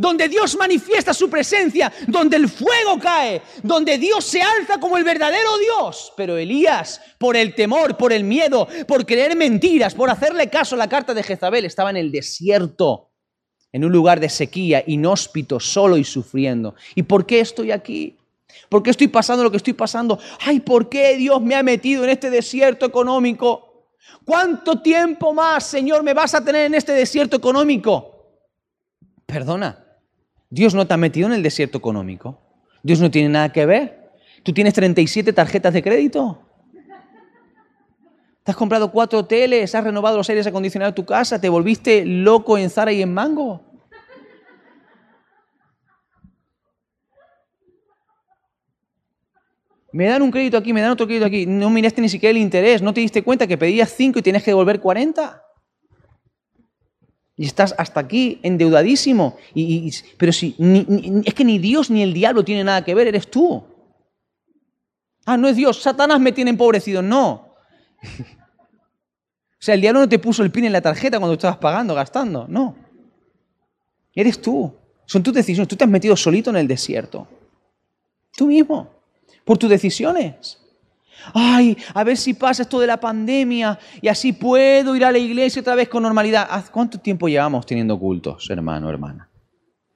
donde 0.00 0.28
Dios 0.28 0.56
manifiesta 0.56 1.12
su 1.12 1.28
presencia, 1.28 1.92
donde 2.06 2.38
el 2.38 2.48
fuego 2.48 2.98
cae, 2.98 3.42
donde 3.62 3.98
Dios 3.98 4.24
se 4.24 4.40
alza 4.40 4.80
como 4.80 4.96
el 4.96 5.04
verdadero 5.04 5.58
Dios. 5.58 6.14
Pero 6.16 6.38
Elías, 6.38 7.02
por 7.18 7.36
el 7.36 7.54
temor, 7.54 7.98
por 7.98 8.10
el 8.10 8.24
miedo, 8.24 8.66
por 8.88 9.04
creer 9.04 9.36
mentiras, 9.36 9.94
por 9.94 10.08
hacerle 10.08 10.48
caso 10.48 10.74
a 10.74 10.78
la 10.78 10.88
carta 10.88 11.12
de 11.12 11.22
Jezabel, 11.22 11.66
estaba 11.66 11.90
en 11.90 11.98
el 11.98 12.10
desierto, 12.10 13.10
en 13.72 13.84
un 13.84 13.92
lugar 13.92 14.20
de 14.20 14.30
sequía, 14.30 14.82
inhóspito, 14.86 15.60
solo 15.60 15.98
y 15.98 16.04
sufriendo. 16.04 16.74
¿Y 16.94 17.02
por 17.02 17.26
qué 17.26 17.40
estoy 17.40 17.70
aquí? 17.70 18.16
¿Por 18.70 18.82
qué 18.82 18.90
estoy 18.90 19.08
pasando 19.08 19.44
lo 19.44 19.50
que 19.50 19.58
estoy 19.58 19.74
pasando? 19.74 20.18
Ay, 20.40 20.60
¿por 20.60 20.88
qué 20.88 21.16
Dios 21.16 21.42
me 21.42 21.54
ha 21.56 21.62
metido 21.62 22.04
en 22.04 22.10
este 22.10 22.30
desierto 22.30 22.86
económico? 22.86 23.90
¿Cuánto 24.24 24.80
tiempo 24.80 25.34
más, 25.34 25.66
Señor, 25.66 26.02
me 26.02 26.14
vas 26.14 26.34
a 26.34 26.42
tener 26.42 26.64
en 26.64 26.74
este 26.74 26.92
desierto 26.92 27.36
económico? 27.36 28.16
Perdona, 29.26 29.89
Dios 30.50 30.74
no 30.74 30.84
te 30.86 30.94
ha 30.94 30.96
metido 30.96 31.28
en 31.28 31.32
el 31.32 31.44
desierto 31.44 31.78
económico. 31.78 32.40
Dios 32.82 33.00
no 33.00 33.10
tiene 33.10 33.28
nada 33.28 33.52
que 33.52 33.64
ver. 33.66 34.10
Tú 34.42 34.52
tienes 34.52 34.74
37 34.74 35.32
tarjetas 35.32 35.72
de 35.72 35.82
crédito. 35.82 36.42
Te 38.42 38.50
has 38.50 38.56
comprado 38.56 38.90
cuatro 38.90 39.20
hoteles, 39.20 39.74
has 39.74 39.84
renovado 39.84 40.16
los 40.16 40.28
aires 40.28 40.46
acondicionados 40.46 40.92
de 40.92 40.96
tu 40.96 41.04
casa, 41.04 41.40
te 41.40 41.48
volviste 41.48 42.04
loco 42.04 42.58
en 42.58 42.70
Zara 42.70 42.90
y 42.90 43.02
en 43.02 43.14
Mango. 43.14 43.60
Me 49.92 50.06
dan 50.06 50.22
un 50.22 50.30
crédito 50.30 50.56
aquí, 50.56 50.72
me 50.72 50.80
dan 50.80 50.92
otro 50.92 51.06
crédito 51.06 51.26
aquí. 51.26 51.46
No 51.46 51.68
miraste 51.68 52.00
ni 52.00 52.08
siquiera 52.08 52.30
el 52.30 52.38
interés, 52.38 52.80
no 52.80 52.94
te 52.94 53.00
diste 53.00 53.22
cuenta 53.22 53.46
que 53.46 53.58
pedías 53.58 53.90
5 53.90 54.18
y 54.18 54.22
tienes 54.22 54.42
que 54.42 54.50
devolver 54.52 54.80
40 54.80 55.49
y 57.40 57.46
estás 57.46 57.74
hasta 57.78 58.00
aquí 58.00 58.38
endeudadísimo. 58.42 59.38
Y, 59.54 59.90
pero 60.18 60.30
si 60.30 60.54
es 61.24 61.32
que 61.32 61.42
ni 61.42 61.58
Dios 61.58 61.88
ni 61.88 62.02
el 62.02 62.12
diablo 62.12 62.44
tiene 62.44 62.62
nada 62.62 62.84
que 62.84 62.94
ver, 62.94 63.06
eres 63.06 63.30
tú. 63.30 63.64
Ah, 65.24 65.38
no 65.38 65.48
es 65.48 65.56
Dios, 65.56 65.80
Satanás 65.80 66.20
me 66.20 66.32
tiene 66.32 66.50
empobrecido. 66.50 67.00
No. 67.00 67.54
O 68.02 69.62
sea, 69.62 69.74
el 69.74 69.80
diablo 69.80 70.00
no 70.00 70.08
te 70.10 70.18
puso 70.18 70.42
el 70.42 70.50
pin 70.50 70.66
en 70.66 70.72
la 70.72 70.82
tarjeta 70.82 71.18
cuando 71.18 71.32
estabas 71.32 71.56
pagando, 71.56 71.94
gastando, 71.94 72.46
no. 72.46 72.76
Eres 74.14 74.42
tú. 74.42 74.74
Son 75.06 75.22
tus 75.22 75.32
decisiones. 75.32 75.66
Tú 75.66 75.76
te 75.76 75.84
has 75.84 75.90
metido 75.90 76.14
solito 76.16 76.50
en 76.50 76.56
el 76.56 76.68
desierto. 76.68 77.26
Tú 78.36 78.48
mismo. 78.48 78.90
Por 79.46 79.56
tus 79.56 79.70
decisiones. 79.70 80.58
Ay, 81.34 81.76
a 81.94 82.04
ver 82.04 82.16
si 82.16 82.34
pasa 82.34 82.62
esto 82.62 82.80
de 82.80 82.86
la 82.86 82.98
pandemia 82.98 83.78
y 84.00 84.08
así 84.08 84.32
puedo 84.32 84.96
ir 84.96 85.04
a 85.04 85.12
la 85.12 85.18
iglesia 85.18 85.60
otra 85.60 85.74
vez 85.74 85.88
con 85.88 86.02
normalidad. 86.02 86.48
¿Cuánto 86.70 86.98
tiempo 86.98 87.28
llevamos 87.28 87.66
teniendo 87.66 87.98
cultos, 87.98 88.48
hermano, 88.50 88.88
hermana? 88.88 89.28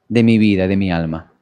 De 0.08 0.22
mi 0.22 0.38
vida, 0.38 0.66
de 0.66 0.76
mi 0.76 0.92
alma. 0.92 1.32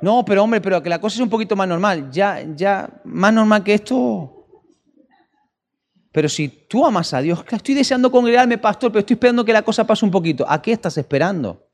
No, 0.00 0.24
pero 0.24 0.42
hombre, 0.42 0.60
pero 0.60 0.82
que 0.82 0.88
la 0.90 1.00
cosa 1.00 1.16
es 1.16 1.20
un 1.20 1.30
poquito 1.30 1.56
más 1.56 1.68
normal. 1.68 2.10
Ya, 2.10 2.42
ya, 2.54 2.88
más 3.04 3.32
normal 3.32 3.64
que 3.64 3.74
esto. 3.74 4.32
Pero 6.12 6.28
si 6.28 6.48
tú 6.48 6.86
amas 6.86 7.12
a 7.12 7.20
Dios, 7.20 7.44
estoy 7.50 7.74
deseando 7.74 8.10
congregarme, 8.10 8.56
pastor, 8.56 8.90
pero 8.90 9.00
estoy 9.00 9.14
esperando 9.14 9.44
que 9.44 9.52
la 9.52 9.62
cosa 9.62 9.86
pase 9.86 10.04
un 10.04 10.10
poquito. 10.10 10.46
¿A 10.48 10.62
qué 10.62 10.72
estás 10.72 10.96
esperando? 10.96 11.66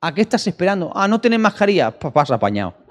¿A 0.00 0.12
qué 0.12 0.22
estás 0.22 0.46
esperando? 0.46 0.90
Ah, 0.94 1.06
no 1.06 1.20
tenés 1.20 1.38
mascarilla. 1.38 1.90
Pasa 1.90 2.34
apañado. 2.34 2.83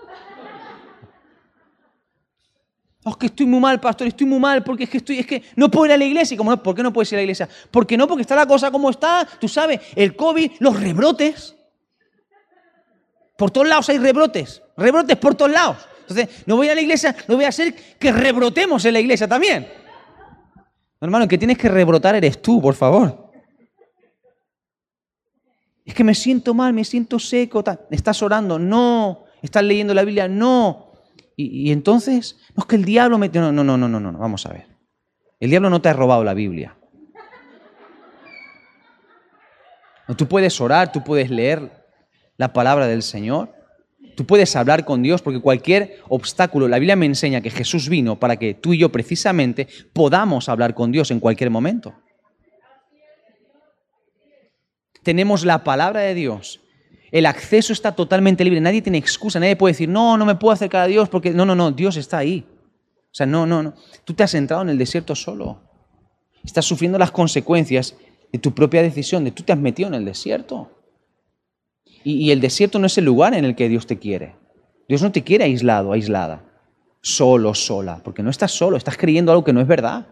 Oh, 3.06 3.10
es 3.10 3.18
que 3.18 3.26
estoy 3.26 3.46
muy 3.46 3.60
mal, 3.60 3.80
pastor, 3.82 4.08
estoy 4.08 4.26
muy 4.26 4.40
mal 4.40 4.64
porque 4.64 4.86
es 4.86 4.90
que 4.90 4.98
estoy, 4.98 5.20
es 5.20 5.26
que 5.26 5.44
no 5.56 5.70
puedo 5.70 5.88
ir 5.88 5.92
a 5.92 5.98
la 5.98 6.06
iglesia. 6.06 6.36
¿Y 6.36 6.38
no? 6.38 6.64
¿Por 6.64 6.74
qué 6.74 6.84
no 6.84 6.94
puedes 6.94 7.12
ir 7.12 7.18
a 7.18 7.20
la 7.20 7.24
iglesia? 7.24 7.50
Porque 7.70 7.98
no, 7.98 8.08
porque 8.08 8.22
está 8.22 8.36
la 8.36 8.46
cosa 8.46 8.72
como 8.72 8.90
está. 8.90 9.28
Tú 9.40 9.48
sabes, 9.48 9.82
el 9.96 10.16
COVID, 10.16 10.52
los 10.60 10.80
rebrotes. 10.80 11.56
Por 13.38 13.52
todos 13.52 13.68
lados 13.68 13.90
hay 13.90 13.98
rebrotes. 13.98 14.62
Rebrotes 14.78 15.18
por 15.18 15.36
todos 15.36 15.52
lados. 15.52 15.78
Entonces, 16.02 16.44
no 16.46 16.56
voy 16.56 16.70
a 16.70 16.76
la 16.76 16.82
iglesia, 16.82 17.16
no 17.28 17.36
voy 17.36 17.46
a 17.46 17.50
hacer 17.50 17.76
que 18.00 18.12
rebrotemos 18.12 18.84
en 18.86 18.94
la 18.94 19.00
iglesia 19.00 19.28
también. 19.28 19.68
hermano, 21.02 21.24
el 21.24 21.30
que 21.30 21.38
tienes 21.38 21.58
que 21.58 21.68
rebrotar 21.68 22.16
eres 22.16 22.42
tú, 22.42 22.62
por 22.62 22.76
favor. 22.76 23.32
Es 25.86 25.94
que 25.94 26.04
me 26.04 26.16
siento 26.16 26.54
mal, 26.54 26.72
me 26.74 26.86
siento 26.86 27.20
seco. 27.20 27.64
Estás 27.90 28.22
orando, 28.22 28.58
no. 28.58 29.26
Estás 29.42 29.64
leyendo 29.64 29.94
la 29.94 30.04
Biblia, 30.04 30.30
no. 30.30 30.83
Y, 31.36 31.72
entonces, 31.72 32.38
no 32.56 32.62
es 32.62 32.68
que 32.68 32.76
el 32.76 32.86
diablo 32.86 33.18
me... 33.18 33.30
No, 33.30 33.52
no, 33.52 33.64
no, 33.64 33.78
no, 33.78 33.88
no, 33.88 34.00
no, 34.00 34.18
vamos 34.20 34.46
a 34.46 34.54
ver. 34.54 34.68
El 35.40 35.50
diablo 35.50 35.70
no 35.70 35.82
te 35.82 35.90
ha 35.90 35.94
robado 35.94 36.24
la 36.24 36.34
Biblia. 36.34 36.78
No, 40.08 40.16
tú 40.16 40.28
puedes 40.28 40.60
orar, 40.62 40.92
tú 40.92 41.04
puedes 41.04 41.30
leer 41.30 41.86
la 42.38 42.54
palabra 42.54 42.88
del 42.88 43.02
Señor. 43.02 43.54
Tú 44.16 44.26
puedes 44.26 44.56
hablar 44.56 44.86
con 44.86 45.02
Dios 45.02 45.22
porque 45.22 45.42
cualquier 45.42 46.00
obstáculo, 46.08 46.68
la 46.68 46.78
Biblia 46.78 46.96
me 46.96 47.08
enseña 47.08 47.42
que 47.42 47.50
Jesús 47.50 47.90
vino 47.90 48.20
para 48.20 48.38
que 48.38 48.54
tú 48.54 48.74
y 48.74 48.78
yo 48.78 48.90
precisamente 48.90 49.68
podamos 49.92 50.50
hablar 50.50 50.76
con 50.76 50.92
Dios 50.92 51.10
en 51.10 51.20
cualquier 51.20 51.50
momento. 51.50 51.96
Tenemos 55.02 55.46
la 55.46 55.64
palabra 55.64 56.02
de 56.02 56.14
Dios. 56.14 56.63
El 57.14 57.28
acceso 57.28 57.74
está 57.74 57.92
totalmente 57.92 58.44
libre. 58.44 58.60
Nadie 58.60 58.82
tiene 58.82 58.98
excusa. 58.98 59.40
Nadie 59.40 59.56
puede 59.56 59.74
decir, 59.74 59.88
no, 59.88 60.18
no 60.18 60.26
me 60.26 60.34
puedo 60.34 60.52
acercar 60.52 60.82
a 60.82 60.88
Dios 60.88 61.10
porque 61.10 61.30
no, 61.30 61.46
no, 61.46 61.54
no, 61.54 61.72
Dios 61.72 61.96
está 61.96 62.18
ahí. 62.18 62.44
O 62.50 63.14
sea, 63.16 63.28
no, 63.28 63.46
no, 63.46 63.62
no. 63.62 63.76
Tú 64.04 64.16
te 64.16 64.24
has 64.24 64.34
entrado 64.34 64.64
en 64.64 64.70
el 64.70 64.80
desierto 64.80 65.14
solo. 65.14 65.62
Estás 66.44 66.66
sufriendo 66.66 66.98
las 66.98 67.12
consecuencias 67.12 67.96
de 68.32 68.40
tu 68.40 68.56
propia 68.56 68.82
decisión, 68.82 69.24
de 69.24 69.30
tú 69.30 69.44
te 69.44 69.54
has 69.54 69.60
metido 69.60 69.90
en 69.90 69.94
el 69.94 70.06
desierto. 70.06 70.72
Y, 72.04 72.32
el 72.32 72.42
desierto 72.42 72.80
no 72.80 72.88
es 72.88 72.98
el 72.98 73.06
lugar 73.06 73.36
en 73.36 73.46
el 73.46 73.56
que 73.56 73.70
Dios 73.70 73.86
te 73.86 74.00
quiere. 74.00 74.36
Dios 74.90 75.04
no 75.04 75.12
te 75.12 75.24
quiere 75.24 75.44
aislado, 75.44 75.94
aislada, 75.94 76.44
solo, 77.00 77.54
sola, 77.54 78.02
porque 78.04 78.24
no 78.24 78.32
estás 78.32 78.52
solo, 78.52 78.76
estás 78.76 78.98
creyendo 78.98 79.32
algo 79.32 79.44
que 79.44 79.54
no 79.54 79.62
es 79.62 79.68
verdad. 79.68 80.08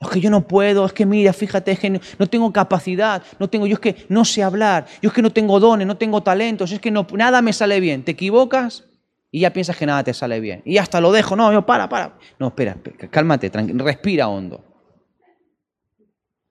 Es 0.00 0.08
que 0.08 0.20
yo 0.20 0.30
no 0.30 0.46
puedo, 0.46 0.84
es 0.84 0.92
que 0.92 1.06
mira, 1.06 1.32
fíjate, 1.32 1.72
es 1.72 1.78
que 1.78 1.90
no, 1.90 2.26
tengo 2.28 2.52
capacidad, 2.52 3.22
no 3.38 3.48
tengo, 3.48 3.66
yo 3.66 3.74
es 3.74 3.80
que 3.80 4.06
no 4.08 4.24
sé 4.24 4.42
hablar, 4.42 4.86
yo 5.00 5.08
es 5.08 5.14
que 5.14 5.22
no 5.22 5.30
tengo 5.30 5.60
dones, 5.60 5.86
no 5.86 5.96
tengo 5.96 6.22
talentos, 6.22 6.72
es 6.72 6.80
que 6.80 6.90
no, 6.90 7.06
nada 7.14 7.40
me 7.42 7.52
sale 7.52 7.80
bien. 7.80 8.04
Te 8.04 8.12
equivocas 8.12 8.84
y 9.30 9.40
ya 9.40 9.52
piensas 9.52 9.76
que 9.76 9.86
nada 9.86 10.04
te 10.04 10.12
sale 10.12 10.40
bien. 10.40 10.62
Y 10.64 10.78
hasta 10.78 11.00
lo 11.00 11.10
dejo, 11.10 11.36
no, 11.36 11.52
yo 11.52 11.64
para, 11.64 11.88
para. 11.88 12.18
No, 12.38 12.48
espera, 12.48 12.76
cálmate, 13.10 13.50
respira 13.50 14.28
hondo. 14.28 14.62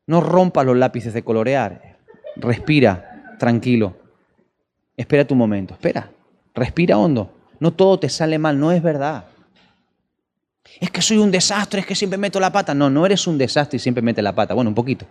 No 0.06 0.20
rompas 0.20 0.66
los 0.66 0.76
lápices 0.76 1.14
de 1.14 1.24
colorear, 1.24 2.00
respira, 2.36 3.36
tranquilo. 3.40 3.96
Espera 4.98 5.26
tu 5.26 5.36
momento, 5.36 5.74
espera, 5.74 6.12
respira 6.54 6.98
hondo. 6.98 7.34
No 7.60 7.72
todo 7.72 8.00
te 8.00 8.10
sale 8.10 8.38
mal, 8.38 8.60
no 8.60 8.72
es 8.72 8.84
verdad. 8.84 9.26
Es 10.80 10.92
que 10.92 11.02
soy 11.02 11.18
un 11.18 11.32
desastre, 11.32 11.82
es 11.82 11.86
que 11.86 11.96
siempre 11.96 12.18
meto 12.18 12.40
la 12.40 12.52
pata. 12.52 12.74
No, 12.74 12.90
no 12.90 13.06
eres 13.06 13.28
un 13.28 13.38
desastre 13.38 13.78
y 13.78 13.80
siempre 13.80 14.02
metes 14.02 14.24
la 14.24 14.36
pata. 14.36 14.54
Bueno, 14.54 14.70
un 14.70 14.76
poquito. 14.76 15.06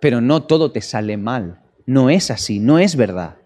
Pero 0.00 0.20
no 0.20 0.42
todo 0.42 0.72
te 0.72 0.80
sale 0.80 1.16
mal. 1.16 1.60
No 1.86 2.10
es 2.10 2.30
así, 2.30 2.58
no 2.58 2.78
es 2.78 2.96
verdad. 2.96 3.36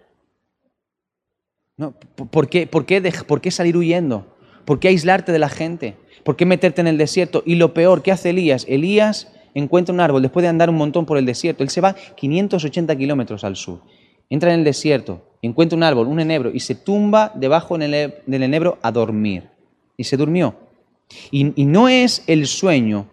No, 1.77 1.93
¿por, 1.93 2.49
qué, 2.49 2.67
por, 2.67 2.87
qué, 2.87 3.03
¿Por 3.27 3.41
qué 3.41 3.51
salir 3.51 3.77
huyendo? 3.77 4.37
¿Por 4.65 4.79
qué 4.79 4.89
aislarte 4.89 5.33
de 5.33 5.39
la 5.39 5.49
gente? 5.49 5.97
¿Por 6.25 6.37
qué 6.37 6.47
meterte 6.47 6.81
en 6.81 6.87
el 6.87 6.99
desierto? 6.99 7.43
Y 7.45 7.57
lo 7.57 7.75
peor, 7.75 8.03
¿qué 8.03 8.13
hace 8.13 8.31
Elías? 8.31 8.65
Elías 8.69 9.33
encuentra 9.55 9.93
un 9.93 10.01
árbol 10.01 10.23
después 10.23 10.43
de 10.43 10.49
andar 10.49 10.71
un 10.71 10.77
montón 10.77 11.05
por 11.05 11.19
el 11.19 11.27
desierto. 11.27 11.65
Él 11.65 11.71
se 11.71 11.81
va 11.81 11.95
580 11.95 12.97
kilómetros 12.97 13.43
al 13.45 13.57
sur 13.57 13.83
entra 14.31 14.53
en 14.53 14.61
el 14.61 14.65
desierto, 14.65 15.23
encuentra 15.43 15.77
un 15.77 15.83
árbol, 15.83 16.07
un 16.07 16.21
enebro, 16.21 16.51
y 16.53 16.61
se 16.61 16.75
tumba 16.75 17.33
debajo 17.35 17.77
del 17.79 18.43
enebro 18.43 18.79
a 18.83 18.91
dormir. 18.91 19.51
Y 19.97 20.05
se 20.05 20.17
durmió. 20.17 20.57
Y, 21.31 21.45
no 21.65 21.89
es 21.89 22.25
el 22.27 22.47
sueño, 22.47 23.07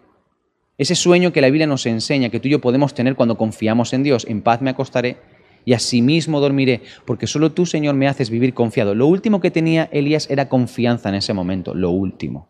ese 0.78 0.94
sueño 0.94 1.32
que 1.32 1.40
la 1.40 1.48
Biblia 1.48 1.66
nos 1.66 1.86
enseña, 1.86 2.30
que 2.30 2.40
tú 2.40 2.48
y 2.48 2.52
yo 2.52 2.60
podemos 2.60 2.94
tener 2.94 3.14
cuando 3.14 3.36
confiamos 3.36 3.92
en 3.92 4.02
Dios. 4.02 4.26
En 4.28 4.42
paz 4.42 4.62
me 4.62 4.70
acostaré 4.70 5.18
y 5.64 5.74
asimismo 5.74 6.40
dormiré, 6.40 6.82
porque 7.04 7.26
solo 7.26 7.52
tú, 7.52 7.66
Señor, 7.66 7.94
me 7.94 8.08
haces 8.08 8.30
vivir 8.30 8.54
confiado. 8.54 8.94
Lo 8.94 9.06
último 9.06 9.40
que 9.40 9.50
tenía 9.50 9.88
Elías 9.92 10.28
era 10.30 10.48
confianza 10.48 11.08
en 11.08 11.16
ese 11.16 11.34
momento, 11.34 11.74
lo 11.74 11.90
último. 11.90 12.48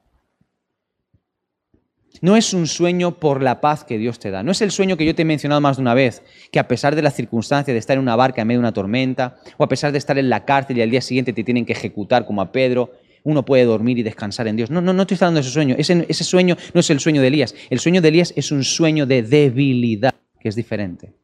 No 2.21 2.37
es 2.37 2.55
un 2.55 2.69
sueño 2.69 3.19
por 3.19 3.43
la 3.43 3.61
paz 3.61 3.83
que 3.83 3.99
Dios 3.99 4.21
te 4.21 4.31
da. 4.31 4.45
No 4.45 4.53
es 4.53 4.63
el 4.63 4.71
sueño 4.71 4.97
que 4.97 5.05
yo 5.05 5.15
te 5.15 5.23
he 5.23 5.25
mencionado 5.25 5.61
más 5.61 5.77
de 5.77 5.83
una 5.83 5.93
vez, 5.93 6.23
que 6.53 6.61
a 6.61 6.69
pesar 6.69 6.95
de 6.95 7.03
las 7.03 7.15
circunstancias 7.15 7.75
de 7.75 7.79
estar 7.79 7.97
en 7.97 8.03
una 8.03 8.15
barca 8.15 8.43
en 8.43 8.49
medio 8.49 8.61
de 8.61 8.67
una 8.67 8.73
tormenta, 8.73 9.39
o 9.57 9.65
a 9.65 9.69
pesar 9.69 9.91
de 9.91 9.99
estar 9.99 10.17
en 10.19 10.31
la 10.31 10.45
cárcel 10.45 10.79
y 10.79 10.83
al 10.83 10.91
día 10.91 11.01
siguiente 11.01 11.33
te 11.33 11.43
tienen 11.43 11.67
que 11.67 11.73
ejecutar 11.73 12.25
como 12.25 12.41
a 12.41 12.53
Pedro, 12.53 12.93
uno 13.25 13.45
puede 13.45 13.65
dormir 13.65 13.99
y 13.99 14.03
descansar 14.03 14.49
en 14.49 14.57
Dios. 14.57 14.71
No, 14.71 14.81
no, 14.81 14.93
no 14.93 15.03
estoy 15.03 15.17
hablando 15.17 15.41
de 15.41 15.43
ese 15.43 15.51
sueño. 15.51 15.75
Ese, 15.79 16.07
ese 16.09 16.25
sueño 16.25 16.57
no 16.75 16.81
es 16.81 16.91
el 16.91 17.01
sueño 17.01 17.21
de 17.21 17.29
Elías. 17.29 17.55
El 17.71 17.81
sueño 17.81 18.01
de 18.01 18.09
Elías 18.09 18.33
es 18.37 18.51
un 18.53 18.65
sueño 18.65 19.07
de 19.07 19.23
debilidad, 19.23 20.15
que 20.41 20.49
es 20.49 20.57
diferente. 20.57 21.15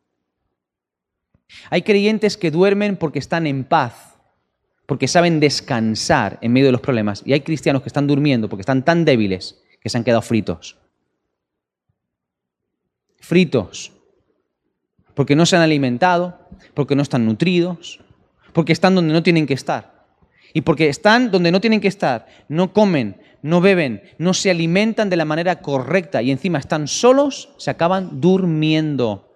Hay 1.71 1.83
creyentes 1.83 2.37
que 2.37 2.51
duermen 2.51 2.97
porque 2.97 3.19
están 3.19 3.47
en 3.47 3.65
paz, 3.65 4.17
porque 4.87 5.09
saben 5.09 5.41
descansar 5.41 6.39
en 6.41 6.53
medio 6.53 6.67
de 6.67 6.73
los 6.73 6.81
problemas. 6.81 7.23
Y 7.25 7.33
hay 7.33 7.41
cristianos 7.41 7.83
que 7.83 7.89
están 7.89 8.07
durmiendo 8.07 8.49
porque 8.49 8.63
están 8.63 8.85
tan 8.85 9.05
débiles 9.05 9.63
que 9.81 9.89
se 9.89 9.99
han 9.99 10.05
quedado 10.05 10.23
fritos 10.23 10.77
fritos, 13.29 13.93
porque 15.15 15.37
no 15.37 15.45
se 15.45 15.57
han 15.57 15.61
alimentado, 15.61 16.49
porque 16.73 16.97
no 16.97 17.03
están 17.03 17.27
nutridos, 17.27 18.01
porque 18.55 18.73
están 18.73 18.95
donde 18.95 19.13
no 19.13 19.23
tienen 19.23 19.47
que 19.47 19.53
estar. 19.53 19.98
Y 20.53 20.63
porque 20.63 20.89
están 20.89 21.31
donde 21.31 21.53
no 21.53 21.61
tienen 21.61 21.81
que 21.81 21.89
estar, 21.89 22.27
no 22.49 22.73
comen, 22.73 23.21
no 23.43 23.61
beben, 23.61 24.03
no 24.19 24.35
se 24.35 24.51
alimentan 24.51 25.11
de 25.11 25.17
la 25.17 25.25
manera 25.25 25.61
correcta 25.61 26.23
y 26.23 26.31
encima 26.31 26.59
están 26.59 26.89
solos, 26.89 27.51
se 27.59 27.71
acaban 27.71 28.21
durmiendo. 28.21 29.29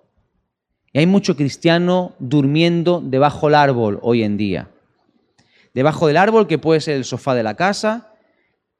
Y 0.92 0.98
hay 0.98 1.06
mucho 1.06 1.36
cristiano 1.36 2.14
durmiendo 2.18 3.00
debajo 3.02 3.46
del 3.46 3.54
árbol 3.54 3.98
hoy 4.02 4.22
en 4.22 4.36
día. 4.36 4.68
Debajo 5.74 6.06
del 6.06 6.18
árbol 6.18 6.46
que 6.46 6.58
puede 6.58 6.80
ser 6.80 6.96
el 6.96 7.04
sofá 7.04 7.34
de 7.34 7.42
la 7.42 7.54
casa, 7.54 8.11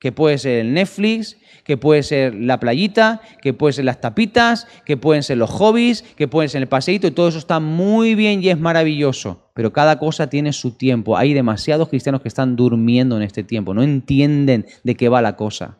que 0.02 0.10
puede 0.10 0.36
ser 0.36 0.58
el 0.58 0.74
Netflix, 0.74 1.36
que 1.62 1.76
puede 1.76 2.02
ser 2.02 2.34
la 2.34 2.58
playita, 2.58 3.20
que 3.40 3.54
puede 3.54 3.72
ser 3.72 3.84
las 3.84 4.00
tapitas, 4.00 4.66
que 4.84 4.96
pueden 4.96 5.22
ser 5.22 5.38
los 5.38 5.48
hobbies, 5.48 6.02
que 6.02 6.26
pueden 6.26 6.48
ser 6.48 6.60
el 6.60 6.66
paseíto, 6.66 7.06
y 7.06 7.12
todo 7.12 7.28
eso 7.28 7.38
está 7.38 7.60
muy 7.60 8.16
bien 8.16 8.42
y 8.42 8.48
es 8.48 8.58
maravilloso. 8.58 9.48
Pero 9.54 9.72
cada 9.72 10.00
cosa 10.00 10.28
tiene 10.28 10.52
su 10.52 10.72
tiempo. 10.72 11.16
Hay 11.16 11.34
demasiados 11.34 11.88
cristianos 11.88 12.20
que 12.20 12.26
están 12.26 12.56
durmiendo 12.56 13.16
en 13.16 13.22
este 13.22 13.44
tiempo, 13.44 13.74
no 13.74 13.84
entienden 13.84 14.66
de 14.82 14.96
qué 14.96 15.08
va 15.08 15.22
la 15.22 15.36
cosa. 15.36 15.78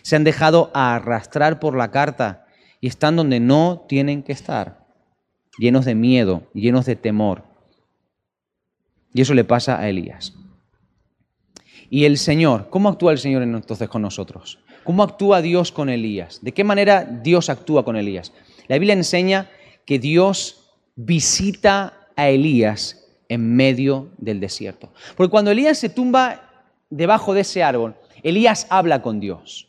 Se 0.00 0.16
han 0.16 0.24
dejado 0.24 0.70
arrastrar 0.72 1.60
por 1.60 1.76
la 1.76 1.90
carta 1.90 2.46
y 2.80 2.86
están 2.86 3.14
donde 3.14 3.40
no 3.40 3.84
tienen 3.90 4.22
que 4.22 4.32
estar, 4.32 4.86
llenos 5.58 5.84
de 5.84 5.94
miedo, 5.94 6.44
llenos 6.54 6.86
de 6.86 6.96
temor. 6.96 7.44
Y 9.12 9.20
eso 9.20 9.34
le 9.34 9.44
pasa 9.44 9.78
a 9.78 9.86
Elías. 9.86 10.39
Y 11.90 12.04
el 12.04 12.18
Señor, 12.18 12.70
¿cómo 12.70 12.88
actúa 12.88 13.10
el 13.10 13.18
Señor 13.18 13.42
entonces 13.42 13.88
con 13.88 14.00
nosotros? 14.00 14.60
¿Cómo 14.84 15.02
actúa 15.02 15.42
Dios 15.42 15.72
con 15.72 15.88
Elías? 15.88 16.38
¿De 16.40 16.52
qué 16.52 16.62
manera 16.62 17.04
Dios 17.04 17.50
actúa 17.50 17.84
con 17.84 17.96
Elías? 17.96 18.32
La 18.68 18.76
Biblia 18.76 18.94
enseña 18.94 19.50
que 19.84 19.98
Dios 19.98 20.70
visita 20.94 22.08
a 22.14 22.28
Elías 22.28 23.08
en 23.28 23.56
medio 23.56 24.12
del 24.18 24.38
desierto. 24.38 24.92
Porque 25.16 25.32
cuando 25.32 25.50
Elías 25.50 25.78
se 25.78 25.88
tumba 25.88 26.68
debajo 26.90 27.34
de 27.34 27.40
ese 27.40 27.64
árbol, 27.64 27.96
Elías 28.22 28.68
habla 28.70 29.02
con 29.02 29.18
Dios. 29.18 29.66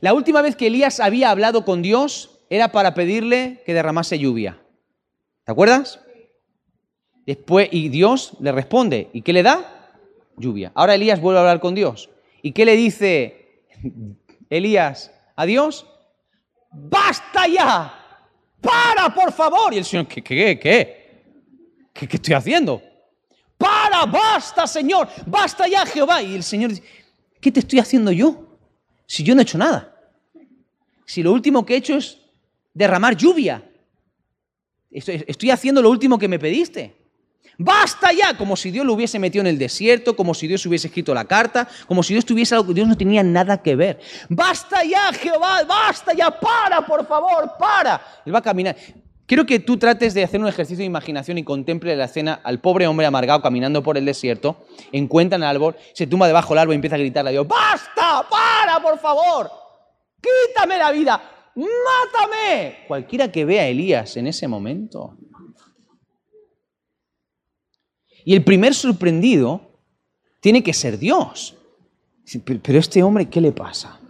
La 0.00 0.14
última 0.14 0.42
vez 0.42 0.54
que 0.54 0.68
Elías 0.68 1.00
había 1.00 1.30
hablado 1.30 1.64
con 1.64 1.82
Dios 1.82 2.38
era 2.50 2.70
para 2.70 2.94
pedirle 2.94 3.62
que 3.66 3.74
derramase 3.74 4.18
lluvia. 4.18 4.60
¿Te 5.44 5.52
acuerdas? 5.52 6.00
Después, 7.26 7.68
y 7.72 7.88
Dios 7.88 8.34
le 8.40 8.52
responde. 8.52 9.08
¿Y 9.12 9.22
qué 9.22 9.32
le 9.32 9.42
da? 9.42 9.71
Lluvia. 10.36 10.72
Ahora 10.74 10.94
Elías 10.94 11.20
vuelve 11.20 11.38
a 11.38 11.42
hablar 11.42 11.60
con 11.60 11.74
Dios. 11.74 12.10
¿Y 12.42 12.52
qué 12.52 12.64
le 12.64 12.76
dice 12.76 13.64
Elías 14.50 15.12
a 15.36 15.46
Dios? 15.46 15.86
¡Basta 16.70 17.46
ya! 17.46 17.98
¡Para, 18.60 19.14
por 19.14 19.32
favor! 19.32 19.74
Y 19.74 19.78
el 19.78 19.84
Señor, 19.84 20.06
¿qué, 20.06 20.22
qué, 20.22 20.58
qué? 20.58 21.02
¿Qué, 21.92 22.08
estoy 22.10 22.34
haciendo? 22.34 22.82
¡Para, 23.58 24.06
basta, 24.06 24.66
Señor! 24.66 25.08
¡Basta 25.26 25.68
ya, 25.68 25.84
Jehová! 25.84 26.22
Y 26.22 26.34
el 26.34 26.42
Señor 26.42 26.70
dice, 26.70 26.82
¿qué 27.40 27.52
te 27.52 27.60
estoy 27.60 27.78
haciendo 27.78 28.12
yo? 28.12 28.58
Si 29.06 29.22
yo 29.22 29.34
no 29.34 29.40
he 29.40 29.42
hecho 29.42 29.58
nada. 29.58 29.94
Si 31.04 31.22
lo 31.22 31.32
último 31.32 31.66
que 31.66 31.74
he 31.74 31.76
hecho 31.76 31.96
es 31.96 32.18
derramar 32.72 33.16
lluvia. 33.16 33.68
Estoy 34.90 35.50
haciendo 35.50 35.82
lo 35.82 35.90
último 35.90 36.18
que 36.18 36.28
me 36.28 36.38
pediste. 36.38 37.01
Basta 37.64 38.12
ya, 38.12 38.36
como 38.36 38.56
si 38.56 38.72
Dios 38.72 38.84
lo 38.84 38.94
hubiese 38.94 39.20
metido 39.20 39.42
en 39.42 39.46
el 39.46 39.58
desierto, 39.58 40.16
como 40.16 40.34
si 40.34 40.48
Dios 40.48 40.66
hubiese 40.66 40.88
escrito 40.88 41.14
la 41.14 41.24
carta, 41.24 41.68
como 41.86 42.02
si 42.02 42.12
Dios 42.12 42.24
tuviese 42.24 42.56
algo 42.56 42.66
que 42.66 42.74
Dios 42.74 42.88
no 42.88 42.96
tenía 42.96 43.22
nada 43.22 43.62
que 43.62 43.76
ver. 43.76 44.00
Basta 44.28 44.82
ya, 44.82 45.12
Jehová, 45.12 45.62
basta 45.62 46.12
ya, 46.12 46.30
para, 46.30 46.84
por 46.84 47.06
favor, 47.06 47.52
para. 47.58 48.02
Él 48.26 48.34
va 48.34 48.40
a 48.40 48.42
caminar. 48.42 48.74
Quiero 49.26 49.46
que 49.46 49.60
tú 49.60 49.76
trates 49.76 50.12
de 50.12 50.24
hacer 50.24 50.40
un 50.40 50.48
ejercicio 50.48 50.78
de 50.78 50.86
imaginación 50.86 51.38
y 51.38 51.44
contemple 51.44 51.94
la 51.94 52.06
escena 52.06 52.40
al 52.42 52.58
pobre 52.58 52.88
hombre 52.88 53.06
amargado 53.06 53.40
caminando 53.40 53.80
por 53.82 53.96
el 53.96 54.04
desierto, 54.04 54.64
encuentra 54.90 55.36
el 55.36 55.44
árbol, 55.44 55.76
se 55.94 56.08
tumba 56.08 56.26
debajo 56.26 56.54
del 56.54 56.58
árbol 56.58 56.74
y 56.74 56.76
empieza 56.76 56.96
a 56.96 56.98
gritarle 56.98 57.30
a 57.30 57.32
Dios, 57.32 57.46
¡basta! 57.46 58.26
¡Para, 58.28 58.82
por 58.82 58.98
favor! 58.98 59.50
¡Quítame 60.20 60.78
la 60.78 60.90
vida! 60.90 61.22
¡Mátame! 61.54 62.78
Cualquiera 62.88 63.30
que 63.30 63.44
vea 63.44 63.62
a 63.62 63.66
Elías 63.66 64.16
en 64.16 64.26
ese 64.26 64.48
momento 64.48 65.16
y 68.24 68.34
el 68.34 68.44
primer 68.44 68.74
sorprendido 68.74 69.72
tiene 70.40 70.62
que 70.62 70.72
ser 70.72 70.98
Dios. 70.98 71.56
Pero 72.44 72.78
este 72.78 73.02
hombre, 73.02 73.28
¿qué 73.28 73.40
le 73.40 73.52
pasa? 73.52 74.00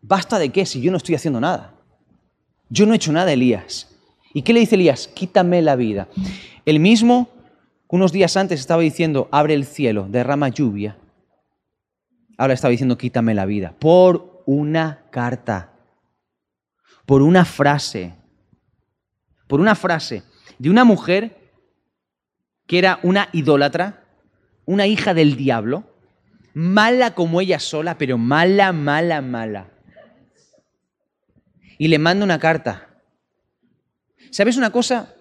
¿Basta 0.00 0.38
de 0.38 0.50
qué 0.50 0.66
si 0.66 0.80
yo 0.80 0.90
no 0.90 0.96
estoy 0.96 1.14
haciendo 1.14 1.40
nada? 1.40 1.74
Yo 2.68 2.86
no 2.86 2.92
he 2.92 2.96
hecho 2.96 3.12
nada, 3.12 3.32
Elías. 3.32 3.88
¿Y 4.32 4.42
qué 4.42 4.52
le 4.52 4.60
dice 4.60 4.74
Elías? 4.74 5.08
Quítame 5.08 5.62
la 5.62 5.76
vida. 5.76 6.08
El 6.64 6.80
mismo, 6.80 7.28
unos 7.88 8.12
días 8.12 8.36
antes 8.36 8.60
estaba 8.60 8.82
diciendo, 8.82 9.28
abre 9.30 9.54
el 9.54 9.64
cielo, 9.64 10.06
derrama 10.08 10.48
lluvia. 10.48 10.98
Ahora 12.36 12.54
estaba 12.54 12.70
diciendo, 12.70 12.98
quítame 12.98 13.34
la 13.34 13.46
vida. 13.46 13.74
Por 13.78 14.42
una 14.46 15.04
carta. 15.10 15.72
Por 17.06 17.22
una 17.22 17.44
frase. 17.44 18.14
Por 19.46 19.60
una 19.60 19.74
frase 19.74 20.22
de 20.58 20.70
una 20.70 20.84
mujer 20.84 21.43
que 22.66 22.78
era 22.78 22.98
una 23.02 23.28
idólatra, 23.32 24.04
una 24.64 24.86
hija 24.86 25.14
del 25.14 25.36
diablo, 25.36 25.84
mala 26.54 27.14
como 27.14 27.40
ella 27.40 27.58
sola, 27.58 27.98
pero 27.98 28.16
mala, 28.16 28.72
mala, 28.72 29.20
mala. 29.20 29.70
Y 31.78 31.88
le 31.88 31.98
manda 31.98 32.24
una 32.24 32.38
carta. 32.38 32.88
¿Sabes 34.30 34.56
una 34.56 34.70
cosa? 34.70 35.14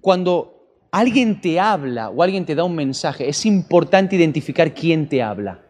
Cuando 0.00 0.86
alguien 0.90 1.40
te 1.40 1.58
habla 1.58 2.10
o 2.10 2.22
alguien 2.22 2.46
te 2.46 2.54
da 2.54 2.64
un 2.64 2.76
mensaje, 2.76 3.28
es 3.28 3.44
importante 3.46 4.16
identificar 4.16 4.74
quién 4.74 5.08
te 5.08 5.22
habla. 5.22 5.64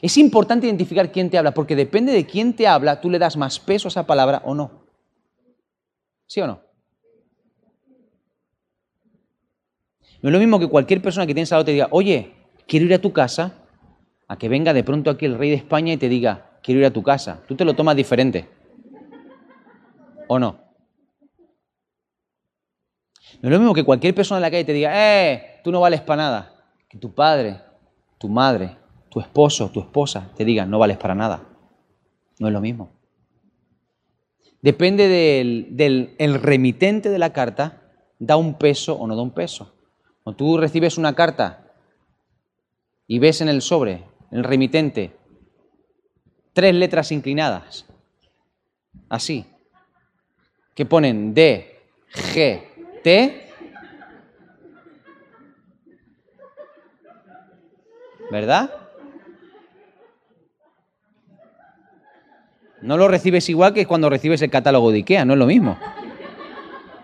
Es 0.00 0.16
importante 0.16 0.66
identificar 0.66 1.12
quién 1.12 1.30
te 1.30 1.38
habla, 1.38 1.54
porque 1.54 1.76
depende 1.76 2.12
de 2.12 2.26
quién 2.26 2.54
te 2.54 2.66
habla, 2.66 3.00
tú 3.00 3.10
le 3.10 3.18
das 3.18 3.36
más 3.36 3.60
peso 3.60 3.88
a 3.88 3.90
esa 3.90 4.06
palabra 4.06 4.42
o 4.44 4.54
no. 4.54 4.86
¿Sí 6.26 6.40
o 6.40 6.46
no? 6.46 6.71
No 10.22 10.28
es 10.28 10.32
lo 10.32 10.38
mismo 10.38 10.60
que 10.60 10.68
cualquier 10.68 11.02
persona 11.02 11.26
que 11.26 11.34
tienes 11.34 11.52
al 11.52 11.56
lado 11.56 11.64
te 11.64 11.72
diga, 11.72 11.88
oye, 11.90 12.32
quiero 12.68 12.86
ir 12.86 12.94
a 12.94 13.00
tu 13.00 13.12
casa, 13.12 13.54
a 14.28 14.38
que 14.38 14.48
venga 14.48 14.72
de 14.72 14.84
pronto 14.84 15.10
aquí 15.10 15.26
el 15.26 15.36
rey 15.36 15.50
de 15.50 15.56
España 15.56 15.92
y 15.92 15.96
te 15.96 16.08
diga, 16.08 16.58
quiero 16.62 16.80
ir 16.80 16.86
a 16.86 16.92
tu 16.92 17.02
casa. 17.02 17.42
Tú 17.48 17.56
te 17.56 17.64
lo 17.64 17.74
tomas 17.74 17.96
diferente. 17.96 18.48
¿O 20.28 20.38
no? 20.38 20.58
No 23.40 23.48
es 23.48 23.52
lo 23.52 23.58
mismo 23.58 23.74
que 23.74 23.82
cualquier 23.82 24.14
persona 24.14 24.38
en 24.38 24.42
la 24.42 24.50
calle 24.50 24.64
te 24.64 24.72
diga, 24.72 24.92
eh, 24.94 25.60
tú 25.64 25.72
no 25.72 25.80
vales 25.80 26.00
para 26.02 26.22
nada. 26.22 26.64
Que 26.88 26.98
tu 26.98 27.12
padre, 27.12 27.60
tu 28.18 28.28
madre, 28.28 28.76
tu 29.10 29.18
esposo, 29.18 29.70
tu 29.70 29.80
esposa 29.80 30.30
te 30.36 30.44
digan, 30.44 30.70
no 30.70 30.78
vales 30.78 30.98
para 30.98 31.16
nada. 31.16 31.42
No 32.38 32.46
es 32.46 32.52
lo 32.52 32.60
mismo. 32.60 32.90
Depende 34.60 35.08
del, 35.08 35.66
del 35.72 36.14
el 36.18 36.40
remitente 36.40 37.10
de 37.10 37.18
la 37.18 37.32
carta, 37.32 37.82
da 38.20 38.36
un 38.36 38.54
peso 38.54 38.94
o 38.94 39.08
no 39.08 39.16
da 39.16 39.22
un 39.22 39.32
peso. 39.32 39.74
Cuando 40.22 40.36
tú 40.36 40.56
recibes 40.56 40.98
una 40.98 41.14
carta 41.14 41.72
y 43.06 43.18
ves 43.18 43.40
en 43.40 43.48
el 43.48 43.60
sobre, 43.60 44.04
en 44.30 44.38
el 44.38 44.44
remitente, 44.44 45.16
tres 46.52 46.74
letras 46.74 47.10
inclinadas, 47.10 47.86
así, 49.08 49.46
que 50.74 50.86
ponen 50.86 51.34
D, 51.34 51.80
G, 52.12 53.02
T, 53.02 53.48
¿verdad? 58.30 58.70
No 62.80 62.96
lo 62.96 63.06
recibes 63.06 63.48
igual 63.48 63.74
que 63.74 63.86
cuando 63.86 64.08
recibes 64.08 64.42
el 64.42 64.50
catálogo 64.50 64.90
de 64.90 64.98
IKEA, 64.98 65.24
no 65.24 65.34
es 65.34 65.38
lo 65.38 65.46
mismo. 65.46 65.78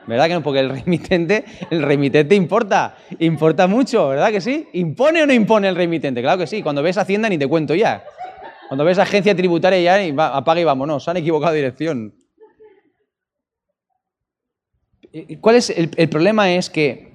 ¿Verdad 0.09 0.27
que 0.27 0.35
no? 0.35 0.43
Porque 0.43 0.61
el 0.61 0.71
remitente, 0.71 1.45
el 1.71 1.83
remitente 1.83 2.35
importa, 2.35 2.97
importa 3.19 3.67
mucho, 3.67 4.09
¿verdad 4.09 4.31
que 4.31 4.41
sí? 4.41 4.67
¿Impone 4.73 5.23
o 5.23 5.27
no 5.27 5.35
impone 5.35 5.69
el 5.69 5.77
remitente? 5.77 6.23
Claro 6.23 6.39
que 6.39 6.47
sí. 6.47 6.63
Cuando 6.63 6.83
ves 6.83 6.97
Hacienda 6.97 7.29
ni 7.29 7.37
te 7.37 7.47
cuento 7.47 7.75
ya. 7.75 8.03
Cuando 8.69 8.87
ves 8.87 8.99
agencia 8.99 9.37
tributaria 9.37 9.81
ya 9.81 10.35
apaga 10.35 10.61
y 10.61 10.65
vámonos, 10.65 11.05
se 11.05 11.11
han 11.11 11.19
equivocado 11.19 11.53
de 11.53 11.59
dirección. 11.59 12.15
¿Cuál 15.43 15.57
es 15.57 15.69
el, 15.69 15.91
el 15.97 16.09
problema? 16.09 16.51
Es 16.53 16.71
que 16.71 17.13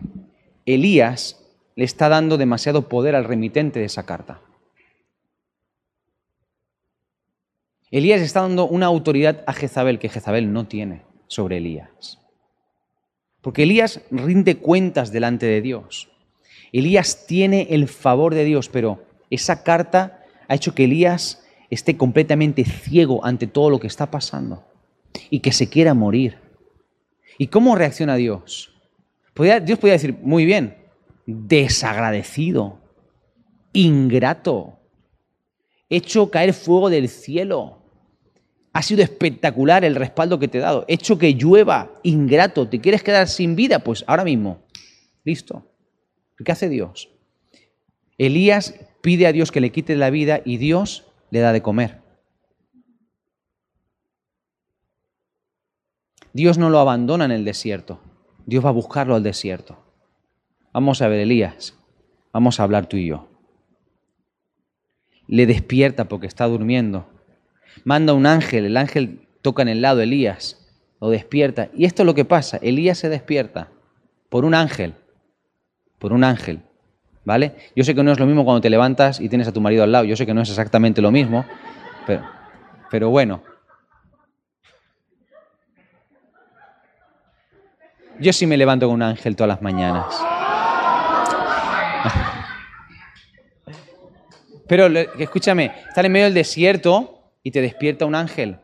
Elías 0.67 1.43
le 1.75 1.85
está 1.85 2.09
dando 2.09 2.37
demasiado 2.37 2.87
poder 2.89 3.15
al 3.15 3.23
remitente 3.23 3.79
de 3.79 3.85
esa 3.85 4.05
carta. 4.05 4.39
Elías 7.89 8.21
está 8.21 8.41
dando 8.41 8.67
una 8.67 8.85
autoridad 8.85 9.43
a 9.47 9.53
Jezabel 9.53 9.97
que 9.97 10.09
Jezabel 10.09 10.53
no 10.53 10.67
tiene 10.67 11.01
sobre 11.27 11.57
Elías. 11.57 12.22
Porque 13.43 13.63
Elías 13.63 14.01
rinde 14.09 14.57
cuentas 14.57 15.11
delante 15.11 15.45
de 15.45 15.61
Dios. 15.61 16.09
Elías 16.71 17.27
tiene 17.27 17.67
el 17.71 17.89
favor 17.89 18.33
de 18.33 18.45
Dios, 18.45 18.69
pero 18.69 19.03
esa 19.29 19.63
carta 19.63 20.23
ha 20.47 20.55
hecho 20.55 20.73
que 20.73 20.85
Elías 20.85 21.45
esté 21.69 21.97
completamente 21.97 22.63
ciego 22.63 23.23
ante 23.25 23.45
todo 23.45 23.69
lo 23.69 23.79
que 23.81 23.87
está 23.87 24.09
pasando 24.09 24.63
y 25.29 25.41
que 25.41 25.51
se 25.51 25.69
quiera 25.69 25.93
morir. 25.93 26.37
¿Y 27.37 27.47
cómo 27.47 27.75
reacciona 27.75 28.15
Dios? 28.15 28.73
Dios 29.35 29.77
podría 29.77 29.93
decir, 29.93 30.17
muy 30.21 30.45
bien, 30.45 30.77
desagradecido, 31.25 32.79
ingrato, 33.73 34.79
hecho 35.89 36.31
caer 36.31 36.53
fuego 36.53 36.89
del 36.89 37.09
cielo, 37.09 37.82
ha 38.73 38.81
sido 38.81 39.03
espectacular 39.03 39.85
el 39.85 39.95
respaldo 39.95 40.39
que 40.39 40.47
te 40.47 40.57
he 40.57 40.61
dado. 40.61 40.83
He 40.87 40.95
hecho 40.95 41.19
que 41.19 41.35
llueva, 41.35 41.91
ingrato. 42.01 42.67
¿Te 42.67 42.81
quieres 42.81 43.03
quedar 43.03 43.27
sin 43.27 43.55
vida? 43.55 43.79
Pues 43.79 44.03
ahora 44.07 44.23
mismo. 44.23 44.63
Listo. 45.23 45.67
¿Qué 46.43 46.51
hace 46.51 46.69
Dios? 46.69 47.09
Elías 48.17 48.73
pide 49.01 49.27
a 49.27 49.31
Dios 49.31 49.51
que 49.51 49.61
le 49.61 49.71
quite 49.71 49.95
la 49.95 50.09
vida 50.09 50.41
y 50.43 50.57
Dios 50.57 51.05
le 51.29 51.39
da 51.39 51.53
de 51.53 51.61
comer. 51.61 52.01
Dios 56.33 56.57
no 56.57 56.71
lo 56.71 56.79
abandona 56.79 57.25
en 57.25 57.31
el 57.31 57.45
desierto. 57.45 58.01
Dios 58.47 58.65
va 58.65 58.69
a 58.69 58.73
buscarlo 58.73 59.13
al 59.13 59.21
desierto. 59.21 59.77
Vamos 60.73 61.03
a 61.03 61.07
ver, 61.07 61.19
Elías. 61.19 61.77
Vamos 62.33 62.59
a 62.59 62.63
hablar 62.63 62.87
tú 62.87 62.97
y 62.97 63.05
yo. 63.05 63.27
Le 65.27 65.45
despierta 65.45 66.05
porque 66.05 66.25
está 66.25 66.47
durmiendo 66.47 67.12
manda 67.83 68.13
un 68.13 68.25
ángel, 68.25 68.65
el 68.65 68.77
ángel 68.77 69.27
toca 69.41 69.61
en 69.61 69.69
el 69.69 69.81
lado 69.81 70.01
Elías, 70.01 70.59
lo 70.99 71.09
despierta. 71.09 71.69
Y 71.75 71.85
esto 71.85 72.03
es 72.03 72.05
lo 72.05 72.13
que 72.13 72.25
pasa, 72.25 72.57
Elías 72.61 72.97
se 72.97 73.09
despierta 73.09 73.69
por 74.29 74.45
un 74.45 74.55
ángel, 74.55 74.93
por 75.99 76.13
un 76.13 76.23
ángel, 76.23 76.61
¿vale? 77.25 77.55
Yo 77.75 77.83
sé 77.83 77.93
que 77.93 78.03
no 78.03 78.11
es 78.11 78.19
lo 78.19 78.25
mismo 78.25 78.45
cuando 78.45 78.61
te 78.61 78.69
levantas 78.69 79.19
y 79.19 79.29
tienes 79.29 79.47
a 79.47 79.51
tu 79.51 79.61
marido 79.61 79.83
al 79.83 79.91
lado, 79.91 80.05
yo 80.05 80.15
sé 80.15 80.25
que 80.25 80.33
no 80.33 80.41
es 80.41 80.49
exactamente 80.49 81.01
lo 81.01 81.11
mismo, 81.11 81.45
pero, 82.07 82.23
pero 82.89 83.09
bueno. 83.09 83.43
Yo 88.19 88.31
sí 88.31 88.45
me 88.45 88.57
levanto 88.57 88.87
con 88.87 88.95
un 88.95 89.01
ángel 89.03 89.35
todas 89.35 89.49
las 89.49 89.61
mañanas. 89.61 90.05
Pero 94.67 94.87
escúchame, 95.19 95.71
estar 95.89 96.05
en 96.05 96.11
medio 96.11 96.25
del 96.25 96.33
desierto 96.33 97.12
y 97.43 97.51
te 97.51 97.61
despierta 97.61 98.05
un 98.05 98.15
ángel. 98.15 98.57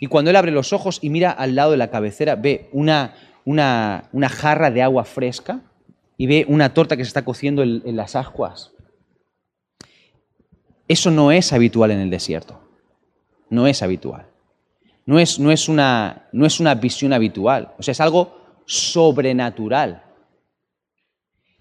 Y 0.00 0.06
cuando 0.06 0.30
él 0.30 0.36
abre 0.36 0.50
los 0.50 0.72
ojos 0.72 0.98
y 1.02 1.10
mira 1.10 1.30
al 1.30 1.54
lado 1.54 1.72
de 1.72 1.76
la 1.76 1.90
cabecera, 1.90 2.34
ve 2.34 2.68
una, 2.72 3.14
una, 3.44 4.08
una 4.12 4.28
jarra 4.28 4.70
de 4.70 4.82
agua 4.82 5.04
fresca 5.04 5.60
y 6.16 6.26
ve 6.26 6.44
una 6.48 6.72
torta 6.72 6.96
que 6.96 7.04
se 7.04 7.08
está 7.08 7.24
cociendo 7.24 7.62
en, 7.62 7.96
las 7.96 8.16
ascuas. 8.16 8.72
Eso 10.88 11.10
no 11.10 11.32
es 11.32 11.52
habitual 11.52 11.90
en 11.90 12.00
el 12.00 12.10
desierto. 12.10 12.60
No 13.50 13.66
es 13.66 13.82
habitual. 13.82 14.26
No 15.04 15.18
es, 15.18 15.38
no 15.38 15.50
es, 15.50 15.68
una, 15.68 16.28
no 16.32 16.46
es 16.46 16.60
una 16.60 16.74
visión 16.74 17.12
habitual. 17.12 17.74
O 17.78 17.82
sea, 17.82 17.92
es 17.92 18.00
algo 18.00 18.62
sobrenatural. 18.66 20.04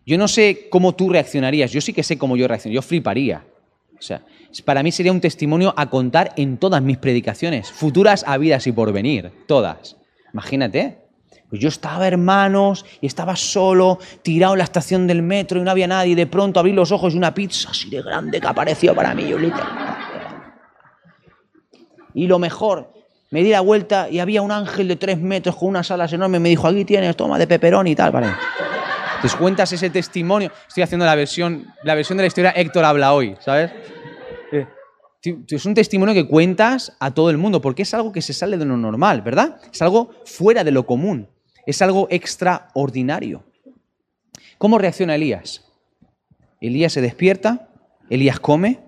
Yo 0.05 0.17
no 0.17 0.28
sé 0.28 0.67
cómo 0.69 0.95
tú 0.95 1.09
reaccionarías. 1.09 1.72
Yo 1.72 1.82
sí 1.82 1.93
que 1.93 2.03
sé 2.03 2.17
cómo 2.17 2.38
yo 2.38 2.47
reaccionaría. 2.47 2.78
Yo 2.78 2.82
fliparía. 2.82 3.45
O 3.97 4.01
sea, 4.01 4.26
para 4.66 4.84
mí 4.84 4.91
sería 4.91 5.12
un 5.12 5.22
testimonio 5.22 5.74
a 5.78 5.89
contar 5.89 6.34
en 6.36 6.58
todas 6.58 6.82
mis 6.82 6.97
predicaciones, 6.97 7.72
futuras, 7.72 8.26
habidas 8.28 8.68
y 8.68 8.72
por 8.72 8.91
venir, 8.91 9.32
todas. 9.47 9.95
Imagínate. 10.34 10.97
Pues 11.49 11.62
yo 11.62 11.68
estaba, 11.68 12.08
hermanos, 12.08 12.86
y 13.02 13.08
estaba 13.08 13.36
solo, 13.36 13.99
tirado 14.22 14.54
en 14.54 14.60
la 14.60 14.64
estación 14.64 15.06
del 15.06 15.22
metro 15.22 15.60
y 15.60 15.64
no 15.64 15.72
había 15.72 15.86
nadie. 15.86 16.14
Y 16.14 16.16
de 16.16 16.26
pronto 16.26 16.62
abrí 16.62 16.72
los 16.72 16.93
ojos 16.93 17.14
y 17.14 17.18
una 17.18 17.34
pizza 17.34 17.72
así 17.72 17.89
de 17.89 18.02
grande 18.02 18.39
que 18.39 18.47
apareció 18.47 18.95
para 18.95 19.14
mí. 19.14 19.28
yo. 19.28 19.38
Y 22.14 22.28
lo 22.28 22.39
mejor, 22.39 22.93
me 23.32 23.43
di 23.43 23.49
la 23.49 23.60
vuelta 23.60 24.10
y 24.10 24.20
había 24.20 24.41
un 24.41 24.52
ángel 24.52 24.88
de 24.88 24.95
tres 24.95 25.18
metros 25.20 25.58
con 25.58 25.70
unas 25.70 25.91
alas 25.91 26.14
enormes. 26.14 26.39
Me 26.39 26.49
dijo, 26.49 26.68
aquí 26.68 26.86
tienes, 26.86 27.18
toma 27.18 27.38
de 27.38 27.47
peperón 27.47 27.88
y 27.88 27.95
tal. 27.95 28.12
Vale. 28.12 28.28
Entonces 29.16 29.38
cuentas 29.38 29.72
ese 29.72 29.89
testimonio. 29.89 30.52
Estoy 30.68 30.84
haciendo 30.84 31.06
la 31.06 31.16
versión, 31.16 31.68
la 31.84 31.95
versión 31.95 32.18
de 32.18 32.24
la 32.24 32.28
historia 32.28 32.52
Héctor 32.52 32.86
habla 32.86 33.14
hoy, 33.14 33.36
¿sabes? 33.39 33.72
Es 35.24 35.65
un 35.65 35.76
testimonio 35.76 36.15
que 36.15 36.28
cuentas 36.28 36.95
a 36.99 37.13
todo 37.13 37.30
el 37.30 37.38
mundo 37.38 37.61
porque 37.61 37.84
es 37.84 37.93
algo 37.93 38.11
que 38.11 38.24
se 38.24 38.34
sale 38.34 38.57
de 38.57 38.65
lo 38.65 38.76
normal, 38.76 39.22
¿verdad? 39.22 39.59
Es 39.72 39.82
algo 39.82 40.11
fuera 40.26 40.63
de 40.63 40.72
lo 40.72 40.86
común. 40.86 41.28
Es 41.67 41.82
algo 41.84 42.07
extraordinario. 42.09 43.43
¿Cómo 44.57 44.80
reacciona 44.80 45.15
Elías? 45.15 45.63
Elías 46.59 46.93
se 46.93 47.01
despierta, 47.01 47.69
Elías 48.09 48.39
come, 48.39 48.80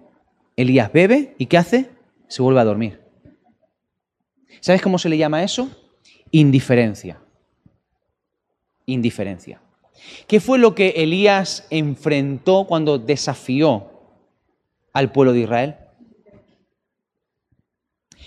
Elías 0.55 0.91
bebe 0.91 1.35
y 1.37 1.45
¿qué 1.45 1.57
hace? 1.57 1.91
Se 2.27 2.41
vuelve 2.41 2.61
a 2.61 2.65
dormir. 2.65 3.01
¿Sabes 4.59 4.81
cómo 4.81 4.97
se 4.97 5.09
le 5.09 5.17
llama 5.17 5.43
eso? 5.43 5.69
Indiferencia. 6.31 7.19
Indiferencia. 8.85 9.61
¿Qué 10.27 10.39
fue 10.39 10.57
lo 10.57 10.73
que 10.73 10.89
Elías 10.97 11.67
enfrentó 11.69 12.65
cuando 12.65 12.97
desafió 12.97 13.91
al 14.93 15.11
pueblo 15.11 15.33
de 15.33 15.41
Israel? 15.41 15.75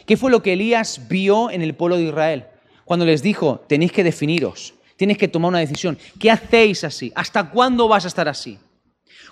¿Qué 0.07 0.17
fue 0.17 0.31
lo 0.31 0.43
que 0.43 0.53
Elías 0.53 1.09
vio 1.09 1.51
en 1.51 1.63
el 1.63 1.75
pueblo 1.75 1.97
de 1.97 2.05
Israel? 2.05 2.47
Cuando 2.85 3.05
les 3.05 3.23
dijo, 3.23 3.65
tenéis 3.69 3.93
que 3.93 4.05
definiros, 4.05 4.75
tienes 4.97 5.19
que 5.19 5.29
tomar 5.29 5.49
una 5.49 5.59
decisión. 5.59 5.99
¿Qué 6.21 6.31
hacéis 6.31 6.85
así? 6.85 7.13
¿Hasta 7.15 7.51
cuándo 7.51 7.89
vas 7.89 8.05
a 8.05 8.09
estar 8.09 8.29
así? 8.29 8.59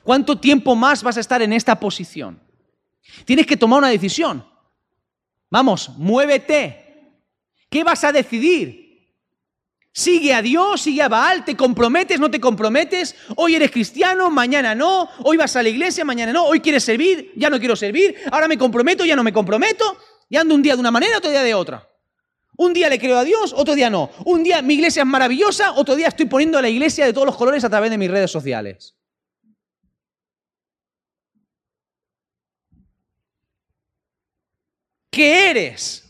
¿Cuánto 0.03 0.39
tiempo 0.39 0.75
más 0.75 1.03
vas 1.03 1.17
a 1.17 1.21
estar 1.21 1.41
en 1.41 1.53
esta 1.53 1.79
posición? 1.79 2.41
Tienes 3.25 3.47
que 3.47 3.57
tomar 3.57 3.79
una 3.79 3.89
decisión. 3.89 4.45
Vamos, 5.51 5.91
muévete. 5.97 7.13
¿Qué 7.71 7.85
vas 7.85 8.03
a 8.03 8.13
decidir? 8.13 8.85
Sigue 9.93 10.35
a 10.35 10.43
Dios, 10.43 10.83
sigue 10.83 11.03
a 11.03 11.09
Baal, 11.09 11.45
te 11.45 11.57
comprometes, 11.57 12.19
no 12.19 12.29
te 12.29 12.41
comprometes. 12.41 13.15
Hoy 13.37 13.55
eres 13.55 13.71
cristiano, 13.71 14.29
mañana 14.29 14.75
no. 14.75 15.09
Hoy 15.23 15.37
vas 15.37 15.55
a 15.55 15.63
la 15.63 15.69
iglesia, 15.69 16.05
mañana 16.05 16.33
no. 16.33 16.45
Hoy 16.47 16.59
quieres 16.59 16.83
servir, 16.83 17.33
ya 17.37 17.49
no 17.49 17.61
quiero 17.61 17.77
servir. 17.77 18.17
Ahora 18.33 18.49
me 18.49 18.59
comprometo, 18.59 19.05
ya 19.05 19.15
no 19.15 19.23
me 19.23 19.33
comprometo. 19.33 19.97
Y 20.35 20.37
ando 20.37 20.57
un 20.57 20.63
día 20.63 20.75
de 20.75 20.81
una 20.81 20.91
manera, 20.91 21.19
otro 21.19 21.31
día 21.31 21.45
de 21.45 21.55
otra. 21.55 21.89
Un 22.57 22.73
día 22.73 22.89
le 22.89 22.99
creo 22.99 23.17
a 23.17 23.23
Dios, 23.23 23.55
otro 23.57 23.77
día 23.77 23.89
no. 23.89 24.11
Un 24.25 24.43
día 24.43 24.63
mi 24.63 24.75
iglesia 24.75 25.03
es 25.03 25.07
maravillosa, 25.07 25.71
otro 25.75 25.95
día 25.95 26.09
estoy 26.09 26.27
poniendo 26.27 26.59
a 26.59 26.63
la 26.63 26.69
iglesia 26.69 27.07
de 27.07 27.13
todos 27.13 27.25
los 27.25 27.37
colores 27.37 27.63
a 27.63 27.71
través 27.71 27.89
de 27.89 27.99
mis 27.99 28.11
redes 28.11 28.33
sociales. 28.33 28.97
¿Qué 35.09 35.51
eres? 35.51 36.03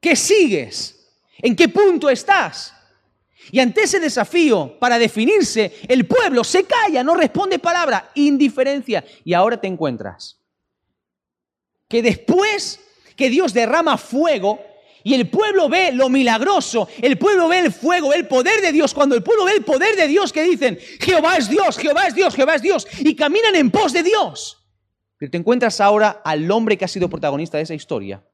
¿Qué 0.00 0.16
sigues? 0.16 1.12
¿En 1.36 1.54
qué 1.54 1.68
punto 1.68 2.08
estás? 2.08 2.72
Y 3.50 3.60
ante 3.60 3.82
ese 3.82 4.00
desafío 4.00 4.78
para 4.78 4.98
definirse, 4.98 5.78
el 5.88 6.06
pueblo 6.06 6.42
se 6.42 6.64
calla, 6.64 7.04
no 7.04 7.14
responde 7.14 7.58
palabra, 7.58 8.12
indiferencia. 8.14 9.04
Y 9.24 9.34
ahora 9.34 9.60
te 9.60 9.66
encuentras 9.66 10.38
que 11.86 12.00
después 12.00 12.80
que 13.22 13.30
Dios 13.30 13.54
derrama 13.54 13.98
fuego 13.98 14.58
y 15.04 15.14
el 15.14 15.30
pueblo 15.30 15.68
ve 15.68 15.92
lo 15.92 16.08
milagroso, 16.08 16.88
el 17.00 17.18
pueblo 17.18 17.46
ve 17.46 17.60
el 17.60 17.72
fuego, 17.72 18.12
el 18.12 18.26
poder 18.26 18.60
de 18.60 18.72
Dios, 18.72 18.92
cuando 18.92 19.14
el 19.14 19.22
pueblo 19.22 19.44
ve 19.44 19.52
el 19.52 19.62
poder 19.62 19.94
de 19.94 20.08
Dios 20.08 20.32
que 20.32 20.42
dicen, 20.42 20.76
Jehová 20.98 21.36
es 21.36 21.48
Dios, 21.48 21.78
Jehová 21.78 22.08
es 22.08 22.16
Dios, 22.16 22.34
Jehová 22.34 22.56
es 22.56 22.62
Dios, 22.62 22.88
y 22.98 23.14
caminan 23.14 23.54
en 23.54 23.70
pos 23.70 23.92
de 23.92 24.02
Dios. 24.02 24.58
Pero 25.18 25.30
te 25.30 25.38
encuentras 25.38 25.80
ahora 25.80 26.20
al 26.24 26.50
hombre 26.50 26.76
que 26.76 26.84
ha 26.84 26.88
sido 26.88 27.08
protagonista 27.08 27.58
de 27.58 27.62
esa 27.62 27.74
historia, 27.74 28.24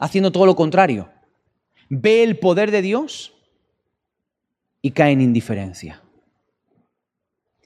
haciendo 0.00 0.32
todo 0.32 0.46
lo 0.46 0.56
contrario. 0.56 1.08
Ve 1.88 2.24
el 2.24 2.40
poder 2.40 2.72
de 2.72 2.82
Dios 2.82 3.32
y 4.80 4.90
cae 4.90 5.12
en 5.12 5.20
indiferencia. 5.20 6.01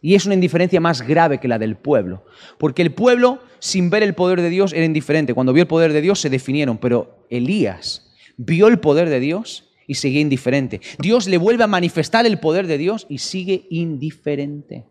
Y 0.06 0.14
es 0.14 0.24
una 0.24 0.36
indiferencia 0.36 0.80
más 0.80 1.02
grave 1.02 1.40
que 1.40 1.48
la 1.48 1.58
del 1.58 1.74
pueblo. 1.74 2.24
Porque 2.58 2.80
el 2.82 2.94
pueblo, 2.94 3.40
sin 3.58 3.90
ver 3.90 4.04
el 4.04 4.14
poder 4.14 4.40
de 4.40 4.50
Dios, 4.50 4.72
era 4.72 4.84
indiferente. 4.84 5.34
Cuando 5.34 5.52
vio 5.52 5.62
el 5.62 5.66
poder 5.66 5.92
de 5.92 6.00
Dios, 6.00 6.20
se 6.20 6.30
definieron. 6.30 6.78
Pero 6.78 7.26
Elías 7.28 8.14
vio 8.36 8.68
el 8.68 8.78
poder 8.78 9.08
de 9.08 9.18
Dios 9.18 9.68
y 9.88 9.94
seguía 9.94 10.20
indiferente. 10.20 10.80
Dios 11.00 11.26
le 11.26 11.38
vuelve 11.38 11.64
a 11.64 11.66
manifestar 11.66 12.24
el 12.24 12.38
poder 12.38 12.68
de 12.68 12.78
Dios 12.78 13.06
y 13.08 13.18
sigue 13.18 13.66
indiferente. 13.68 14.84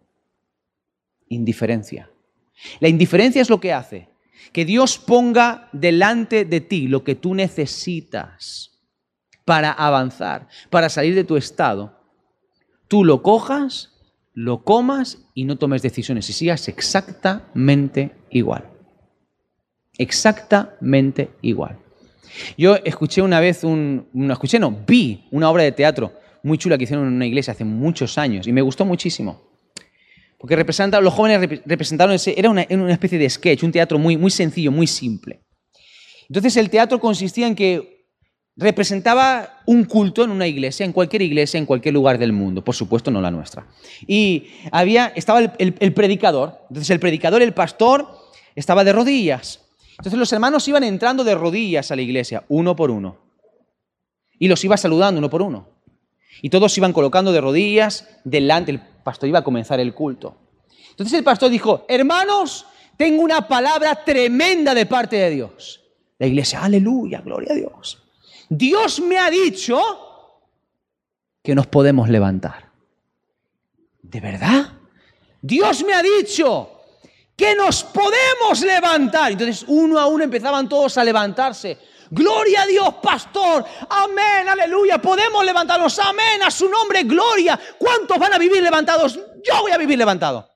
Indiferencia. 1.29 2.11
La 2.81 2.89
indiferencia 2.89 3.41
es 3.41 3.49
lo 3.49 3.61
que 3.61 3.71
hace 3.71 4.09
que 4.51 4.65
Dios 4.65 4.97
ponga 4.97 5.69
delante 5.71 6.43
de 6.43 6.59
ti 6.59 6.89
lo 6.89 7.05
que 7.05 7.15
tú 7.15 7.35
necesitas 7.35 8.81
para 9.45 9.71
avanzar, 9.71 10.49
para 10.69 10.89
salir 10.89 11.15
de 11.15 11.23
tu 11.23 11.37
estado. 11.37 12.01
Tú 12.89 13.05
lo 13.05 13.23
cojas, 13.23 13.94
lo 14.35 14.63
comas 14.63 15.25
y 15.33 15.45
no 15.45 15.57
tomes 15.57 15.81
decisiones 15.81 16.29
y 16.29 16.33
sigas 16.33 16.67
exactamente 16.67 18.11
igual. 18.29 18.69
Exactamente 19.97 21.29
igual. 21.41 21.79
Yo 22.57 22.75
escuché 22.83 23.21
una 23.21 23.39
vez 23.39 23.63
un, 23.63 24.09
no 24.13 24.33
escuché, 24.33 24.59
no, 24.59 24.83
vi 24.85 25.25
una 25.31 25.49
obra 25.49 25.63
de 25.63 25.71
teatro 25.71 26.11
muy 26.43 26.57
chula 26.57 26.77
que 26.77 26.83
hicieron 26.83 27.07
en 27.07 27.13
una 27.13 27.25
iglesia 27.25 27.53
hace 27.53 27.63
muchos 27.63 28.17
años 28.17 28.45
y 28.45 28.51
me 28.51 28.61
gustó 28.61 28.83
muchísimo. 28.85 29.41
Porque 30.37 30.57
representa, 30.57 30.99
los 30.99 31.13
jóvenes 31.13 31.39
rep- 31.39 31.61
representaron 31.65 32.13
ese, 32.13 32.35
era 32.37 32.49
una, 32.49 32.67
una 32.69 32.91
especie 32.91 33.17
de 33.17 33.29
sketch, 33.29 33.63
un 33.63 33.71
teatro 33.71 33.97
muy, 33.97 34.17
muy 34.17 34.31
sencillo, 34.31 34.69
muy 34.69 34.85
simple. 34.85 35.41
Entonces 36.27 36.57
el 36.57 36.69
teatro 36.69 36.99
consistía 36.99 37.47
en 37.47 37.55
que 37.55 37.94
representaba 38.57 39.61
un 39.65 39.83
culto 39.85 40.23
en 40.23 40.31
una 40.31 40.47
iglesia, 40.47 40.85
en 40.85 40.93
cualquier 40.93 41.21
iglesia, 41.21 41.57
en 41.57 41.65
cualquier 41.65 41.93
lugar 41.93 42.17
del 42.17 42.31
mundo, 42.31 42.63
por 42.63 42.75
supuesto 42.75 43.11
no 43.11 43.21
la 43.21 43.31
nuestra. 43.31 43.67
Y 44.07 44.47
había, 44.71 45.07
estaba 45.15 45.39
el, 45.57 45.75
el- 45.79 45.93
predicador, 45.93 46.59
entonces 46.69 46.89
el 46.89 46.99
predicador, 46.99 47.41
el 47.41 47.53
pastor, 47.53 48.07
estaba 48.55 48.83
de 48.83 48.93
rodillas. 48.93 49.61
Entonces 49.97 50.17
los 50.17 50.31
hermanos 50.31 50.67
iban 50.67 50.83
entrando 50.83 51.23
de 51.23 51.35
rodillas 51.35 51.91
a 51.91 51.95
la 51.95 52.01
iglesia, 52.01 52.43
uno 52.47 52.75
por 52.75 52.91
uno. 52.91 53.17
Y 54.39 54.47
los 54.47 54.63
iba 54.63 54.77
saludando 54.77 55.19
uno 55.19 55.29
por 55.29 55.41
uno. 55.41 55.69
Y 56.41 56.49
todos 56.49 56.77
iban 56.77 56.93
colocando 56.93 57.31
de 57.31 57.41
rodillas 57.41 58.07
delante, 58.23 58.71
el 58.71 58.79
pastor 59.03 59.29
iba 59.29 59.39
a 59.39 59.43
comenzar 59.43 59.79
el 59.79 59.93
culto. 59.93 60.37
Entonces 60.91 61.17
el 61.17 61.23
pastor 61.23 61.49
dijo, 61.49 61.85
hermanos, 61.89 62.65
tengo 62.97 63.21
una 63.21 63.47
palabra 63.47 64.03
tremenda 64.05 64.73
de 64.73 64.85
parte 64.85 65.17
de 65.17 65.29
Dios. 65.29 65.81
La 66.19 66.27
iglesia, 66.27 66.63
aleluya, 66.63 67.21
gloria 67.21 67.51
a 67.51 67.55
Dios. 67.55 68.01
Dios 68.49 68.99
me 68.99 69.17
ha 69.17 69.29
dicho 69.29 69.79
que 71.43 71.55
nos 71.55 71.67
podemos 71.67 72.09
levantar. 72.09 72.71
¿De 74.01 74.19
verdad? 74.19 74.73
Dios 75.41 75.83
me 75.83 75.93
ha 75.93 76.01
dicho 76.01 76.71
que 77.35 77.55
nos 77.55 77.83
podemos 77.83 78.61
levantar. 78.61 79.31
Entonces 79.31 79.65
uno 79.67 79.99
a 79.99 80.07
uno 80.07 80.23
empezaban 80.23 80.67
todos 80.69 80.97
a 80.97 81.03
levantarse. 81.03 81.77
Gloria 82.09 82.61
a 82.61 82.65
Dios, 82.67 82.95
pastor. 83.01 83.65
Amén, 83.89 84.47
aleluya. 84.47 84.99
Podemos 84.99 85.43
levantarnos. 85.43 85.97
Amén, 85.99 86.41
a 86.43 86.51
su 86.51 86.69
nombre, 86.69 87.03
gloria. 87.03 87.59
¿Cuántos 87.77 88.17
van 88.17 88.33
a 88.33 88.37
vivir 88.37 88.61
levantados? 88.61 89.19
Yo 89.43 89.61
voy 89.61 89.71
a 89.71 89.77
vivir 89.77 89.97
levantado. 89.97 90.49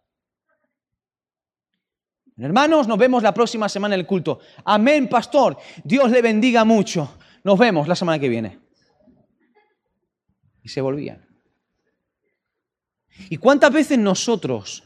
Hermanos, 2.38 2.88
nos 2.88 2.98
vemos 2.98 3.22
la 3.22 3.34
próxima 3.34 3.68
semana 3.68 3.96
en 3.96 4.02
el 4.02 4.08
culto. 4.08 4.40
Amén, 4.64 5.10
pastor. 5.10 5.58
Dios 5.84 6.10
le 6.10 6.22
bendiga 6.22 6.64
mucho. 6.64 7.19
Nos 7.44 7.58
vemos 7.58 7.88
la 7.88 7.96
semana 7.96 8.20
que 8.20 8.30
viene. 8.30 8.60
Y 10.64 10.70
se 10.70 10.82
volvían. 10.82 11.26
¿Y 13.30 13.38
cuántas 13.38 13.72
veces 13.72 13.98
nosotros, 13.98 14.84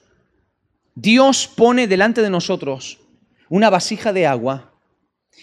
Dios 0.95 1.47
pone 1.47 1.87
delante 1.87 2.21
de 2.21 2.29
nosotros 2.29 2.99
una 3.49 3.69
vasija 3.69 4.13
de 4.13 4.25
agua 4.25 4.73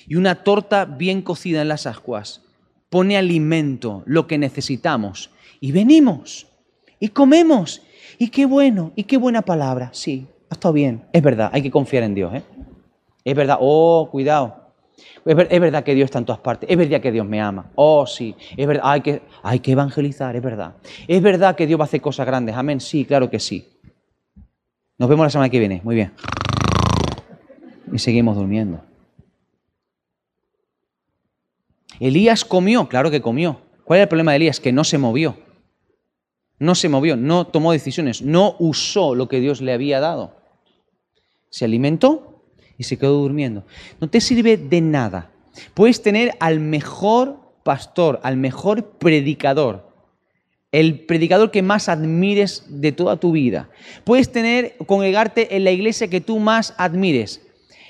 y 0.07 0.17
una 0.17 0.43
torta 0.43 0.85
bien 0.85 1.23
cocida 1.23 1.63
en 1.63 1.69
las 1.69 1.87
ascuas. 1.87 2.43
Pone 2.89 3.17
alimento, 3.17 4.03
lo 4.07 4.27
que 4.27 4.39
necesitamos. 4.39 5.31
Y 5.61 5.73
venimos 5.73 6.47
y 6.99 7.09
comemos. 7.09 7.83
Y 8.19 8.29
qué 8.29 8.47
bueno, 8.47 8.93
y 8.97 9.05
qué 9.05 9.17
buena 9.17 9.43
palabra. 9.43 9.91
Sí, 9.93 10.27
ha 10.51 10.55
estado 10.55 10.75
bien. 10.75 11.05
Es 11.13 11.23
verdad, 11.23 11.51
hay 11.53 11.63
que 11.63 11.71
confiar 11.71 12.03
en 12.03 12.15
Dios. 12.15 12.35
¿eh? 12.35 12.43
Es 13.25 13.37
verdad, 13.37 13.59
oh, 13.61 14.09
cuidado. 14.11 14.60
Es, 15.25 15.61
verdad 15.61 15.85
que 15.85 15.95
Dios 15.95 16.07
está 16.07 16.19
en 16.19 16.25
todas 16.25 16.41
partes. 16.41 16.69
Es 16.71 16.77
verdad 16.77 17.01
que 17.01 17.13
Dios 17.13 17.27
me 17.27 17.41
ama. 17.41 17.71
Oh, 17.75 18.07
sí. 18.07 18.35
Es 18.57 18.67
verdad, 18.67 18.83
hay 18.85 19.01
que, 19.01 19.23
hay 19.43 19.61
que 19.61 19.73
evangelizar, 19.73 20.35
es 20.37 20.43
verdad. 20.43 20.77
Es 21.07 21.23
verdad 21.23 21.57
que 21.57 21.67
Dios 21.67 21.79
va 21.79 21.85
a 21.85 21.87
hacer 21.87 22.01
cosas 22.01 22.27
grandes. 22.27 22.55
Amén. 22.55 22.81
Sí, 22.81 23.05
claro 23.05 23.31
que 23.31 23.39
sí. 23.39 23.69
Nos 24.99 25.09
vemos 25.09 25.25
la 25.27 25.31
semana 25.31 25.49
que 25.49 25.59
viene. 25.59 25.81
Muy 25.85 25.95
bien. 25.95 26.13
Y 27.93 27.99
seguimos 27.99 28.37
durmiendo. 28.37 28.83
Elías 31.99 32.45
comió, 32.45 32.89
claro 32.89 33.11
que 33.11 33.21
comió. 33.21 33.61
¿Cuál 33.85 33.99
era 33.99 34.03
el 34.05 34.09
problema 34.09 34.33
de 34.33 34.37
Elías? 34.37 34.61
Que 34.61 34.73
no 34.73 34.85
se 34.85 34.97
movió. 34.99 35.37
No 36.59 36.75
se 36.75 36.91
movió, 36.91 37.17
no 37.17 37.47
tomó 37.47 37.73
decisiones, 37.73 38.21
no 38.21 38.55
usó 38.59 39.15
lo 39.15 39.29
que 39.29 39.41
Dios 39.41 39.63
le 39.63 39.73
había 39.73 39.99
dado. 39.99 40.37
Se 41.49 41.65
alimentó 41.65 42.30
y 42.81 42.85
se 42.85 42.97
quedó 42.97 43.13
durmiendo. 43.13 43.67
No 44.01 44.09
te 44.09 44.23
sirve 44.23 44.57
de 44.57 44.81
nada. 44.81 45.31
Puedes 45.75 46.03
tener 46.03 46.35
al 46.41 46.61
mejor 46.61 47.39
pastor, 47.63 48.21
al 48.23 48.39
mejor 48.39 48.93
predicador, 48.93 49.93
el 50.73 51.01
predicador 51.01 51.51
que 51.51 51.61
más 51.61 51.91
admires 51.91 52.65
de 52.69 52.93
toda 52.93 53.19
tu 53.19 53.33
vida. 53.33 53.69
Puedes 54.05 54.33
tener, 54.33 54.77
congregarte 54.87 55.57
en 55.57 55.65
la 55.65 55.73
iglesia 55.73 56.09
que 56.09 56.23
tú 56.23 56.39
más 56.39 56.73
admires, 56.79 57.43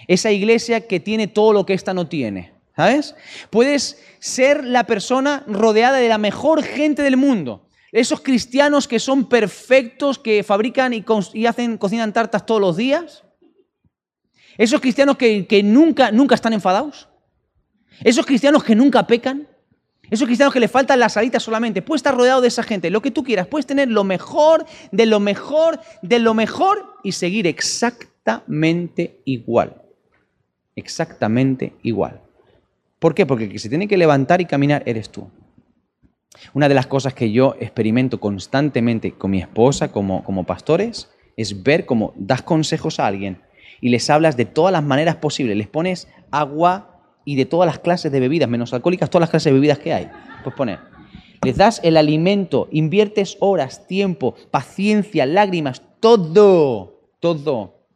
esa 0.09 0.33
iglesia 0.33 0.89
que 0.89 0.99
tiene 0.99 1.29
todo 1.29 1.53
lo 1.53 1.65
que 1.65 1.75
esta 1.75 1.95
no 1.95 2.09
tiene. 2.09 2.53
¿Sabes? 2.77 3.15
Puedes 3.51 4.03
ser 4.19 4.65
la 4.65 4.85
persona 4.85 5.45
rodeada 5.47 5.99
de 5.99 6.09
la 6.09 6.19
mejor 6.19 6.65
gente 6.65 7.03
del 7.03 7.17
mundo. 7.17 7.69
Esos 7.93 8.23
cristianos 8.23 8.89
que 8.89 8.99
son 8.99 9.29
perfectos, 9.29 10.19
que 10.19 10.43
fabrican 10.43 10.95
y, 10.95 11.47
hacen, 11.47 11.79
cocinan 11.79 12.13
tartas 12.13 12.45
todos 12.45 12.61
los 12.61 12.77
días. 12.77 13.23
Esos 14.59 14.81
cristianos 14.81 15.17
que, 15.17 15.63
nunca, 15.65 16.11
nunca 16.11 16.35
están 16.35 16.53
enfadados. 16.53 17.09
Esos 18.03 18.27
cristianos 18.27 18.65
que 18.65 18.75
nunca 18.75 19.07
pecan. 19.07 19.47
Esos 20.11 20.27
cristianos 20.27 20.53
que 20.53 20.61
le 20.61 20.69
faltan 20.69 20.99
las 20.99 21.17
alitas 21.17 21.43
solamente. 21.43 21.83
Puedes 21.83 22.01
estar 22.01 22.17
rodeado 22.17 22.41
de 22.41 22.49
esa 22.49 22.63
gente, 22.63 22.91
lo 22.91 23.01
que 23.01 23.11
tú 23.11 23.23
quieras. 23.23 23.47
Puedes 23.47 23.67
tener 23.67 23.89
lo 23.89 24.05
mejor, 24.05 24.67
de 24.91 25.07
lo 25.07 25.21
mejor, 25.21 25.81
de 26.03 26.19
lo 26.19 26.35
mejor 26.35 26.97
y 27.05 27.13
seguir 27.13 27.47
exactamente 27.47 29.21
igual. 29.25 29.83
Exactamente 30.75 31.75
igual. 31.83 32.21
¿Por 32.99 33.15
qué? 33.15 33.25
Porque 33.25 33.45
el 33.45 33.53
que 33.53 33.59
se 33.59 33.69
tiene 33.69 33.89
que 33.89 33.97
levantar 33.97 34.41
y 34.41 34.47
caminar 34.47 34.83
eres 34.87 35.11
tú. 35.11 35.31
Una 36.55 36.69
de 36.69 36.75
las 36.75 36.87
cosas 36.87 37.15
que 37.15 37.31
yo 37.33 37.55
experimento 37.61 38.21
constantemente 38.21 39.13
con 39.13 39.31
mi 39.31 39.41
esposa 39.41 39.91
como, 39.93 40.25
como 40.25 40.45
pastores 40.45 41.11
es 41.37 41.63
ver 41.63 41.87
cómo 41.87 42.13
das 42.17 42.43
consejos 42.43 43.01
a 43.01 43.07
alguien 43.07 43.39
y 43.81 43.89
les 43.89 44.09
hablas 44.11 44.37
de 44.37 44.45
todas 44.45 44.73
las 44.73 44.83
maneras 44.83 45.17
posibles. 45.17 45.57
Les 45.57 45.69
pones 45.69 46.09
agua 46.31 47.03
y 47.25 47.37
de 47.37 47.47
todas 47.47 47.67
las 47.67 47.79
clases 47.79 48.13
de 48.13 48.21
bebidas, 48.21 48.49
menos 48.49 48.73
alcohólicas, 48.73 49.11
todas 49.11 49.23
las 49.23 49.31
clases 49.31 49.47
de 49.47 49.55
bebidas 49.55 49.79
que 49.79 49.93
hay. 49.93 50.11
Pues 50.45 50.55
poner. 50.55 50.79
Les 51.43 51.57
das 51.57 51.81
el 51.83 51.97
alimento, 51.97 52.69
inviertes 52.71 53.37
horas, 53.41 53.87
tiempo, 53.87 54.35
paciencia, 54.51 55.25
lágrimas, 55.25 55.83
todo, 56.01 57.09
todo. 57.19 57.87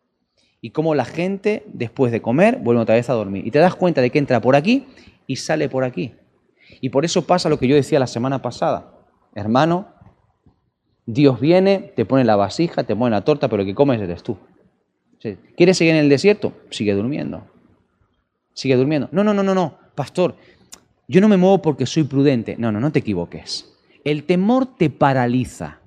Y 0.63 0.71
como 0.71 0.95
la 0.95 1.05
gente, 1.05 1.63
después 1.67 2.11
de 2.11 2.23
comer, 2.23 2.59
vuelve 2.59 2.81
otra 2.81 2.95
vez 2.95 3.11
a 3.11 3.13
dormir. 3.13 3.47
Y 3.47 3.51
te 3.51 3.59
das 3.59 3.75
cuenta 3.75 4.01
de 4.01 4.09
que 4.11 4.19
entra 4.19 4.41
por 4.41 4.57
aquí 4.57 4.87
y 5.27 5.37
sale 5.37 5.69
por 5.69 5.85
aquí. 5.85 6.15
Y 6.81 6.89
por 6.89 7.05
eso 7.05 7.27
pasa 7.27 7.51
lo 7.51 7.59
que 7.59 7.69
yo 7.69 7.77
decía 7.77 7.99
la 7.99 8.07
semana 8.07 8.41
pasada. 8.41 8.95
Hermano, 9.35 9.89
Dios 11.05 11.39
viene, 11.39 11.93
te 11.95 12.07
pone 12.07 12.25
la 12.25 12.37
vasija, 12.37 12.85
te 12.85 12.97
pone 12.97 13.11
la 13.11 13.25
torta, 13.25 13.49
pero 13.49 13.63
el 13.63 13.69
que 13.69 13.75
comes 13.75 14.01
eres 14.01 14.23
tú. 14.23 14.39
¿Quieres 15.57 15.79
seguir 15.79 15.95
en 15.95 16.01
el 16.01 16.09
desierto? 16.09 16.53
Sigue 16.71 16.95
durmiendo 16.95 17.55
sigue 18.55 18.77
durmiendo. 18.77 19.09
No, 19.13 19.23
no, 19.23 19.35
no, 19.35 19.43
no, 19.43 19.55
no, 19.55 19.79
pastor, 19.95 20.37
yo 21.07 21.21
no 21.21 21.29
me 21.29 21.37
muevo 21.37 21.61
porque 21.61 21.85
soy 21.85 22.05
prudente. 22.05 22.57
No, 22.57 22.73
no, 22.73 22.81
no 22.81 22.91
te 22.91 23.01
equivoques. 23.01 23.71
El 24.05 24.25
temor 24.25 24.77
te 24.77 24.89
paraliza. 24.89 25.81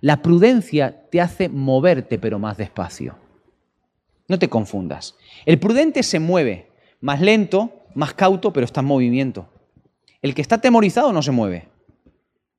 La 0.00 0.22
prudencia 0.22 1.08
te 1.10 1.20
hace 1.20 1.48
moverte, 1.48 2.18
pero 2.18 2.38
más 2.38 2.56
despacio. 2.56 3.16
No 4.28 4.38
te 4.38 4.48
confundas. 4.48 5.16
El 5.44 5.58
prudente 5.58 6.02
se 6.02 6.20
mueve, 6.20 6.70
más 7.00 7.20
lento, 7.20 7.72
más 7.94 8.14
cauto, 8.14 8.52
pero 8.52 8.64
está 8.64 8.80
en 8.80 8.86
movimiento. 8.86 9.48
El 10.22 10.34
que 10.34 10.42
está 10.42 10.58
temorizado 10.58 11.12
no 11.12 11.22
se 11.22 11.30
mueve. 11.32 11.68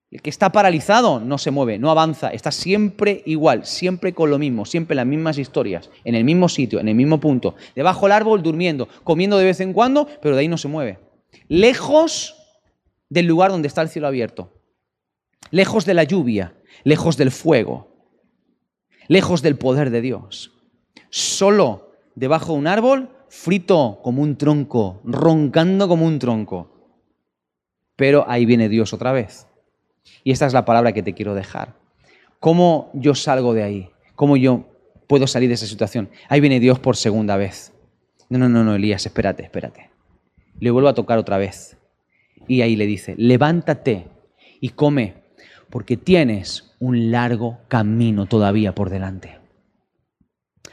El 0.09 0.21
que 0.21 0.29
está 0.29 0.51
paralizado 0.53 1.19
no 1.19 1.37
se 1.37 1.51
mueve, 1.51 1.77
no 1.79 1.91
avanza, 1.91 2.29
está 2.29 2.51
siempre 2.51 3.23
igual, 3.25 3.65
siempre 3.65 4.13
con 4.13 4.29
lo 4.29 4.39
mismo, 4.39 4.65
siempre 4.65 4.95
las 4.95 5.05
mismas 5.05 5.37
historias, 5.37 5.89
en 6.05 6.15
el 6.15 6.23
mismo 6.23 6.47
sitio, 6.47 6.79
en 6.79 6.87
el 6.87 6.95
mismo 6.95 7.19
punto, 7.19 7.55
debajo 7.75 8.05
del 8.05 8.13
árbol, 8.13 8.41
durmiendo, 8.41 8.87
comiendo 9.03 9.37
de 9.37 9.45
vez 9.45 9.59
en 9.59 9.73
cuando, 9.73 10.07
pero 10.21 10.35
de 10.35 10.41
ahí 10.41 10.47
no 10.47 10.57
se 10.57 10.69
mueve. 10.69 10.99
Lejos 11.49 12.35
del 13.09 13.25
lugar 13.25 13.51
donde 13.51 13.67
está 13.67 13.81
el 13.81 13.89
cielo 13.89 14.07
abierto, 14.07 14.53
lejos 15.51 15.85
de 15.85 15.93
la 15.93 16.05
lluvia, 16.05 16.55
lejos 16.85 17.17
del 17.17 17.31
fuego, 17.31 17.89
lejos 19.09 19.41
del 19.41 19.57
poder 19.57 19.89
de 19.89 19.99
Dios. 19.99 20.53
Solo 21.09 21.91
debajo 22.15 22.53
de 22.53 22.59
un 22.59 22.67
árbol, 22.67 23.09
frito 23.27 23.99
como 24.03 24.21
un 24.21 24.37
tronco, 24.37 25.01
roncando 25.03 25.89
como 25.89 26.05
un 26.05 26.17
tronco. 26.17 26.95
Pero 27.97 28.23
ahí 28.29 28.45
viene 28.45 28.69
Dios 28.69 28.93
otra 28.93 29.11
vez 29.11 29.46
y 30.23 30.31
esta 30.31 30.45
es 30.45 30.53
la 30.53 30.65
palabra 30.65 30.93
que 30.93 31.03
te 31.03 31.13
quiero 31.13 31.35
dejar. 31.35 31.75
¿Cómo 32.39 32.91
yo 32.93 33.15
salgo 33.15 33.53
de 33.53 33.63
ahí? 33.63 33.89
¿Cómo 34.15 34.37
yo 34.37 34.65
puedo 35.07 35.27
salir 35.27 35.49
de 35.49 35.55
esa 35.55 35.65
situación? 35.65 36.09
Ahí 36.29 36.39
viene 36.39 36.59
Dios 36.59 36.79
por 36.79 36.95
segunda 36.95 37.37
vez. 37.37 37.73
No, 38.29 38.37
no, 38.37 38.49
no, 38.49 38.63
no, 38.63 38.75
Elías, 38.75 39.05
espérate, 39.05 39.43
espérate. 39.43 39.89
Le 40.59 40.71
vuelvo 40.71 40.89
a 40.89 40.93
tocar 40.93 41.17
otra 41.17 41.37
vez. 41.37 41.77
Y 42.47 42.61
ahí 42.61 42.75
le 42.75 42.85
dice, 42.85 43.15
levántate 43.17 44.07
y 44.59 44.69
come, 44.69 45.15
porque 45.69 45.97
tienes 45.97 46.75
un 46.79 47.11
largo 47.11 47.59
camino 47.67 48.25
todavía 48.25 48.73
por 48.73 48.89
delante. 48.89 49.39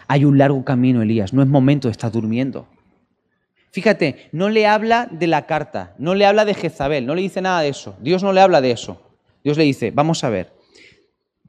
Hay 0.07 0.25
un 0.25 0.39
largo 0.39 0.65
camino, 0.65 1.03
Elías, 1.03 1.33
no 1.33 1.43
es 1.43 1.49
momento 1.49 1.89
de 1.89 1.93
estar 1.93 2.13
durmiendo. 2.13 2.69
Fíjate, 3.71 4.29
no 4.33 4.51
le 4.51 4.67
habla 4.67 5.09
de 5.11 5.27
la 5.27 5.47
carta, 5.47 5.95
no 5.99 6.15
le 6.15 6.27
habla 6.27 6.45
de 6.45 6.55
Jezabel, 6.55 7.07
no 7.07 7.15
le 7.15 7.23
dice 7.23 7.41
nada 7.41 7.61
de 7.61 7.71
eso. 7.71 7.97
Dios 8.01 8.23
no 8.23 8.33
le 8.33 8.41
habla 8.41 8.61
de 8.61 8.71
eso. 8.71 9.04
Dios 9.45 9.59
le 9.59 9.65
dice, 9.65 9.91
vamos 9.91 10.25
a 10.25 10.31
ver, 10.31 10.53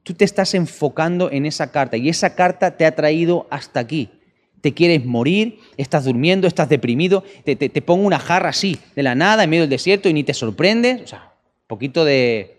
tú 0.02 0.12
te 0.12 0.26
estás 0.26 0.54
enfocando 0.54 1.30
en 1.30 1.46
esa 1.46 1.72
carta 1.72 1.96
y 1.96 2.10
esa 2.10 2.34
carta 2.34 2.76
te 2.76 2.84
ha 2.84 2.94
traído 2.94 3.46
hasta 3.50 3.80
aquí. 3.80 4.10
Te 4.60 4.74
quieres 4.74 5.04
morir, 5.06 5.60
estás 5.78 6.04
durmiendo, 6.04 6.46
estás 6.46 6.68
deprimido, 6.68 7.24
te, 7.44 7.56
pongo 7.82 8.06
una 8.06 8.18
jarra 8.18 8.50
así, 8.50 8.78
de 8.94 9.02
la 9.02 9.14
nada, 9.14 9.44
en 9.44 9.50
medio 9.50 9.62
del 9.62 9.70
desierto 9.70 10.08
y 10.10 10.12
ni 10.12 10.24
te 10.24 10.34
sorprendes. 10.34 11.02
O 11.02 11.06
sea, 11.06 11.32
un 11.62 11.66
poquito 11.66 12.04
de, 12.04 12.58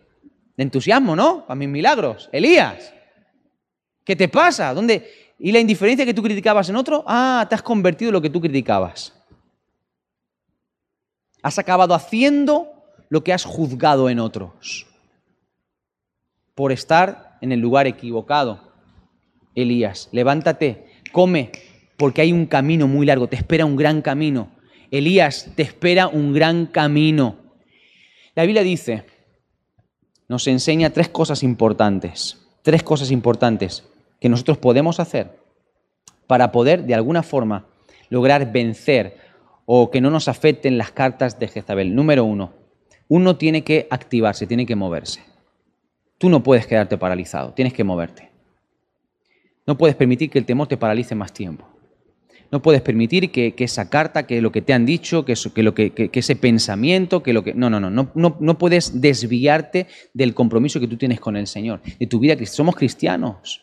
entusiasmo, 0.57 1.15
¿no? 1.15 1.45
Para 1.45 1.55
mis 1.55 1.69
milagros. 1.69 2.29
Elías, 2.31 2.93
¿qué 4.03 4.15
te 4.15 4.27
pasa? 4.27 4.73
¿Dónde? 4.73 5.07
¿Y 5.38 5.51
la 5.51 5.59
indiferencia 5.59 6.05
que 6.05 6.15
tú 6.15 6.23
criticabas 6.23 6.67
en 6.69 6.77
otro? 6.77 7.03
Ah, 7.05 7.45
te 7.47 7.53
has 7.53 7.61
convertido 7.61 8.09
en 8.09 8.13
lo 8.13 8.21
que 8.21 8.29
tú 8.31 8.41
criticabas. 8.41 9.13
Has 11.43 11.59
acabado 11.59 11.93
haciendo 11.93 12.71
lo 13.09 13.23
que 13.23 13.33
has 13.33 13.45
juzgado 13.45 14.09
en 14.09 14.19
otros 14.19 14.88
por 16.58 16.72
estar 16.72 17.38
en 17.39 17.51
el 17.51 17.60
lugar 17.60 17.86
equivocado. 17.86 18.74
Elías, 19.53 20.10
levántate, 20.12 20.88
come, 21.12 21.51
porque 21.97 22.22
hay 22.22 22.34
un 22.34 22.47
camino 22.47 22.88
muy 22.88 23.05
largo, 23.05 23.28
te 23.30 23.36
espera 23.36 23.64
un 23.64 23.76
gran 23.76 24.01
camino. 24.01 24.49
Elías, 24.89 25.51
te 25.55 25.62
espera 25.62 26.08
un 26.08 26.34
gran 26.34 26.66
camino. 26.66 27.36
La 28.34 28.41
Biblia 28.41 28.64
dice, 28.64 29.05
nos 30.28 30.47
enseña 30.47 30.89
tres 30.89 31.10
cosas 31.10 31.43
importantes, 31.43 32.47
tres 32.64 32.82
cosas 32.82 33.12
importantes 33.12 33.84
que 34.20 34.28
nosotros 34.28 34.58
podemos 34.58 34.99
hacer 34.99 35.38
para 36.26 36.51
poder 36.51 36.86
de 36.86 36.95
alguna 36.95 37.22
forma 37.22 37.68
lograr 38.10 38.51
vencer 38.51 39.16
o 39.68 39.91
que 39.91 40.01
no 40.01 40.10
nos 40.10 40.28
afecten 40.28 40.80
las 40.80 40.89
cartas 40.89 41.38
de 41.38 41.49
Jezabel. 41.49 41.93
Número 41.93 42.26
uno, 42.26 42.53
uno 43.10 43.36
tiene 43.36 43.64
que 43.64 43.88
activarse, 43.91 44.47
tiene 44.47 44.66
que 44.66 44.76
moverse. 44.76 45.36
Tú 46.18 46.30
no 46.30 46.41
puedes 46.41 46.65
quedarte 46.65 46.97
paralizado, 46.97 47.53
tienes 47.53 47.74
que 47.74 47.84
moverte. 47.84 48.32
No 49.65 49.78
puedes 49.78 49.95
permitir 49.95 50.30
que 50.30 50.39
el 50.39 50.45
temor 50.45 50.68
te 50.68 50.78
paralice 50.78 51.13
más 51.13 51.34
tiempo. 51.34 51.68
No 52.49 52.61
puedes 52.61 52.82
permitir 52.82 53.30
que, 53.30 53.53
esa 53.57 53.89
carta, 53.89 54.26
que 54.26 54.41
lo 54.41 54.53
que 54.53 54.61
te 54.61 54.74
han 54.74 54.86
dicho, 54.86 55.26
que, 55.26 55.36
lo 55.61 55.74
que, 55.76 56.09
ese 56.13 56.36
pensamiento, 56.38 57.22
que 57.22 57.34
lo 57.34 57.43
que... 57.43 57.53
No, 57.53 57.70
no, 57.70 57.80
no, 57.82 57.91
no, 58.15 58.57
puedes 58.57 59.01
desviarte 59.01 59.88
del 60.13 60.34
compromiso 60.34 60.80
que 60.80 60.88
tú 60.88 60.95
tienes 60.95 61.20
con 61.20 61.36
el 61.36 61.45
Señor, 61.45 61.82
de 61.99 62.07
tu 62.07 62.20
vida. 62.20 62.38
Somos 62.45 62.76
cristianos. 62.76 63.61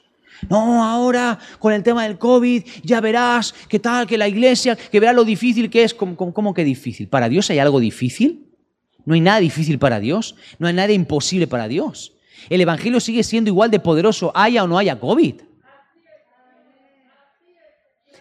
No, 0.51 0.85
ahora 0.85 1.39
con 1.59 1.73
el 1.73 1.83
tema 1.83 2.05
del 2.05 2.19
COVID 2.19 2.63
ya 2.83 3.01
verás 3.01 3.55
qué 3.69 3.79
tal, 3.79 4.07
que 4.07 4.19
la 4.19 4.29
iglesia, 4.29 4.77
que 4.77 5.01
verás 5.01 5.15
lo 5.15 5.25
difícil 5.25 5.71
que 5.71 5.85
es. 5.85 5.95
¿Cómo, 5.95 6.17
cómo, 6.17 6.53
que 6.53 6.65
difícil? 6.65 7.09
¿Para 7.09 7.31
Dios 7.31 7.49
hay 7.49 7.61
algo 7.61 7.81
difícil? 7.81 8.47
No 9.07 9.15
hay 9.15 9.21
nada 9.21 9.41
difícil 9.41 9.79
para 9.79 10.01
Dios, 10.01 10.35
no 10.59 10.67
hay 10.67 10.75
nada 10.75 10.93
imposible 10.93 11.47
para 11.47 11.69
Dios. 11.69 12.14
El 12.49 12.61
Evangelio 12.61 13.01
sigue 13.01 13.23
siendo 13.23 13.51
igual 13.51 13.71
de 13.71 13.81
poderoso, 13.81 14.33
haya 14.35 14.65
o 14.65 14.67
no 14.67 14.79
haya 14.79 14.99
COVID. 14.99 15.35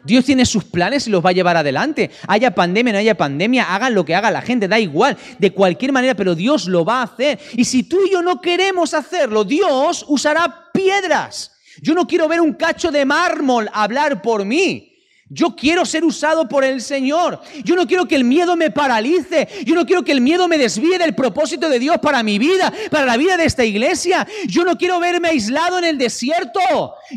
Dios 0.05 0.25
tiene 0.25 0.45
sus 0.45 0.65
planes 0.65 1.07
y 1.07 1.09
los 1.09 1.25
va 1.25 1.29
a 1.29 1.33
llevar 1.33 1.55
adelante. 1.55 2.11
Haya 2.27 2.53
pandemia, 2.53 2.93
no 2.93 2.99
haya 2.99 3.15
pandemia, 3.15 3.73
hagan 3.73 3.93
lo 3.93 4.03
que 4.03 4.15
haga 4.15 4.31
la 4.31 4.41
gente, 4.41 4.67
da 4.67 4.79
igual, 4.79 5.17
de 5.39 5.51
cualquier 5.51 5.93
manera, 5.93 6.13
pero 6.13 6.35
Dios 6.35 6.67
lo 6.67 6.83
va 6.83 6.99
a 6.99 7.03
hacer. 7.03 7.39
Y 7.53 7.65
si 7.65 7.83
tú 7.83 7.99
y 8.05 8.11
yo 8.11 8.21
no 8.21 8.41
queremos 8.41 8.93
hacerlo, 8.93 9.43
Dios 9.43 10.05
usará 10.07 10.71
piedras. 10.73 11.51
Yo 11.81 11.93
no 11.93 12.05
quiero 12.05 12.27
ver 12.27 12.41
un 12.41 12.53
cacho 12.53 12.91
de 12.91 13.05
mármol 13.05 13.69
hablar 13.73 14.21
por 14.21 14.45
mí. 14.45 14.92
Yo 15.29 15.55
quiero 15.55 15.85
ser 15.85 16.03
usado 16.03 16.49
por 16.49 16.63
el 16.63 16.81
Señor. 16.81 17.41
Yo 17.63 17.75
no 17.75 17.87
quiero 17.87 18.05
que 18.05 18.15
el 18.15 18.23
miedo 18.23 18.55
me 18.57 18.71
paralice. 18.71 19.47
Yo 19.65 19.73
no 19.73 19.85
quiero 19.85 20.03
que 20.03 20.11
el 20.11 20.21
miedo 20.21 20.47
me 20.47 20.57
desvíe 20.57 20.97
del 20.97 21.15
propósito 21.15 21.69
de 21.69 21.79
Dios 21.79 21.97
para 22.01 22.21
mi 22.23 22.37
vida, 22.37 22.71
para 22.91 23.05
la 23.05 23.15
vida 23.15 23.37
de 23.37 23.45
esta 23.45 23.63
iglesia. 23.63 24.27
Yo 24.47 24.65
no 24.65 24.77
quiero 24.77 24.99
verme 24.99 25.29
aislado 25.29 25.77
en 25.77 25.85
el 25.85 25.97
desierto. 25.97 26.59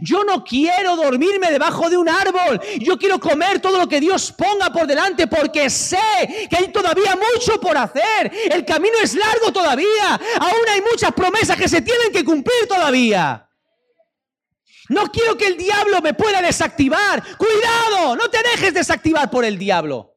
Yo 0.01 0.25
no 0.25 0.45
quiero 0.45 0.97
dormirme 0.97 1.51
debajo 1.51 1.91
de 1.91 1.97
un 1.97 2.09
árbol. 2.09 2.61
Yo 2.79 2.97
quiero 2.97 3.19
comer 3.19 3.61
todo 3.61 3.79
lo 3.79 3.89
que 3.89 4.01
Dios 4.01 4.33
ponga 4.33 4.73
por 4.73 4.87
delante 4.87 5.27
porque 5.27 5.69
sé 5.69 5.99
que 6.49 6.57
hay 6.57 6.69
todavía 6.69 7.17
mucho 7.17 7.61
por 7.61 7.77
hacer. 7.77 8.33
El 8.51 8.65
camino 8.65 8.95
es 9.03 9.15
largo 9.15 9.53
todavía. 9.53 10.21
Aún 10.41 10.69
hay 10.73 10.81
muchas 10.81 11.13
promesas 11.13 11.57
que 11.57 11.69
se 11.69 11.83
tienen 11.83 12.13
que 12.13 12.25
cumplir 12.25 12.69
todavía. 12.69 13.47
No 14.89 15.11
quiero 15.11 15.37
que 15.37 15.47
el 15.47 15.57
diablo 15.57 16.01
me 16.01 16.14
pueda 16.14 16.41
desactivar. 16.41 17.22
Cuidado, 17.37 18.16
no 18.16 18.28
te 18.30 18.39
dejes 18.43 18.74
desactivar 18.74 19.30
por 19.30 19.45
el 19.45 19.59
diablo. 19.59 20.14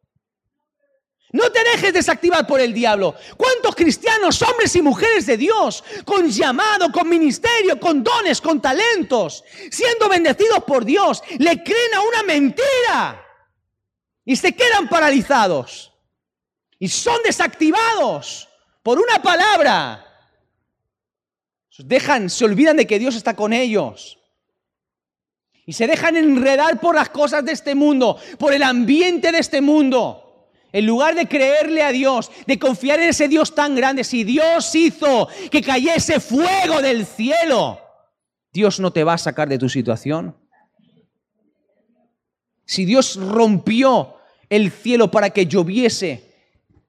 No 1.31 1.51
te 1.51 1.63
dejes 1.63 1.93
desactivar 1.93 2.47
por 2.47 2.59
el 2.59 2.73
diablo. 2.73 3.15
¿Cuántos 3.37 3.75
cristianos, 3.75 4.41
hombres 4.41 4.75
y 4.75 4.81
mujeres 4.81 5.27
de 5.27 5.37
Dios, 5.37 5.83
con 6.03 6.27
llamado, 6.29 6.91
con 6.91 7.07
ministerio, 7.07 7.79
con 7.79 8.03
dones, 8.03 8.41
con 8.41 8.59
talentos, 8.59 9.43
siendo 9.69 10.09
bendecidos 10.09 10.63
por 10.63 10.85
Dios, 10.85 11.21
le 11.37 11.63
creen 11.63 11.93
a 11.95 12.01
una 12.01 12.23
mentira 12.23 13.25
y 14.25 14.35
se 14.35 14.55
quedan 14.55 14.89
paralizados 14.89 15.93
y 16.79 16.87
son 16.87 17.21
desactivados 17.23 18.49
por 18.81 18.99
una 18.99 19.21
palabra? 19.21 20.05
Dejan, 21.77 22.29
se 22.29 22.43
olvidan 22.43 22.75
de 22.75 22.85
que 22.85 22.99
Dios 22.99 23.15
está 23.15 23.35
con 23.35 23.53
ellos 23.53 24.18
y 25.69 25.73
se 25.73 25.85
dejan 25.85 26.17
enredar 26.17 26.79
por 26.79 26.95
las 26.95 27.09
cosas 27.09 27.45
de 27.45 27.51
este 27.51 27.75
mundo, 27.75 28.17
por 28.39 28.53
el 28.53 28.63
ambiente 28.63 29.31
de 29.31 29.37
este 29.37 29.61
mundo. 29.61 30.49
En 30.71 30.87
lugar 30.87 31.13
de 31.13 31.27
creerle 31.27 31.83
a 31.83 31.91
Dios, 31.91 32.31
de 32.47 32.57
confiar 32.57 32.99
en 32.99 33.09
ese 33.09 33.27
Dios 33.27 33.53
tan 33.53 33.75
grande, 33.75 34.03
si 34.03 34.23
Dios 34.23 34.73
hizo 34.73 35.27
que 35.51 35.61
cayese 35.61 36.19
fuego 36.19 36.81
del 36.81 37.05
cielo, 37.05 37.79
Dios 38.51 38.79
no 38.79 38.91
te 38.91 39.03
va 39.03 39.13
a 39.13 39.19
sacar 39.19 39.47
de 39.47 39.59
tu 39.59 39.69
situación. 39.69 40.35
Si 42.65 42.85
Dios 42.85 43.15
rompió 43.17 44.15
el 44.49 44.71
cielo 44.71 45.11
para 45.11 45.29
que 45.29 45.45
lloviese, 45.45 46.33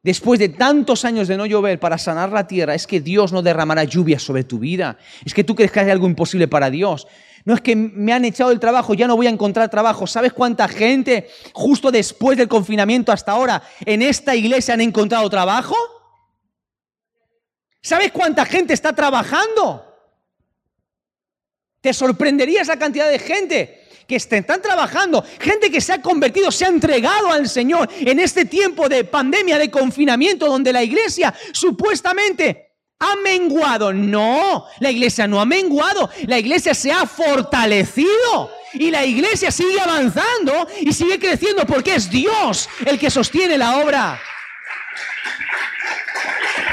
después 0.02 0.40
de 0.40 0.48
tantos 0.48 1.04
años 1.04 1.28
de 1.28 1.36
no 1.36 1.44
llover 1.44 1.78
para 1.78 1.98
sanar 1.98 2.32
la 2.32 2.46
tierra, 2.46 2.74
es 2.74 2.86
que 2.86 3.02
Dios 3.02 3.30
no 3.30 3.42
derramará 3.42 3.84
lluvia 3.84 4.18
sobre 4.18 4.42
tu 4.42 4.58
vida. 4.58 4.96
Es 5.22 5.34
que 5.34 5.44
tú 5.44 5.54
crees 5.54 5.70
que 5.70 5.80
hay 5.80 5.90
algo 5.90 6.06
imposible 6.06 6.48
para 6.48 6.70
Dios. 6.70 7.06
No 7.44 7.54
es 7.54 7.60
que 7.60 7.74
me 7.74 8.12
han 8.12 8.24
echado 8.24 8.50
el 8.50 8.60
trabajo, 8.60 8.94
ya 8.94 9.06
no 9.06 9.16
voy 9.16 9.26
a 9.26 9.30
encontrar 9.30 9.70
trabajo. 9.70 10.06
¿Sabes 10.06 10.32
cuánta 10.32 10.68
gente 10.68 11.28
justo 11.52 11.90
después 11.90 12.36
del 12.36 12.48
confinamiento 12.48 13.12
hasta 13.12 13.32
ahora 13.32 13.62
en 13.84 14.02
esta 14.02 14.34
iglesia 14.34 14.74
han 14.74 14.80
encontrado 14.80 15.28
trabajo? 15.30 15.74
¿Sabes 17.82 18.12
cuánta 18.12 18.44
gente 18.44 18.74
está 18.74 18.94
trabajando? 18.94 19.86
Te 21.80 21.94
sorprendería 21.94 22.60
esa 22.60 22.78
cantidad 22.78 23.08
de 23.08 23.18
gente 23.18 23.88
que 24.06 24.16
están 24.16 24.60
trabajando, 24.60 25.24
gente 25.38 25.70
que 25.70 25.80
se 25.80 25.92
ha 25.92 26.02
convertido, 26.02 26.50
se 26.50 26.64
ha 26.64 26.68
entregado 26.68 27.30
al 27.30 27.48
Señor 27.48 27.88
en 28.00 28.18
este 28.18 28.44
tiempo 28.44 28.88
de 28.88 29.04
pandemia, 29.04 29.56
de 29.56 29.70
confinamiento, 29.70 30.46
donde 30.46 30.72
la 30.72 30.82
iglesia 30.82 31.32
supuestamente 31.52 32.69
ha 33.00 33.16
menguado. 33.16 33.92
No, 33.92 34.66
la 34.78 34.90
iglesia 34.90 35.26
no 35.26 35.40
ha 35.40 35.44
menguado. 35.44 36.10
La 36.26 36.38
iglesia 36.38 36.74
se 36.74 36.92
ha 36.92 37.06
fortalecido. 37.06 38.52
Y 38.74 38.90
la 38.90 39.04
iglesia 39.04 39.50
sigue 39.50 39.80
avanzando 39.80 40.68
y 40.80 40.92
sigue 40.92 41.18
creciendo 41.18 41.66
porque 41.66 41.96
es 41.96 42.08
Dios 42.08 42.68
el 42.86 42.98
que 43.00 43.10
sostiene 43.10 43.58
la 43.58 43.78
obra. 43.78 44.20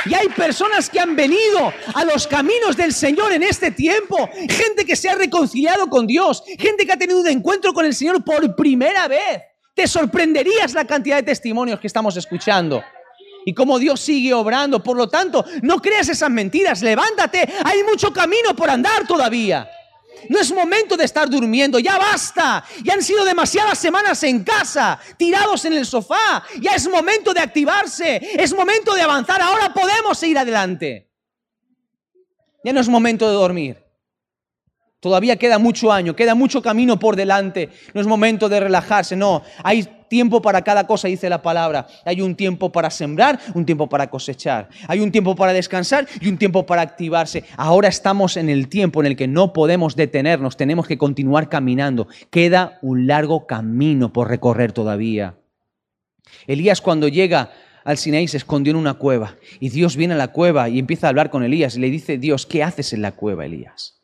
Y 0.05 0.13
hay 0.13 0.29
personas 0.29 0.89
que 0.89 0.99
han 0.99 1.15
venido 1.15 1.73
a 1.93 2.05
los 2.05 2.27
caminos 2.27 2.77
del 2.77 2.93
Señor 2.93 3.33
en 3.33 3.43
este 3.43 3.71
tiempo. 3.71 4.29
Gente 4.47 4.85
que 4.85 4.95
se 4.95 5.09
ha 5.09 5.15
reconciliado 5.15 5.89
con 5.89 6.05
Dios. 6.05 6.43
Gente 6.59 6.85
que 6.85 6.91
ha 6.91 6.97
tenido 6.97 7.19
un 7.19 7.27
encuentro 7.27 7.73
con 7.73 7.85
el 7.85 7.95
Señor 7.95 8.23
por 8.23 8.55
primera 8.55 9.07
vez. 9.07 9.41
Te 9.73 9.87
sorprenderías 9.87 10.73
la 10.73 10.85
cantidad 10.85 11.17
de 11.17 11.23
testimonios 11.23 11.79
que 11.79 11.87
estamos 11.87 12.15
escuchando 12.15 12.83
y 13.47 13.53
cómo 13.53 13.79
Dios 13.79 14.01
sigue 14.01 14.33
obrando. 14.33 14.83
Por 14.83 14.97
lo 14.97 15.07
tanto, 15.07 15.45
no 15.61 15.81
creas 15.81 16.09
esas 16.09 16.29
mentiras, 16.29 16.81
levántate, 16.81 17.47
hay 17.63 17.81
mucho 17.83 18.11
camino 18.11 18.53
por 18.53 18.69
andar 18.69 19.07
todavía. 19.07 19.69
No 20.27 20.37
es 20.37 20.51
momento 20.51 20.97
de 20.97 21.05
estar 21.05 21.29
durmiendo, 21.29 21.79
ya 21.79 21.97
basta. 21.97 22.65
Ya 22.83 22.95
han 22.95 23.01
sido 23.01 23.23
demasiadas 23.23 23.79
semanas 23.79 24.21
en 24.23 24.43
casa, 24.43 24.99
tirados 25.15 25.63
en 25.63 25.71
el 25.71 25.85
sofá. 25.85 26.43
Ya 26.59 26.75
es 26.75 26.89
momento 26.89 27.33
de 27.33 27.39
activarse, 27.39 28.19
es 28.37 28.53
momento 28.53 28.93
de 28.93 29.03
avanzar. 29.03 29.41
Ahora 29.41 29.73
podemos 29.73 30.17
seguir 30.17 30.37
adelante. 30.37 31.09
Ya 32.65 32.73
no 32.73 32.81
es 32.81 32.89
momento 32.89 33.29
de 33.29 33.33
dormir. 33.33 33.86
Todavía 35.07 35.37
queda 35.37 35.57
mucho 35.57 35.89
año, 35.89 36.17
queda 36.17 36.35
mucho 36.35 36.61
camino 36.61 36.99
por 36.99 37.15
delante. 37.15 37.69
No 37.93 38.01
es 38.01 38.07
momento 38.07 38.49
de 38.49 38.59
relajarse, 38.59 39.15
no. 39.15 39.41
Hay 39.63 39.87
tiempo 40.09 40.41
para 40.41 40.63
cada 40.63 40.85
cosa, 40.85 41.07
dice 41.07 41.29
la 41.29 41.41
palabra. 41.41 41.87
Hay 42.03 42.19
un 42.19 42.35
tiempo 42.35 42.73
para 42.73 42.89
sembrar, 42.89 43.39
un 43.53 43.65
tiempo 43.65 43.87
para 43.87 44.09
cosechar. 44.09 44.67
Hay 44.85 44.99
un 44.99 45.09
tiempo 45.09 45.33
para 45.33 45.53
descansar 45.53 46.05
y 46.19 46.27
un 46.27 46.37
tiempo 46.37 46.65
para 46.65 46.81
activarse. 46.81 47.45
Ahora 47.55 47.87
estamos 47.87 48.35
en 48.35 48.49
el 48.49 48.67
tiempo 48.67 48.99
en 48.99 49.05
el 49.05 49.15
que 49.15 49.29
no 49.29 49.53
podemos 49.53 49.95
detenernos, 49.95 50.57
tenemos 50.57 50.87
que 50.87 50.97
continuar 50.97 51.47
caminando. 51.47 52.09
Queda 52.29 52.77
un 52.81 53.07
largo 53.07 53.47
camino 53.47 54.11
por 54.11 54.27
recorrer 54.27 54.73
todavía. 54.73 55.35
Elías 56.47 56.81
cuando 56.81 57.07
llega 57.07 57.51
al 57.85 57.97
Sinaí 57.97 58.27
se 58.27 58.35
escondió 58.35 58.71
en 58.71 58.77
una 58.77 58.95
cueva 58.95 59.37
y 59.61 59.69
Dios 59.69 59.95
viene 59.95 60.15
a 60.15 60.17
la 60.17 60.33
cueva 60.33 60.67
y 60.67 60.79
empieza 60.79 61.07
a 61.07 61.11
hablar 61.11 61.29
con 61.29 61.45
Elías 61.45 61.77
y 61.77 61.79
le 61.79 61.89
dice, 61.89 62.17
Dios, 62.17 62.45
¿qué 62.45 62.61
haces 62.61 62.91
en 62.91 63.01
la 63.01 63.13
cueva, 63.13 63.45
Elías? 63.45 63.96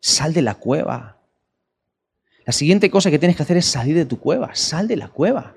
Sal 0.00 0.32
de 0.32 0.42
la 0.42 0.54
cueva. 0.54 1.18
La 2.46 2.52
siguiente 2.52 2.90
cosa 2.90 3.10
que 3.10 3.18
tienes 3.18 3.36
que 3.36 3.42
hacer 3.42 3.58
es 3.58 3.66
salir 3.66 3.94
de 3.94 4.06
tu 4.06 4.18
cueva. 4.18 4.54
Sal 4.54 4.88
de 4.88 4.96
la 4.96 5.08
cueva. 5.08 5.56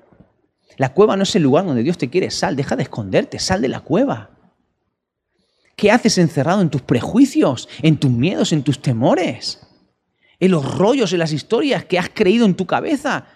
La 0.76 0.92
cueva 0.92 1.16
no 1.16 1.22
es 1.22 1.34
el 1.34 1.42
lugar 1.42 1.64
donde 1.64 1.82
Dios 1.82 1.98
te 1.98 2.10
quiere. 2.10 2.30
Sal, 2.30 2.56
deja 2.56 2.76
de 2.76 2.82
esconderte. 2.84 3.38
Sal 3.38 3.62
de 3.62 3.68
la 3.68 3.80
cueva. 3.80 4.30
¿Qué 5.76 5.90
haces 5.90 6.18
encerrado 6.18 6.60
en 6.60 6.70
tus 6.70 6.82
prejuicios, 6.82 7.68
en 7.82 7.96
tus 7.96 8.10
miedos, 8.10 8.52
en 8.52 8.62
tus 8.62 8.80
temores? 8.80 9.60
En 10.38 10.50
los 10.50 10.76
rollos, 10.76 11.12
en 11.12 11.18
las 11.18 11.32
historias 11.32 11.84
que 11.84 11.98
has 11.98 12.10
creído 12.10 12.44
en 12.44 12.54
tu 12.54 12.66
cabeza. 12.66 13.26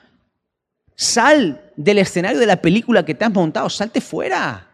Sal 0.95 1.73
del 1.77 1.99
escenario 1.99 2.39
de 2.39 2.47
la 2.47 2.61
película 2.61 3.05
que 3.05 3.15
te 3.15 3.25
has 3.25 3.33
montado. 3.33 3.71
Salte 3.71 4.01
fuera. 4.01 4.69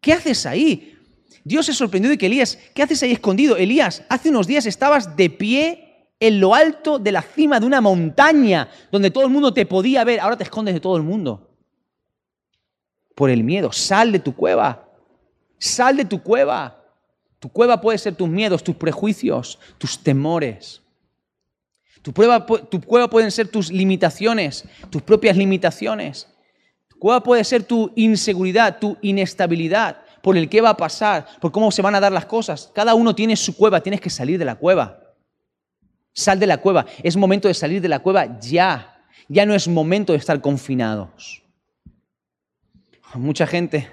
¿Qué 0.00 0.12
haces 0.12 0.46
ahí? 0.46 0.98
Dios 1.44 1.66
se 1.66 1.74
sorprendió 1.74 2.10
de 2.10 2.18
que 2.18 2.26
Elías, 2.26 2.58
¿qué 2.74 2.82
haces 2.82 3.02
ahí 3.02 3.12
escondido? 3.12 3.56
Elías, 3.56 4.04
hace 4.08 4.30
unos 4.30 4.46
días 4.46 4.66
estabas 4.66 5.16
de 5.16 5.30
pie 5.30 5.92
en 6.20 6.38
lo 6.38 6.54
alto 6.54 7.00
de 7.00 7.10
la 7.10 7.22
cima 7.22 7.58
de 7.58 7.66
una 7.66 7.80
montaña 7.80 8.68
donde 8.92 9.10
todo 9.10 9.24
el 9.24 9.30
mundo 9.30 9.52
te 9.52 9.66
podía 9.66 10.04
ver. 10.04 10.20
Ahora 10.20 10.36
te 10.36 10.44
escondes 10.44 10.74
de 10.74 10.80
todo 10.80 10.96
el 10.96 11.02
mundo. 11.02 11.50
Por 13.16 13.28
el 13.28 13.42
miedo. 13.42 13.72
Sal 13.72 14.12
de 14.12 14.20
tu 14.20 14.34
cueva. 14.34 14.88
Sal 15.58 15.96
de 15.96 16.04
tu 16.04 16.22
cueva. 16.22 16.80
Tu 17.40 17.48
cueva 17.48 17.80
puede 17.80 17.98
ser 17.98 18.14
tus 18.14 18.28
miedos, 18.28 18.62
tus 18.62 18.76
prejuicios, 18.76 19.58
tus 19.78 19.98
temores. 19.98 20.80
Tu, 22.02 22.12
tu 22.12 22.80
cueva 22.80 23.10
pueden 23.10 23.32
ser 23.32 23.48
tus 23.48 23.72
limitaciones, 23.72 24.64
tus 24.90 25.02
propias 25.02 25.36
limitaciones. 25.36 26.28
Tu 26.88 27.00
cueva 27.00 27.20
puede 27.20 27.42
ser 27.42 27.64
tu 27.64 27.90
inseguridad, 27.96 28.78
tu 28.78 28.96
inestabilidad, 29.02 30.01
por 30.22 30.36
el 30.36 30.48
qué 30.48 30.60
va 30.60 30.70
a 30.70 30.76
pasar, 30.76 31.26
por 31.40 31.52
cómo 31.52 31.70
se 31.70 31.82
van 31.82 31.94
a 31.94 32.00
dar 32.00 32.12
las 32.12 32.26
cosas. 32.26 32.70
Cada 32.74 32.94
uno 32.94 33.14
tiene 33.14 33.36
su 33.36 33.56
cueva, 33.56 33.80
tienes 33.80 34.00
que 34.00 34.10
salir 34.10 34.38
de 34.38 34.44
la 34.44 34.54
cueva. 34.54 35.00
Sal 36.12 36.38
de 36.38 36.46
la 36.46 36.58
cueva. 36.58 36.86
Es 37.02 37.16
momento 37.16 37.48
de 37.48 37.54
salir 37.54 37.80
de 37.80 37.88
la 37.88 37.98
cueva 37.98 38.38
ya. 38.38 39.04
Ya 39.28 39.46
no 39.46 39.54
es 39.54 39.66
momento 39.68 40.12
de 40.12 40.18
estar 40.18 40.40
confinados. 40.40 41.42
Mucha 43.14 43.46
gente 43.46 43.88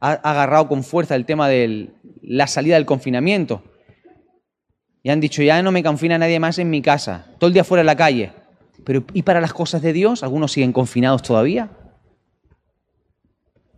ha 0.00 0.12
agarrado 0.12 0.68
con 0.68 0.82
fuerza 0.82 1.14
el 1.14 1.24
tema 1.24 1.48
de 1.48 1.90
la 2.22 2.46
salida 2.46 2.74
del 2.74 2.86
confinamiento. 2.86 3.62
Y 5.02 5.10
han 5.10 5.20
dicho, 5.20 5.42
ya 5.42 5.62
no 5.62 5.72
me 5.72 5.82
confina 5.82 6.18
nadie 6.18 6.40
más 6.40 6.58
en 6.58 6.68
mi 6.68 6.82
casa, 6.82 7.26
todo 7.38 7.48
el 7.48 7.54
día 7.54 7.64
fuera 7.64 7.80
en 7.80 7.86
la 7.86 7.96
calle. 7.96 8.32
Pero 8.84 9.04
¿y 9.14 9.22
para 9.22 9.40
las 9.40 9.52
cosas 9.52 9.82
de 9.82 9.92
Dios? 9.92 10.22
¿Algunos 10.22 10.52
siguen 10.52 10.72
confinados 10.72 11.22
todavía? 11.22 11.70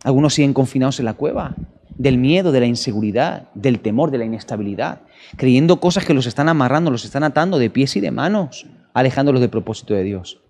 ¿Algunos 0.03 0.33
siguen 0.33 0.53
confinados 0.53 0.99
en 0.99 1.05
la 1.05 1.13
cueva? 1.13 1.55
Del 1.95 2.17
miedo, 2.17 2.51
de 2.51 2.59
la 2.59 2.65
inseguridad, 2.65 3.49
del 3.53 3.79
temor, 3.79 4.11
de 4.11 4.17
la 4.17 4.25
inestabilidad, 4.25 5.01
creyendo 5.37 5.79
cosas 5.79 6.05
que 6.05 6.13
los 6.13 6.25
están 6.25 6.49
amarrando, 6.49 6.91
los 6.91 7.05
están 7.05 7.23
atando 7.23 7.57
de 7.57 7.69
pies 7.69 7.95
y 7.95 8.01
de 8.01 8.11
manos, 8.11 8.65
alejándolos 8.93 9.41
del 9.41 9.49
propósito 9.49 9.93
de 9.93 10.03
Dios. 10.03 10.41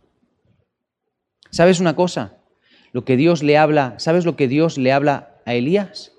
¿Sabes 1.51 1.80
una 1.80 1.95
cosa? 1.95 2.38
Lo 2.93 3.06
que 3.06 3.16
Dios 3.16 3.43
le 3.43 3.58
habla, 3.58 3.95
¿sabes 3.97 4.26
lo 4.26 4.36
que 4.36 4.47
Dios 4.47 4.78
le 4.78 4.91
habla 4.91 5.36
a 5.45 5.54
Elías? 5.54 6.14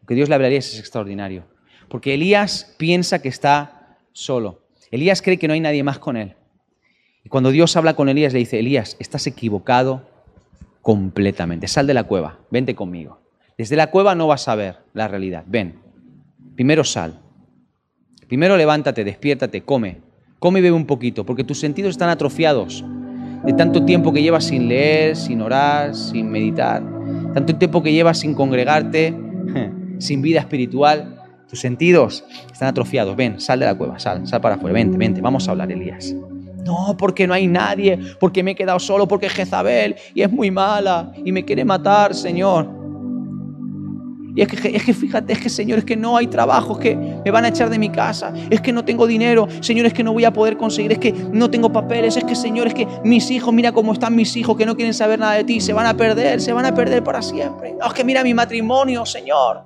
Lo 0.00 0.06
que 0.06 0.14
Dios 0.14 0.28
le 0.28 0.36
habla 0.36 0.46
a 0.46 0.48
Elías 0.48 0.72
es 0.72 0.78
extraordinario. 0.78 1.44
Porque 1.88 2.14
Elías 2.14 2.74
piensa 2.78 3.20
que 3.20 3.28
está 3.28 3.98
solo. 4.12 4.62
Elías 4.90 5.22
cree 5.22 5.38
que 5.38 5.48
no 5.48 5.54
hay 5.54 5.60
nadie 5.60 5.82
más 5.82 5.98
con 5.98 6.16
él. 6.16 6.36
Y 7.24 7.28
cuando 7.28 7.50
Dios 7.50 7.76
habla 7.76 7.94
con 7.94 8.08
Elías, 8.08 8.32
le 8.32 8.40
dice, 8.40 8.58
Elías, 8.58 8.96
estás 8.98 9.26
equivocado 9.26 10.11
completamente. 10.82 11.68
Sal 11.68 11.86
de 11.86 11.94
la 11.94 12.04
cueva, 12.04 12.40
vente 12.50 12.74
conmigo. 12.74 13.20
Desde 13.56 13.76
la 13.76 13.90
cueva 13.90 14.14
no 14.14 14.26
vas 14.26 14.48
a 14.48 14.54
ver 14.54 14.78
la 14.92 15.08
realidad. 15.08 15.44
Ven, 15.46 15.78
primero 16.56 16.84
sal. 16.84 17.20
Primero 18.26 18.56
levántate, 18.56 19.04
despiértate, 19.04 19.62
come. 19.62 20.00
Come 20.38 20.58
y 20.58 20.62
bebe 20.62 20.76
un 20.76 20.86
poquito, 20.86 21.24
porque 21.24 21.44
tus 21.44 21.60
sentidos 21.60 21.90
están 21.90 22.08
atrofiados 22.08 22.84
de 23.44 23.52
tanto 23.52 23.84
tiempo 23.84 24.12
que 24.12 24.22
llevas 24.22 24.44
sin 24.44 24.68
leer, 24.68 25.16
sin 25.16 25.40
orar, 25.40 25.94
sin 25.94 26.30
meditar, 26.30 26.82
tanto 27.34 27.56
tiempo 27.56 27.82
que 27.82 27.92
llevas 27.92 28.18
sin 28.18 28.34
congregarte, 28.34 29.14
sin 29.98 30.22
vida 30.22 30.40
espiritual. 30.40 31.18
Tus 31.48 31.60
sentidos 31.60 32.24
están 32.50 32.68
atrofiados. 32.68 33.14
Ven, 33.14 33.40
sal 33.40 33.60
de 33.60 33.66
la 33.66 33.74
cueva, 33.74 33.98
sal, 33.98 34.26
sal 34.26 34.40
para 34.40 34.56
afuera. 34.56 34.74
Vente, 34.74 34.96
vente, 34.96 35.20
vamos 35.20 35.46
a 35.46 35.52
hablar, 35.52 35.70
Elías. 35.70 36.14
No, 36.64 36.96
porque 36.96 37.26
no 37.26 37.34
hay 37.34 37.46
nadie, 37.46 37.98
porque 38.20 38.42
me 38.42 38.52
he 38.52 38.54
quedado 38.54 38.78
solo, 38.78 39.08
porque 39.08 39.28
Jezabel 39.28 39.96
y 40.14 40.22
es 40.22 40.30
muy 40.30 40.50
mala 40.50 41.12
y 41.24 41.32
me 41.32 41.44
quiere 41.44 41.64
matar, 41.64 42.14
Señor. 42.14 42.82
Y 44.34 44.40
es 44.40 44.48
que, 44.48 44.76
es 44.76 44.82
que 44.82 44.94
fíjate, 44.94 45.32
es 45.34 45.40
que 45.40 45.50
Señor, 45.50 45.80
es 45.80 45.84
que 45.84 45.96
no 45.96 46.16
hay 46.16 46.26
trabajo, 46.26 46.74
es 46.74 46.78
que 46.78 46.96
me 46.96 47.30
van 47.30 47.44
a 47.44 47.48
echar 47.48 47.68
de 47.68 47.78
mi 47.78 47.90
casa, 47.90 48.32
es 48.48 48.62
que 48.62 48.72
no 48.72 48.84
tengo 48.84 49.06
dinero, 49.06 49.46
Señor, 49.60 49.84
es 49.84 49.92
que 49.92 50.02
no 50.02 50.12
voy 50.12 50.24
a 50.24 50.32
poder 50.32 50.56
conseguir, 50.56 50.92
es 50.92 50.98
que 50.98 51.12
no 51.12 51.50
tengo 51.50 51.70
papeles, 51.70 52.16
es 52.16 52.24
que 52.24 52.34
Señor, 52.34 52.68
es 52.68 52.74
que 52.74 52.86
mis 53.04 53.30
hijos, 53.30 53.52
mira 53.52 53.72
cómo 53.72 53.92
están 53.92 54.16
mis 54.16 54.34
hijos 54.36 54.56
que 54.56 54.64
no 54.64 54.74
quieren 54.74 54.94
saber 54.94 55.18
nada 55.18 55.34
de 55.34 55.44
ti, 55.44 55.60
se 55.60 55.74
van 55.74 55.86
a 55.86 55.96
perder, 55.96 56.40
se 56.40 56.52
van 56.52 56.64
a 56.64 56.74
perder 56.74 57.04
para 57.04 57.20
siempre. 57.20 57.74
es 57.84 57.92
que 57.92 58.04
mira 58.04 58.24
mi 58.24 58.32
matrimonio, 58.32 59.04
Señor. 59.04 59.64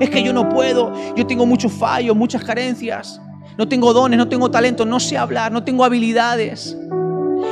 Es 0.00 0.10
que 0.10 0.22
yo 0.22 0.32
no 0.32 0.48
puedo, 0.48 0.92
yo 1.14 1.26
tengo 1.26 1.46
muchos 1.46 1.72
fallos, 1.72 2.14
muchas 2.14 2.44
carencias, 2.44 3.20
no 3.58 3.68
tengo 3.68 3.92
dones, 3.92 4.16
no 4.16 4.28
tengo 4.28 4.50
talento, 4.50 4.86
no 4.86 5.00
sé 5.00 5.18
hablar, 5.18 5.52
no 5.52 5.64
tengo 5.64 5.84
habilidades. 5.84 6.78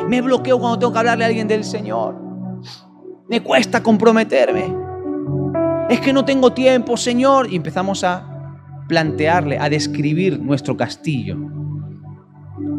Me 0.09 0.23
bloqueo 0.23 0.59
cuando 0.59 0.79
tengo 0.79 0.93
que 0.93 0.99
hablarle 1.01 1.25
a 1.25 1.27
alguien 1.27 1.49
del 1.49 1.65
Señor. 1.65 2.17
Me 3.29 3.43
cuesta 3.43 3.83
comprometerme 3.83 4.87
es 5.89 6.01
que 6.01 6.13
no 6.13 6.25
tengo 6.25 6.53
tiempo, 6.53 6.97
Señor. 6.97 7.53
Y 7.53 7.57
empezamos 7.57 8.03
a 8.05 8.25
plantearle, 8.89 9.59
a 9.59 9.69
describir 9.69 10.41
nuestro 10.41 10.77
castillo 10.77 11.37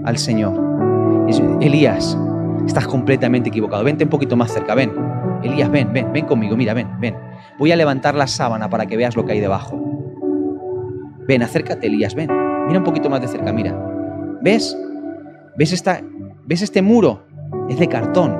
al 0.04 0.18
Señor. 0.18 1.26
Elías, 1.62 2.18
estás 2.66 2.88
completamente 2.88 3.50
equivocado. 3.50 3.84
Vente 3.84 4.04
un 4.04 4.10
poquito 4.10 4.36
más 4.36 4.52
cerca, 4.52 4.76
ven. 4.76 4.92
Elías, 5.44 5.70
ven, 5.70 5.94
ven, 5.94 6.12
ven 6.12 6.26
conmigo, 6.26 6.58
mira, 6.58 6.74
ven, 6.74 7.00
ven. 7.00 7.16
Voy 7.58 7.72
a 7.72 7.76
levantar 7.76 8.16
la 8.16 8.28
sábana 8.28 8.70
para 8.70 8.86
que 8.86 8.98
veas 8.98 9.16
lo 9.16 9.26
que 9.26 9.34
hay 9.34 9.40
debajo. 9.40 9.80
Ven, 11.28 11.44
acércate, 11.44 11.88
Elías, 11.88 12.16
ven. 12.16 12.30
Mira 12.68 12.80
un 12.80 12.86
poquito 12.86 13.10
más 13.10 13.22
de 13.22 13.28
cerca, 13.28 13.54
mira. 13.54 13.74
¿Ves? 14.42 14.78
¿Ves, 15.56 15.74
esta, 15.74 16.02
¿Ves 16.46 16.62
este 16.62 16.82
muro? 16.82 17.24
Es 17.70 17.80
de 17.80 17.88
cartón. 17.88 18.36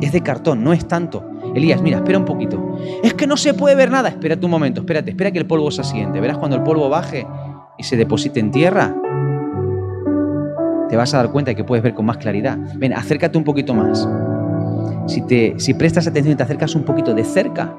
Es 0.00 0.12
de 0.12 0.20
cartón, 0.20 0.64
no 0.64 0.72
es 0.72 0.86
tanto. 0.86 1.28
Elías, 1.54 1.82
mira, 1.82 1.98
espera 1.98 2.18
un 2.18 2.24
poquito. 2.24 2.78
Es 3.02 3.14
que 3.14 3.26
no 3.26 3.36
se 3.36 3.54
puede 3.54 3.74
ver 3.74 3.90
nada. 3.90 4.08
Espérate 4.08 4.44
un 4.44 4.50
momento, 4.50 4.80
espérate, 4.80 5.10
espera 5.10 5.30
que 5.30 5.38
el 5.38 5.46
polvo 5.46 5.70
se 5.70 5.80
asiente. 5.80 6.20
Verás 6.20 6.38
cuando 6.38 6.56
el 6.56 6.62
polvo 6.62 6.88
baje 6.88 7.26
y 7.78 7.82
se 7.82 7.96
deposite 7.96 8.40
en 8.40 8.50
tierra, 8.50 8.94
te 10.88 10.96
vas 10.96 11.14
a 11.14 11.18
dar 11.18 11.30
cuenta 11.30 11.50
de 11.50 11.56
que 11.56 11.64
puedes 11.64 11.82
ver 11.82 11.94
con 11.94 12.06
más 12.06 12.18
claridad. 12.18 12.58
Ven, 12.76 12.92
acércate 12.92 13.36
un 13.38 13.44
poquito 13.44 13.74
más. 13.74 14.08
Si, 15.06 15.22
te, 15.22 15.54
si 15.58 15.74
prestas 15.74 16.06
atención 16.06 16.34
y 16.34 16.36
te 16.36 16.42
acercas 16.42 16.74
un 16.74 16.84
poquito 16.84 17.14
de 17.14 17.24
cerca, 17.24 17.76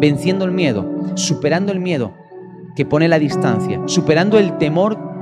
venciendo 0.00 0.44
el 0.44 0.52
miedo, 0.52 0.84
superando 1.14 1.72
el 1.72 1.80
miedo 1.80 2.12
que 2.74 2.84
pone 2.86 3.08
la 3.08 3.18
distancia, 3.18 3.80
superando 3.86 4.38
el 4.38 4.56
temor 4.58 5.12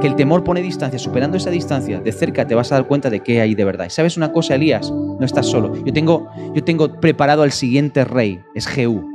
que 0.00 0.08
el 0.08 0.16
temor 0.16 0.44
pone 0.44 0.60
distancia, 0.60 0.98
superando 0.98 1.36
esa 1.36 1.50
distancia, 1.50 2.00
de 2.00 2.12
cerca 2.12 2.46
te 2.46 2.54
vas 2.54 2.70
a 2.72 2.74
dar 2.74 2.86
cuenta 2.86 3.10
de 3.10 3.20
qué 3.20 3.40
hay 3.40 3.54
de 3.54 3.64
verdad. 3.64 3.86
Y 3.86 3.90
sabes 3.90 4.16
una 4.16 4.32
cosa, 4.32 4.54
Elías, 4.54 4.90
no 4.90 5.24
estás 5.24 5.46
solo. 5.46 5.72
Yo 5.84 5.92
tengo, 5.92 6.28
yo 6.54 6.64
tengo 6.64 7.00
preparado 7.00 7.42
al 7.42 7.52
siguiente 7.52 8.04
rey, 8.04 8.42
es 8.54 8.66
Jehú. 8.66 9.08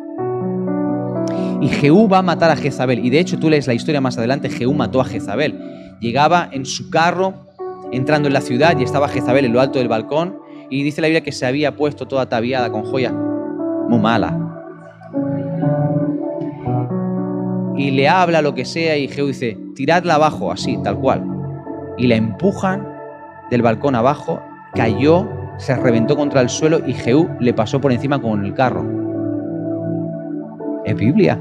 Y 1.61 1.67
Jehú 1.67 2.07
va 2.07 2.19
a 2.19 2.21
matar 2.21 2.49
a 2.49 2.55
Jezabel. 2.55 3.05
Y 3.05 3.09
de 3.09 3.19
hecho 3.19 3.37
tú 3.37 3.49
lees 3.49 3.67
la 3.67 3.73
historia 3.73 3.99
más 4.01 4.17
adelante, 4.17 4.49
Jehú 4.49 4.73
mató 4.73 5.01
a 5.01 5.05
Jezabel. 5.05 5.59
Llegaba 5.99 6.49
en 6.51 6.65
su 6.65 6.89
carro, 6.89 7.33
entrando 7.91 8.27
en 8.27 8.33
la 8.33 8.41
ciudad, 8.41 8.77
y 8.79 8.83
estaba 8.83 9.09
Jezabel 9.09 9.45
en 9.45 9.53
lo 9.53 9.59
alto 9.59 9.79
del 9.79 9.89
balcón. 9.89 10.39
Y 10.69 10.83
dice 10.83 11.01
la 11.01 11.07
Biblia 11.07 11.21
que 11.21 11.33
se 11.33 11.45
había 11.45 11.75
puesto 11.75 12.07
toda 12.07 12.23
ataviada 12.23 12.71
con 12.71 12.83
joya. 12.83 13.11
Muy 13.11 13.99
mala. 13.99 14.48
Y 17.79 17.91
le 17.91 18.09
habla 18.09 18.41
lo 18.41 18.53
que 18.53 18.65
sea 18.65 18.97
y 18.97 19.07
Jehú 19.07 19.27
dice, 19.27 19.57
tiradla 19.73 20.15
abajo, 20.15 20.51
así, 20.51 20.77
tal 20.83 20.99
cual. 20.99 21.23
Y 21.97 22.07
la 22.07 22.17
empujan 22.17 22.85
del 23.49 23.61
balcón 23.61 23.95
abajo, 23.95 24.41
cayó, 24.73 25.25
se 25.55 25.77
reventó 25.77 26.17
contra 26.17 26.41
el 26.41 26.49
suelo 26.49 26.81
y 26.85 26.93
Jehú 26.93 27.29
le 27.39 27.53
pasó 27.53 27.79
por 27.79 27.93
encima 27.93 28.21
con 28.21 28.43
el 28.43 28.53
carro. 28.53 28.85
Es 30.83 30.93
Biblia. 30.93 31.39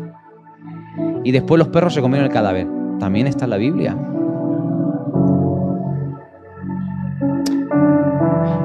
Y 1.24 1.32
después 1.32 1.58
los 1.58 1.68
perros 1.68 1.92
se 1.92 2.00
comieron 2.00 2.26
el 2.26 2.32
cadáver. 2.32 2.68
También 3.00 3.26
está 3.26 3.46
en 3.46 3.50
la 3.50 3.56
Biblia. 3.56 3.96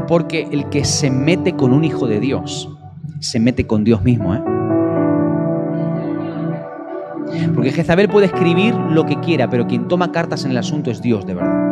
Porque 0.07 0.47
el 0.51 0.69
que 0.69 0.85
se 0.85 1.09
mete 1.09 1.53
con 1.53 1.73
un 1.73 1.83
hijo 1.83 2.05
de 2.05 2.19
Dios, 2.19 2.69
se 3.19 3.39
mete 3.39 3.65
con 3.65 3.83
Dios 3.83 4.03
mismo, 4.03 4.35
¿eh? 4.35 4.52
Porque 7.53 7.71
Jezabel 7.71 8.09
puede 8.09 8.27
escribir 8.27 8.73
lo 8.75 9.05
que 9.05 9.19
quiera, 9.19 9.49
pero 9.49 9.67
quien 9.67 9.87
toma 9.87 10.11
cartas 10.11 10.45
en 10.45 10.51
el 10.51 10.57
asunto 10.57 10.91
es 10.91 11.01
Dios, 11.01 11.25
de 11.25 11.33
verdad. 11.33 11.63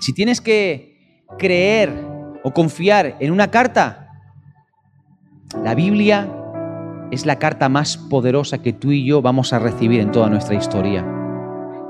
Si 0.00 0.12
tienes 0.12 0.40
que 0.40 1.24
creer 1.38 1.92
o 2.42 2.52
confiar 2.52 3.16
en 3.20 3.32
una 3.32 3.50
carta, 3.50 4.08
la 5.62 5.74
Biblia 5.74 6.28
es 7.10 7.26
la 7.26 7.38
carta 7.38 7.68
más 7.68 7.96
poderosa 7.96 8.58
que 8.58 8.72
tú 8.72 8.92
y 8.92 9.04
yo 9.04 9.22
vamos 9.22 9.52
a 9.52 9.58
recibir 9.58 10.00
en 10.00 10.12
toda 10.12 10.28
nuestra 10.28 10.54
historia. 10.54 11.04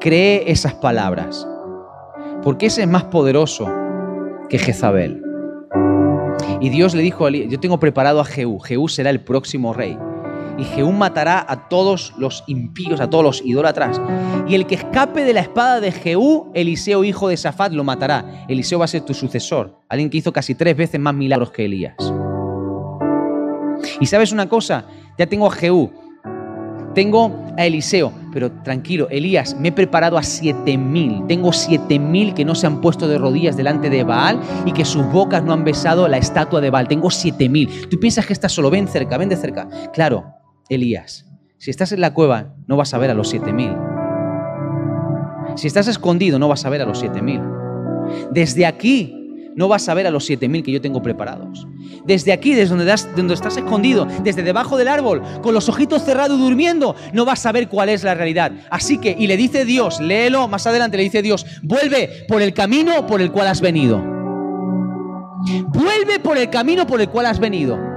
Cree 0.00 0.50
esas 0.50 0.74
palabras, 0.74 1.46
porque 2.42 2.66
ese 2.66 2.82
es 2.82 2.88
más 2.88 3.04
poderoso 3.04 3.70
que 4.48 4.58
Jezabel. 4.58 5.22
Y 6.60 6.68
Dios 6.68 6.94
le 6.94 7.02
dijo, 7.02 7.28
yo 7.28 7.60
tengo 7.60 7.78
preparado 7.78 8.20
a 8.20 8.24
Jehú, 8.24 8.58
Jehú 8.60 8.88
será 8.88 9.10
el 9.10 9.20
próximo 9.20 9.72
rey 9.72 9.98
y 10.58 10.64
Jehú 10.64 10.92
matará 10.92 11.44
a 11.48 11.68
todos 11.68 12.14
los 12.18 12.44
impíos, 12.46 13.00
a 13.00 13.10
todos 13.10 13.24
los 13.24 13.42
idólatras. 13.44 14.00
Y 14.48 14.54
el 14.54 14.66
que 14.66 14.76
escape 14.76 15.24
de 15.24 15.32
la 15.32 15.40
espada 15.40 15.80
de 15.80 15.92
Jehú, 15.92 16.50
Eliseo, 16.54 17.04
hijo 17.04 17.28
de 17.28 17.36
Safat, 17.36 17.72
lo 17.72 17.84
matará. 17.84 18.44
Eliseo 18.48 18.78
va 18.78 18.84
a 18.86 18.88
ser 18.88 19.02
tu 19.02 19.14
sucesor, 19.14 19.78
alguien 19.88 20.10
que 20.10 20.18
hizo 20.18 20.32
casi 20.32 20.54
tres 20.54 20.76
veces 20.76 21.00
más 21.00 21.14
milagros 21.14 21.50
que 21.50 21.64
Elías. 21.64 21.96
Y 24.00 24.06
sabes 24.06 24.32
una 24.32 24.48
cosa, 24.48 24.86
ya 25.18 25.26
tengo 25.26 25.46
a 25.46 25.50
Jehú, 25.50 25.90
tengo 26.96 27.30
a 27.58 27.66
Eliseo, 27.66 28.10
pero 28.32 28.50
tranquilo, 28.62 29.06
Elías, 29.10 29.54
me 29.60 29.68
he 29.68 29.72
preparado 29.72 30.16
a 30.16 30.22
siete 30.22 30.78
mil. 30.78 31.26
Tengo 31.26 31.52
siete 31.52 31.98
mil 31.98 32.32
que 32.32 32.44
no 32.44 32.54
se 32.54 32.66
han 32.66 32.80
puesto 32.80 33.06
de 33.06 33.18
rodillas 33.18 33.54
delante 33.54 33.90
de 33.90 34.02
Baal 34.02 34.40
y 34.64 34.72
que 34.72 34.86
sus 34.86 35.04
bocas 35.12 35.44
no 35.44 35.52
han 35.52 35.62
besado 35.62 36.08
la 36.08 36.16
estatua 36.16 36.62
de 36.62 36.70
Baal. 36.70 36.88
Tengo 36.88 37.10
siete 37.10 37.50
mil. 37.50 37.68
Tú 37.90 38.00
piensas 38.00 38.24
que 38.24 38.32
estás 38.32 38.52
solo, 38.52 38.70
ven 38.70 38.88
cerca, 38.88 39.18
ven 39.18 39.28
de 39.28 39.36
cerca. 39.36 39.68
Claro, 39.92 40.24
Elías. 40.68 41.26
Si 41.58 41.70
estás 41.70 41.92
en 41.92 42.00
la 42.00 42.12
cueva, 42.12 42.54
no 42.66 42.76
vas 42.76 42.92
a 42.94 42.98
ver 42.98 43.10
a 43.10 43.14
los 43.14 43.28
siete 43.30 43.52
mil. 43.52 43.72
Si 45.56 45.66
estás 45.66 45.88
escondido, 45.88 46.38
no 46.38 46.48
vas 46.48 46.64
a 46.64 46.70
ver 46.70 46.82
a 46.82 46.86
los 46.86 46.98
siete 46.98 47.22
mil. 47.22 47.40
Desde 48.30 48.66
aquí 48.66 49.16
no 49.56 49.68
vas 49.68 49.88
a 49.88 49.94
ver 49.94 50.06
a 50.06 50.10
los 50.10 50.26
siete 50.26 50.48
mil 50.48 50.62
que 50.62 50.70
yo 50.70 50.80
tengo 50.80 51.02
preparados. 51.02 51.66
Desde 52.04 52.32
aquí, 52.32 52.54
desde 52.54 52.76
donde, 52.76 52.94
donde, 53.16 53.34
estás 53.34 53.56
escondido, 53.56 54.06
desde 54.22 54.42
debajo 54.42 54.76
del 54.76 54.88
árbol, 54.88 55.22
con 55.42 55.54
los 55.54 55.68
ojitos 55.68 56.04
cerrados 56.04 56.38
durmiendo, 56.38 56.94
no 57.14 57.24
vas 57.24 57.46
a 57.46 57.52
ver 57.52 57.68
cuál 57.68 57.88
es 57.88 58.04
la 58.04 58.14
realidad. 58.14 58.52
Así 58.70 58.98
que, 58.98 59.16
y 59.18 59.26
le 59.26 59.36
dice 59.36 59.64
Dios, 59.64 59.98
léelo 60.00 60.46
más 60.46 60.66
adelante, 60.66 60.98
le 60.98 61.04
dice 61.04 61.22
Dios, 61.22 61.46
vuelve 61.62 62.26
por 62.28 62.42
el 62.42 62.52
camino 62.52 63.06
por 63.06 63.22
el 63.22 63.32
cual 63.32 63.48
has 63.48 63.62
venido. 63.62 63.98
Vuelve 65.68 66.20
por 66.22 66.36
el 66.36 66.50
camino 66.50 66.86
por 66.86 67.00
el 67.00 67.08
cual 67.08 67.26
has 67.26 67.38
venido. 67.38 67.95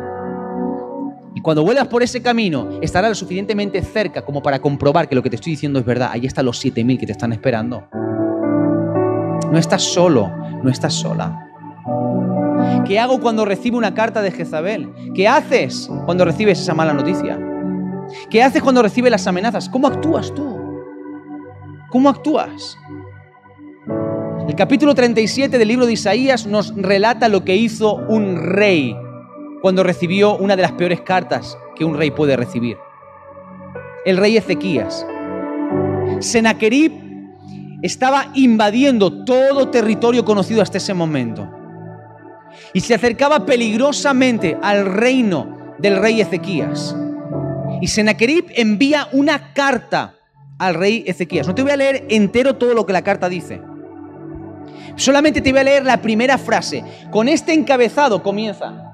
Y 1.40 1.42
cuando 1.42 1.64
vuelvas 1.64 1.88
por 1.88 2.04
ese 2.04 2.22
camino, 2.22 2.68
estará 2.82 3.08
lo 3.08 3.16
suficientemente 3.16 3.82
cerca 3.82 4.26
como 4.26 4.42
para 4.42 4.60
comprobar 4.60 5.08
que 5.08 5.16
lo 5.16 5.24
que 5.24 5.30
te 5.30 5.38
estoy 5.38 5.54
diciendo 5.54 5.80
es 5.80 5.86
verdad. 5.86 6.10
Ahí 6.12 6.26
están 6.26 6.46
los 6.46 6.62
7.000 6.62 7.00
que 7.00 7.06
te 7.06 7.14
están 7.14 7.32
esperando. 7.32 7.88
No 9.50 9.58
estás 9.58 9.82
solo, 9.82 10.30
no 10.62 10.70
estás 10.70 10.96
sola. 10.96 11.48
¿Qué 12.86 13.00
hago 13.00 13.22
cuando 13.22 13.46
recibo 13.46 13.78
una 13.78 13.94
carta 13.94 14.22
de 14.22 14.32
Jezabel? 14.32 14.90
¿Qué 15.16 15.30
haces 15.30 15.90
cuando 16.06 16.26
recibes 16.26 16.60
esa 16.60 16.74
mala 16.74 16.92
noticia? 16.92 17.40
¿Qué 18.30 18.44
haces 18.44 18.62
cuando 18.62 18.82
recibes 18.82 19.10
las 19.10 19.26
amenazas? 19.26 19.70
¿Cómo 19.70 19.88
actúas 19.88 20.34
tú? 20.34 20.84
¿Cómo 21.90 22.10
actúas? 22.10 22.78
El 24.46 24.56
capítulo 24.56 24.94
37 24.94 25.58
del 25.58 25.68
libro 25.70 25.86
de 25.86 25.94
Isaías 25.94 26.46
nos 26.46 26.76
relata 26.76 27.30
lo 27.30 27.46
que 27.46 27.56
hizo 27.56 27.96
un 27.96 28.36
rey 28.36 28.94
cuando 29.62 29.84
recibió 29.84 30.38
una 30.38 30.56
de 30.56 30.62
las 30.62 30.74
peores 30.74 31.02
cartas 31.02 31.58
que 31.76 31.86
un 31.86 31.98
rey 31.98 32.12
puede 32.12 32.36
recibir. 32.36 32.78
El 34.06 34.18
rey 34.18 34.38
Ezequías. 34.38 35.06
Senaquerib 36.20 36.92
estaba 37.82 38.32
invadiendo 38.34 39.24
todo 39.24 39.70
territorio 39.70 40.26
conocido 40.26 40.62
hasta 40.62 40.78
ese 40.78 40.94
momento 40.94 41.50
y 42.74 42.82
se 42.82 42.96
acercaba 42.96 43.46
peligrosamente 43.46 44.58
al 44.62 44.86
reino 44.86 45.76
del 45.78 45.98
rey 45.98 46.22
Ezequías. 46.22 46.96
Y 47.82 47.88
Senaquerib 47.88 48.46
envía 48.56 49.08
una 49.14 49.54
carta 49.54 50.16
al 50.58 50.76
rey 50.76 51.04
Ezequías. 51.08 51.48
No 51.48 51.56
te 51.56 51.62
voy 51.62 51.72
a 51.72 51.78
leer 51.78 52.06
entero 52.10 52.56
todo 52.56 52.74
lo 52.74 52.86
que 52.86 52.94
la 52.94 53.02
carta 53.02 53.30
dice. 53.30 53.62
Solamente 54.96 55.40
te 55.40 55.52
voy 55.52 55.62
a 55.62 55.64
leer 55.64 55.86
la 55.86 56.02
primera 56.02 56.38
frase. 56.38 56.84
Con 57.10 57.30
este 57.30 57.54
encabezado 57.54 58.22
comienza. 58.22 58.89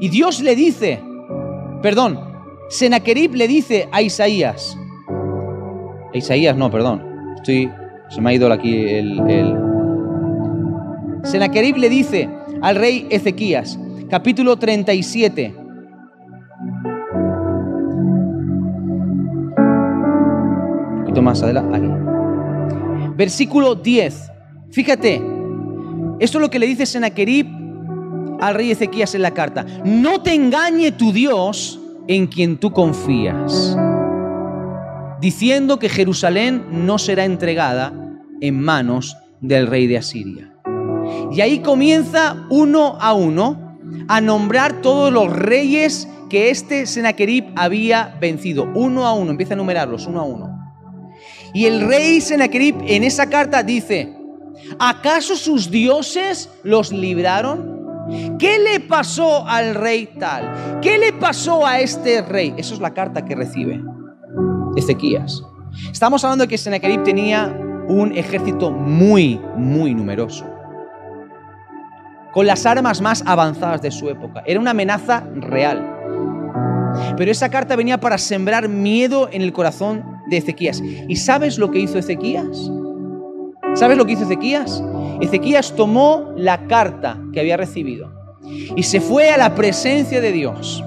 Y 0.00 0.08
Dios 0.08 0.40
le 0.40 0.56
dice, 0.56 1.02
perdón, 1.82 2.18
Senaquerib 2.68 3.34
le 3.34 3.46
dice 3.46 3.88
a 3.92 4.02
Isaías. 4.02 4.76
Isaías, 6.12 6.56
no, 6.56 6.70
perdón. 6.70 7.02
Estoy, 7.36 7.70
se 8.08 8.20
me 8.20 8.30
ha 8.30 8.34
ido 8.34 8.50
aquí 8.52 8.74
el, 8.88 9.20
el... 9.30 9.56
Senaquerib 11.22 11.76
le 11.76 11.88
dice 11.88 12.28
al 12.62 12.76
rey 12.76 13.06
Ezequías, 13.10 13.78
capítulo 14.08 14.56
37, 14.56 15.60
más 21.22 21.42
adelante. 21.42 21.80
Versículo 23.16 23.74
10. 23.74 24.30
Fíjate, 24.70 25.20
esto 26.18 26.38
es 26.38 26.42
lo 26.42 26.50
que 26.50 26.58
le 26.58 26.66
dice 26.66 26.86
Senaquerib 26.86 27.46
al 28.40 28.54
rey 28.54 28.70
Ezequías 28.70 29.14
en 29.14 29.22
la 29.22 29.32
carta. 29.32 29.64
No 29.84 30.22
te 30.22 30.34
engañe 30.34 30.92
tu 30.92 31.12
Dios 31.12 31.80
en 32.08 32.26
quien 32.26 32.58
tú 32.58 32.72
confías, 32.72 33.76
diciendo 35.20 35.78
que 35.78 35.88
Jerusalén 35.88 36.64
no 36.86 36.98
será 36.98 37.24
entregada 37.24 37.92
en 38.40 38.60
manos 38.60 39.16
del 39.40 39.66
rey 39.66 39.86
de 39.86 39.98
Asiria. 39.98 40.52
Y 41.32 41.40
ahí 41.40 41.60
comienza 41.60 42.46
uno 42.50 42.96
a 43.00 43.12
uno 43.12 43.76
a 44.08 44.20
nombrar 44.20 44.80
todos 44.80 45.12
los 45.12 45.32
reyes 45.32 46.08
que 46.28 46.50
este 46.50 46.86
Senaquerib 46.86 47.44
había 47.56 48.16
vencido. 48.20 48.68
Uno 48.74 49.06
a 49.06 49.12
uno, 49.14 49.30
empieza 49.30 49.54
a 49.54 49.56
enumerarlos, 49.56 50.06
uno 50.06 50.20
a 50.20 50.24
uno. 50.24 50.74
Y 51.52 51.66
el 51.66 51.86
rey 51.86 52.20
Senaquerib 52.20 52.76
en 52.86 53.04
esa 53.04 53.28
carta 53.28 53.62
dice, 53.62 54.16
¿acaso 54.78 55.36
sus 55.36 55.70
dioses 55.70 56.48
los 56.62 56.92
libraron? 56.92 57.79
¿Qué 58.38 58.58
le 58.58 58.80
pasó 58.80 59.46
al 59.46 59.74
rey 59.74 60.10
tal? 60.18 60.80
¿Qué 60.80 60.98
le 60.98 61.12
pasó 61.12 61.66
a 61.66 61.80
este 61.80 62.22
rey? 62.22 62.54
Eso 62.56 62.74
es 62.74 62.80
la 62.80 62.92
carta 62.94 63.24
que 63.24 63.34
recibe 63.34 63.82
Ezequías. 64.76 65.42
Estamos 65.92 66.24
hablando 66.24 66.44
de 66.44 66.48
que 66.48 66.58
Senaquerib 66.58 67.02
tenía 67.02 67.56
un 67.88 68.16
ejército 68.16 68.70
muy, 68.70 69.40
muy 69.56 69.94
numeroso. 69.94 70.46
Con 72.32 72.46
las 72.46 72.64
armas 72.66 73.00
más 73.00 73.22
avanzadas 73.26 73.82
de 73.82 73.90
su 73.90 74.08
época. 74.08 74.42
Era 74.46 74.60
una 74.60 74.70
amenaza 74.70 75.24
real. 75.34 75.96
Pero 77.16 77.30
esa 77.30 77.48
carta 77.48 77.76
venía 77.76 77.98
para 77.98 78.18
sembrar 78.18 78.68
miedo 78.68 79.28
en 79.32 79.42
el 79.42 79.52
corazón 79.52 80.04
de 80.28 80.36
Ezequías. 80.36 80.80
¿Y 80.80 81.16
sabes 81.16 81.58
lo 81.58 81.70
que 81.70 81.80
hizo 81.80 81.98
Ezequías? 81.98 82.70
¿Sabes 83.74 83.96
lo 83.96 84.04
que 84.04 84.12
hizo 84.12 84.24
Ezequías? 84.24 84.82
Ezequías 85.20 85.74
tomó 85.74 86.32
la 86.36 86.66
carta 86.66 87.18
que 87.32 87.40
había 87.40 87.56
recibido 87.56 88.10
y 88.76 88.82
se 88.82 89.00
fue 89.00 89.30
a 89.30 89.36
la 89.36 89.54
presencia 89.54 90.20
de 90.20 90.32
Dios 90.32 90.82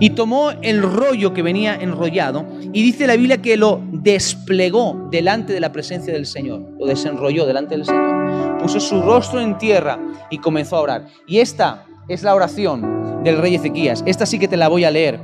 y 0.00 0.10
tomó 0.10 0.50
el 0.62 0.82
rollo 0.82 1.32
que 1.32 1.42
venía 1.42 1.74
enrollado 1.74 2.44
y 2.72 2.82
dice 2.82 3.06
la 3.06 3.16
Biblia 3.16 3.40
que 3.40 3.56
lo 3.56 3.80
desplegó 3.92 5.08
delante 5.10 5.52
de 5.52 5.60
la 5.60 5.72
presencia 5.72 6.12
del 6.12 6.26
Señor, 6.26 6.62
lo 6.78 6.86
desenrolló 6.86 7.46
delante 7.46 7.76
del 7.76 7.86
Señor, 7.86 8.58
puso 8.58 8.80
su 8.80 9.00
rostro 9.02 9.40
en 9.40 9.56
tierra 9.58 9.98
y 10.30 10.38
comenzó 10.38 10.76
a 10.76 10.80
orar. 10.80 11.06
Y 11.26 11.38
esta 11.38 11.86
es 12.08 12.22
la 12.22 12.34
oración 12.34 13.22
del 13.24 13.38
rey 13.38 13.54
Ezequías. 13.54 14.02
Esta 14.06 14.26
sí 14.26 14.38
que 14.38 14.48
te 14.48 14.56
la 14.56 14.68
voy 14.68 14.84
a 14.84 14.90
leer 14.90 15.18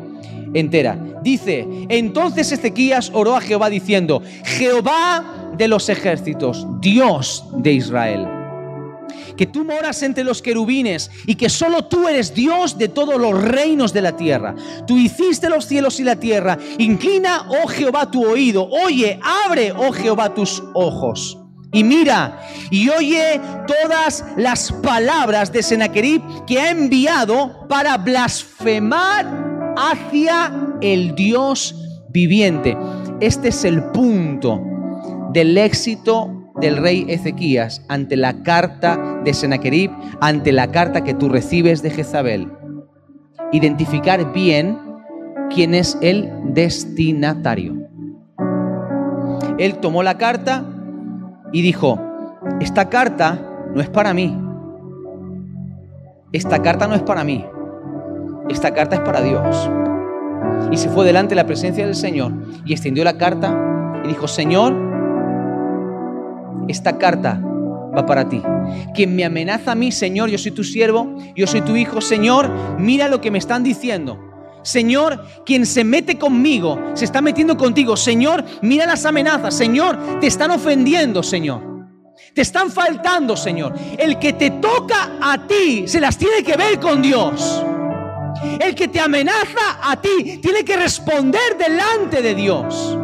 entera. 0.54 0.98
Dice, 1.22 1.66
entonces 1.88 2.50
Ezequías 2.50 3.10
oró 3.12 3.36
a 3.36 3.40
Jehová 3.40 3.68
diciendo, 3.68 4.22
Jehová 4.44 5.39
de 5.56 5.68
los 5.68 5.88
ejércitos, 5.88 6.66
Dios 6.80 7.44
de 7.58 7.72
Israel, 7.72 8.28
que 9.36 9.46
tú 9.46 9.64
moras 9.64 10.02
entre 10.02 10.24
los 10.24 10.42
querubines 10.42 11.10
y 11.26 11.34
que 11.34 11.48
solo 11.48 11.86
tú 11.86 12.08
eres 12.08 12.34
Dios 12.34 12.76
de 12.78 12.88
todos 12.88 13.20
los 13.20 13.42
reinos 13.42 13.92
de 13.92 14.02
la 14.02 14.16
tierra. 14.16 14.54
Tú 14.86 14.98
hiciste 14.98 15.48
los 15.48 15.64
cielos 15.64 15.98
y 16.00 16.04
la 16.04 16.16
tierra. 16.16 16.58
Inclina, 16.78 17.46
oh 17.48 17.66
Jehová, 17.66 18.10
tu 18.10 18.24
oído. 18.24 18.68
Oye, 18.68 19.18
abre, 19.46 19.72
oh 19.72 19.92
Jehová, 19.92 20.34
tus 20.34 20.62
ojos 20.74 21.38
y 21.72 21.84
mira 21.84 22.40
y 22.70 22.88
oye 22.88 23.40
todas 23.66 24.24
las 24.36 24.72
palabras 24.72 25.52
de 25.52 25.62
Sennacherib 25.62 26.22
que 26.46 26.60
ha 26.60 26.70
enviado 26.70 27.68
para 27.68 27.96
blasfemar 27.96 29.26
hacia 29.76 30.52
el 30.80 31.14
Dios 31.14 31.74
viviente. 32.08 32.76
Este 33.20 33.48
es 33.48 33.64
el 33.64 33.84
punto 33.92 34.69
del 35.32 35.56
éxito 35.58 36.52
del 36.60 36.76
rey 36.76 37.06
Ezequías 37.08 37.84
ante 37.88 38.16
la 38.16 38.42
carta 38.42 39.20
de 39.24 39.32
Sennacherib, 39.34 39.90
ante 40.20 40.52
la 40.52 40.70
carta 40.70 41.04
que 41.04 41.14
tú 41.14 41.28
recibes 41.28 41.82
de 41.82 41.90
Jezabel. 41.90 42.52
Identificar 43.52 44.32
bien 44.32 44.78
quién 45.54 45.74
es 45.74 45.98
el 46.00 46.30
destinatario. 46.52 47.76
Él 49.58 49.76
tomó 49.78 50.02
la 50.02 50.16
carta, 50.16 50.64
y 51.52 51.62
dijo, 51.62 51.98
esta 52.60 52.88
carta 52.88 53.38
no 53.74 53.80
es 53.80 53.88
para 53.88 54.14
mí. 54.14 54.36
Esta 56.32 56.62
carta 56.62 56.86
no 56.86 56.94
es 56.94 57.02
para 57.02 57.24
mí. 57.24 57.44
Esta 58.48 58.72
carta 58.72 58.96
es 58.96 59.02
para 59.02 59.20
Dios. 59.20 59.70
Y 60.70 60.76
se 60.76 60.88
fue 60.88 61.04
delante 61.04 61.30
de 61.30 61.36
la 61.36 61.46
presencia 61.46 61.84
del 61.84 61.96
Señor 61.96 62.32
y 62.64 62.72
extendió 62.72 63.04
la 63.04 63.18
carta 63.18 64.00
y 64.04 64.08
dijo, 64.08 64.28
Señor, 64.28 64.89
esta 66.70 66.98
carta 66.98 67.40
va 67.96 68.06
para 68.06 68.28
ti. 68.28 68.42
Quien 68.94 69.14
me 69.14 69.24
amenaza 69.24 69.72
a 69.72 69.74
mí, 69.74 69.92
Señor, 69.92 70.30
yo 70.30 70.38
soy 70.38 70.52
tu 70.52 70.64
siervo, 70.64 71.16
yo 71.36 71.46
soy 71.46 71.60
tu 71.62 71.76
hijo, 71.76 72.00
Señor, 72.00 72.50
mira 72.78 73.08
lo 73.08 73.20
que 73.20 73.30
me 73.30 73.38
están 73.38 73.62
diciendo. 73.62 74.18
Señor, 74.62 75.24
quien 75.46 75.64
se 75.64 75.84
mete 75.84 76.18
conmigo, 76.18 76.78
se 76.94 77.04
está 77.04 77.22
metiendo 77.22 77.56
contigo. 77.56 77.96
Señor, 77.96 78.44
mira 78.60 78.86
las 78.86 79.06
amenazas. 79.06 79.54
Señor, 79.56 80.20
te 80.20 80.26
están 80.26 80.50
ofendiendo, 80.50 81.22
Señor. 81.22 81.62
Te 82.34 82.42
están 82.42 82.70
faltando, 82.70 83.36
Señor. 83.36 83.74
El 83.98 84.18
que 84.18 84.34
te 84.34 84.50
toca 84.50 85.18
a 85.20 85.46
ti 85.46 85.84
se 85.86 86.00
las 86.00 86.18
tiene 86.18 86.42
que 86.42 86.56
ver 86.56 86.78
con 86.78 87.00
Dios. 87.00 87.64
El 88.60 88.74
que 88.74 88.88
te 88.88 89.00
amenaza 89.00 89.80
a 89.82 90.00
ti 90.00 90.38
tiene 90.42 90.64
que 90.64 90.76
responder 90.76 91.56
delante 91.58 92.22
de 92.22 92.34
Dios. 92.34 92.98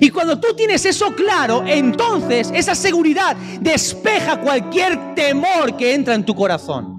Y 0.00 0.10
cuando 0.10 0.38
tú 0.38 0.54
tienes 0.54 0.84
eso 0.84 1.14
claro, 1.14 1.64
entonces 1.66 2.50
esa 2.54 2.74
seguridad 2.74 3.36
despeja 3.60 4.40
cualquier 4.40 5.14
temor 5.14 5.76
que 5.76 5.94
entra 5.94 6.14
en 6.14 6.24
tu 6.24 6.34
corazón. 6.34 6.98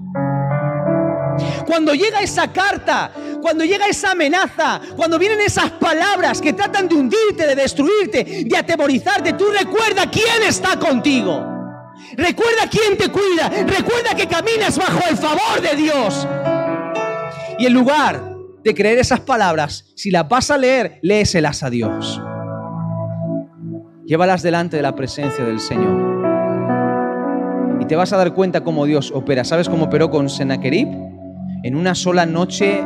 Cuando 1.66 1.94
llega 1.94 2.20
esa 2.20 2.52
carta, 2.52 3.12
cuando 3.40 3.64
llega 3.64 3.86
esa 3.86 4.12
amenaza, 4.12 4.80
cuando 4.96 5.18
vienen 5.18 5.40
esas 5.40 5.70
palabras 5.72 6.40
que 6.40 6.52
tratan 6.52 6.88
de 6.88 6.94
hundirte, 6.94 7.46
de 7.46 7.54
destruirte, 7.54 8.44
de 8.44 8.56
atemorizarte, 8.56 9.32
tú 9.34 9.46
recuerda 9.50 10.10
quién 10.10 10.42
está 10.46 10.78
contigo. 10.78 11.46
Recuerda 12.16 12.68
quién 12.70 12.98
te 12.98 13.08
cuida. 13.08 13.48
Recuerda 13.48 14.14
que 14.16 14.26
caminas 14.26 14.76
bajo 14.76 15.00
el 15.08 15.16
favor 15.16 15.60
de 15.60 15.76
Dios. 15.76 16.26
Y 17.58 17.66
en 17.66 17.72
lugar 17.72 18.36
de 18.62 18.74
creer 18.74 18.98
esas 18.98 19.20
palabras, 19.20 19.84
si 19.94 20.10
las 20.10 20.28
vas 20.28 20.50
a 20.50 20.58
leer, 20.58 20.98
léeselas 21.02 21.62
a 21.62 21.70
Dios. 21.70 22.20
Llévalas 24.10 24.42
delante 24.42 24.76
de 24.76 24.82
la 24.82 24.96
presencia 24.96 25.44
del 25.44 25.60
Señor. 25.60 26.18
Y 27.80 27.84
te 27.84 27.94
vas 27.94 28.12
a 28.12 28.16
dar 28.16 28.34
cuenta 28.34 28.64
cómo 28.64 28.84
Dios 28.84 29.12
opera. 29.14 29.44
¿Sabes 29.44 29.68
cómo 29.68 29.84
operó 29.84 30.10
con 30.10 30.28
Sennacherib? 30.28 30.88
En 31.62 31.76
una 31.76 31.94
sola 31.94 32.26
noche 32.26 32.84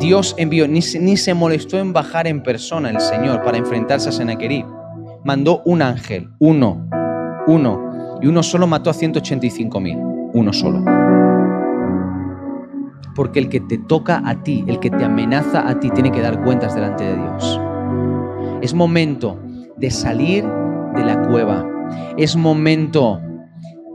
Dios 0.00 0.34
envió, 0.38 0.66
ni, 0.66 0.80
ni 0.98 1.16
se 1.16 1.34
molestó 1.34 1.78
en 1.78 1.92
bajar 1.92 2.26
en 2.26 2.42
persona 2.42 2.90
el 2.90 2.98
Señor 2.98 3.44
para 3.44 3.56
enfrentarse 3.56 4.08
a 4.08 4.12
Sennacherib. 4.12 4.66
Mandó 5.22 5.62
un 5.64 5.80
ángel, 5.80 6.28
uno, 6.40 6.88
uno, 7.46 8.18
y 8.20 8.26
uno 8.26 8.42
solo 8.42 8.66
mató 8.66 8.90
a 8.90 8.94
185 8.94 9.78
mil, 9.78 9.96
uno 10.32 10.52
solo. 10.52 10.84
Porque 13.14 13.38
el 13.38 13.48
que 13.48 13.60
te 13.60 13.78
toca 13.78 14.20
a 14.26 14.42
ti, 14.42 14.64
el 14.66 14.80
que 14.80 14.90
te 14.90 15.04
amenaza 15.04 15.68
a 15.68 15.78
ti, 15.78 15.90
tiene 15.90 16.10
que 16.10 16.20
dar 16.20 16.42
cuentas 16.42 16.74
delante 16.74 17.04
de 17.04 17.14
Dios. 17.14 17.60
Es 18.60 18.74
momento 18.74 19.38
de 19.82 19.90
salir 19.90 20.44
de 20.94 21.04
la 21.04 21.20
cueva. 21.28 21.66
Es 22.16 22.36
momento 22.36 23.20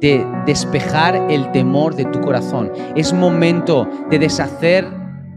de 0.01 0.23
despejar 0.45 1.15
el 1.31 1.51
temor 1.51 1.95
de 1.95 2.05
tu 2.05 2.21
corazón. 2.21 2.71
Es 2.95 3.13
momento 3.13 3.89
de 4.11 4.19
deshacer 4.19 4.85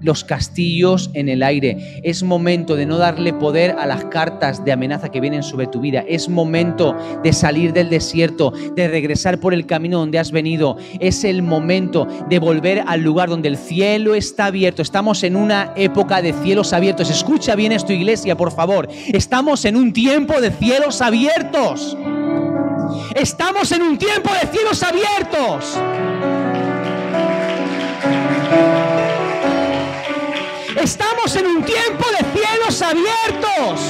los 0.01 0.24
castillos 0.24 1.11
en 1.14 1.28
el 1.28 1.42
aire. 1.42 2.01
Es 2.03 2.22
momento 2.22 2.76
de 2.76 2.86
no 2.86 2.98
darle 2.98 3.32
poder 3.32 3.76
a 3.78 3.86
las 3.86 4.05
cartas 4.07 4.64
de 4.64 4.72
amenaza 4.72 5.11
que 5.11 5.20
vienen 5.20 5.42
sobre 5.42 5.66
tu 5.66 5.80
vida. 5.80 6.05
Es 6.07 6.28
momento 6.28 6.96
de 7.22 7.32
salir 7.32 7.72
del 7.72 7.90
desierto, 7.90 8.53
de 8.74 8.88
regresar 8.88 9.38
por 9.38 9.55
el 9.55 9.66
camino 9.66 9.98
donde 9.98 10.18
has 10.18 10.32
venido. 10.32 10.76
Es 10.98 11.24
el 11.24 11.42
momento 11.42 12.07
de 12.28 12.38
volver 12.38 12.82
al 12.86 13.03
lugar 13.03 13.28
donde 13.28 13.48
el 13.48 13.57
cielo 13.57 14.14
está 14.14 14.46
abierto. 14.46 14.82
Estamos 14.82 15.22
en 15.22 15.36
una 15.36 15.72
época 15.76 16.22
de 16.22 16.32
cielos 16.32 16.72
abiertos. 16.72 17.11
Escucha 17.11 17.55
bien 17.55 17.72
esto, 17.72 17.92
iglesia, 17.92 18.36
por 18.36 18.53
favor. 18.53 18.88
Estamos 19.09 19.64
en 19.64 19.76
un 19.76 19.92
tiempo 19.92 20.40
de 20.40 20.51
cielos 20.51 21.01
abiertos. 21.01 21.96
Estamos 23.14 23.72
en 23.72 23.82
un 23.82 23.98
tiempo 23.98 24.30
de 24.32 24.48
cielos 24.48 24.82
abiertos. 24.82 25.78
Estamos 30.83 31.37
en 31.37 31.47
un 31.47 31.62
tiempo 31.62 32.07
de 32.11 32.41
cielos 32.41 32.81
abiertos. 32.81 33.81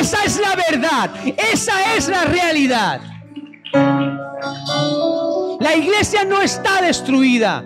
Esa 0.00 0.24
es 0.24 0.40
la 0.40 0.56
verdad. 0.56 1.10
Esa 1.52 1.94
es 1.94 2.08
la 2.08 2.24
realidad. 2.24 3.00
La 5.60 5.76
iglesia 5.76 6.24
no 6.24 6.42
está 6.42 6.82
destruida. 6.82 7.64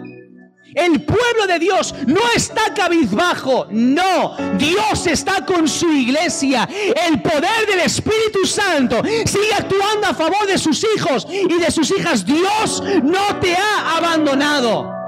El 0.74 1.02
pueblo 1.04 1.46
de 1.46 1.58
Dios 1.58 1.94
no 2.06 2.20
está 2.34 2.72
cabizbajo, 2.74 3.66
no, 3.70 4.34
Dios 4.56 5.06
está 5.06 5.44
con 5.44 5.68
su 5.68 5.92
iglesia. 5.92 6.66
El 7.08 7.20
poder 7.20 7.66
del 7.66 7.80
Espíritu 7.80 8.46
Santo 8.46 9.02
sigue 9.04 9.54
actuando 9.54 10.06
a 10.06 10.14
favor 10.14 10.46
de 10.46 10.56
sus 10.56 10.82
hijos 10.96 11.26
y 11.30 11.58
de 11.58 11.70
sus 11.70 11.90
hijas. 11.90 12.24
Dios 12.24 12.82
no 13.02 13.36
te 13.40 13.54
ha 13.54 13.96
abandonado. 13.98 15.01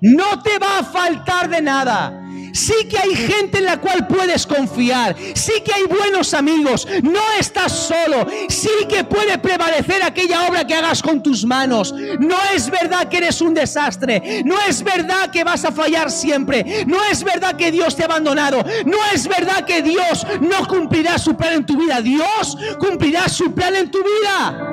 No 0.00 0.42
te 0.42 0.58
va 0.58 0.78
a 0.78 0.84
faltar 0.84 1.48
de 1.48 1.60
nada. 1.60 2.16
Sí 2.52 2.88
que 2.88 2.98
hay 2.98 3.14
gente 3.14 3.58
en 3.58 3.64
la 3.64 3.80
cual 3.80 4.06
puedes 4.06 4.46
confiar. 4.46 5.14
Sí 5.34 5.52
que 5.64 5.72
hay 5.72 5.84
buenos 5.84 6.34
amigos. 6.34 6.86
No 7.02 7.20
estás 7.38 7.72
solo. 7.72 8.26
Sí 8.48 8.70
que 8.88 9.04
puede 9.04 9.38
prevalecer 9.38 10.02
aquella 10.02 10.48
obra 10.48 10.66
que 10.66 10.74
hagas 10.74 11.02
con 11.02 11.22
tus 11.22 11.44
manos. 11.44 11.92
No 12.18 12.36
es 12.54 12.70
verdad 12.70 13.08
que 13.08 13.18
eres 13.18 13.40
un 13.40 13.54
desastre. 13.54 14.42
No 14.44 14.56
es 14.68 14.82
verdad 14.82 15.30
que 15.30 15.44
vas 15.44 15.64
a 15.64 15.72
fallar 15.72 16.10
siempre. 16.10 16.84
No 16.86 16.98
es 17.04 17.22
verdad 17.22 17.56
que 17.56 17.70
Dios 17.70 17.94
te 17.94 18.02
ha 18.02 18.06
abandonado. 18.06 18.64
No 18.84 18.98
es 19.14 19.28
verdad 19.28 19.64
que 19.64 19.82
Dios 19.82 20.26
no 20.40 20.66
cumplirá 20.66 21.18
su 21.18 21.36
plan 21.36 21.54
en 21.54 21.66
tu 21.66 21.76
vida. 21.76 22.00
Dios 22.00 22.56
cumplirá 22.78 23.28
su 23.28 23.54
plan 23.54 23.76
en 23.76 23.90
tu 23.90 23.98
vida. 23.98 24.69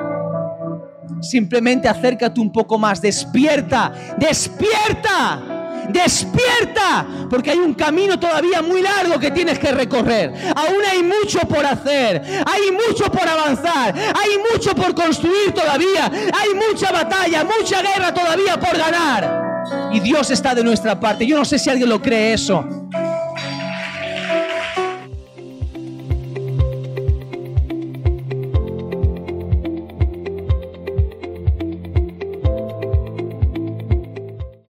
Simplemente 1.20 1.88
acércate 1.88 2.40
un 2.40 2.52
poco 2.52 2.78
más, 2.78 3.00
despierta, 3.00 3.92
despierta 4.18 5.58
despierta, 5.88 7.06
porque 7.30 7.50
hay 7.50 7.58
un 7.58 7.74
camino 7.74 8.18
todavía 8.18 8.62
muy 8.62 8.82
largo 8.82 9.18
que 9.18 9.30
tienes 9.30 9.58
que 9.58 9.72
recorrer. 9.72 10.32
Aún 10.54 10.82
hay 10.90 11.02
mucho 11.02 11.40
por 11.48 11.64
hacer, 11.64 12.22
hay 12.46 12.70
mucho 12.72 13.10
por 13.10 13.26
avanzar, 13.26 13.94
hay 13.96 14.30
mucho 14.52 14.74
por 14.74 14.94
construir 14.94 15.52
todavía, 15.54 16.06
hay 16.06 16.54
mucha 16.54 16.92
batalla, 16.92 17.44
mucha 17.44 17.82
guerra 17.82 18.12
todavía 18.12 18.58
por 18.60 18.76
ganar. 18.76 19.48
Y 19.92 20.00
Dios 20.00 20.30
está 20.30 20.54
de 20.54 20.64
nuestra 20.64 20.98
parte. 20.98 21.26
Yo 21.26 21.36
no 21.36 21.44
sé 21.44 21.58
si 21.58 21.70
alguien 21.70 21.88
lo 21.88 22.00
cree 22.00 22.34
eso. 22.34 22.64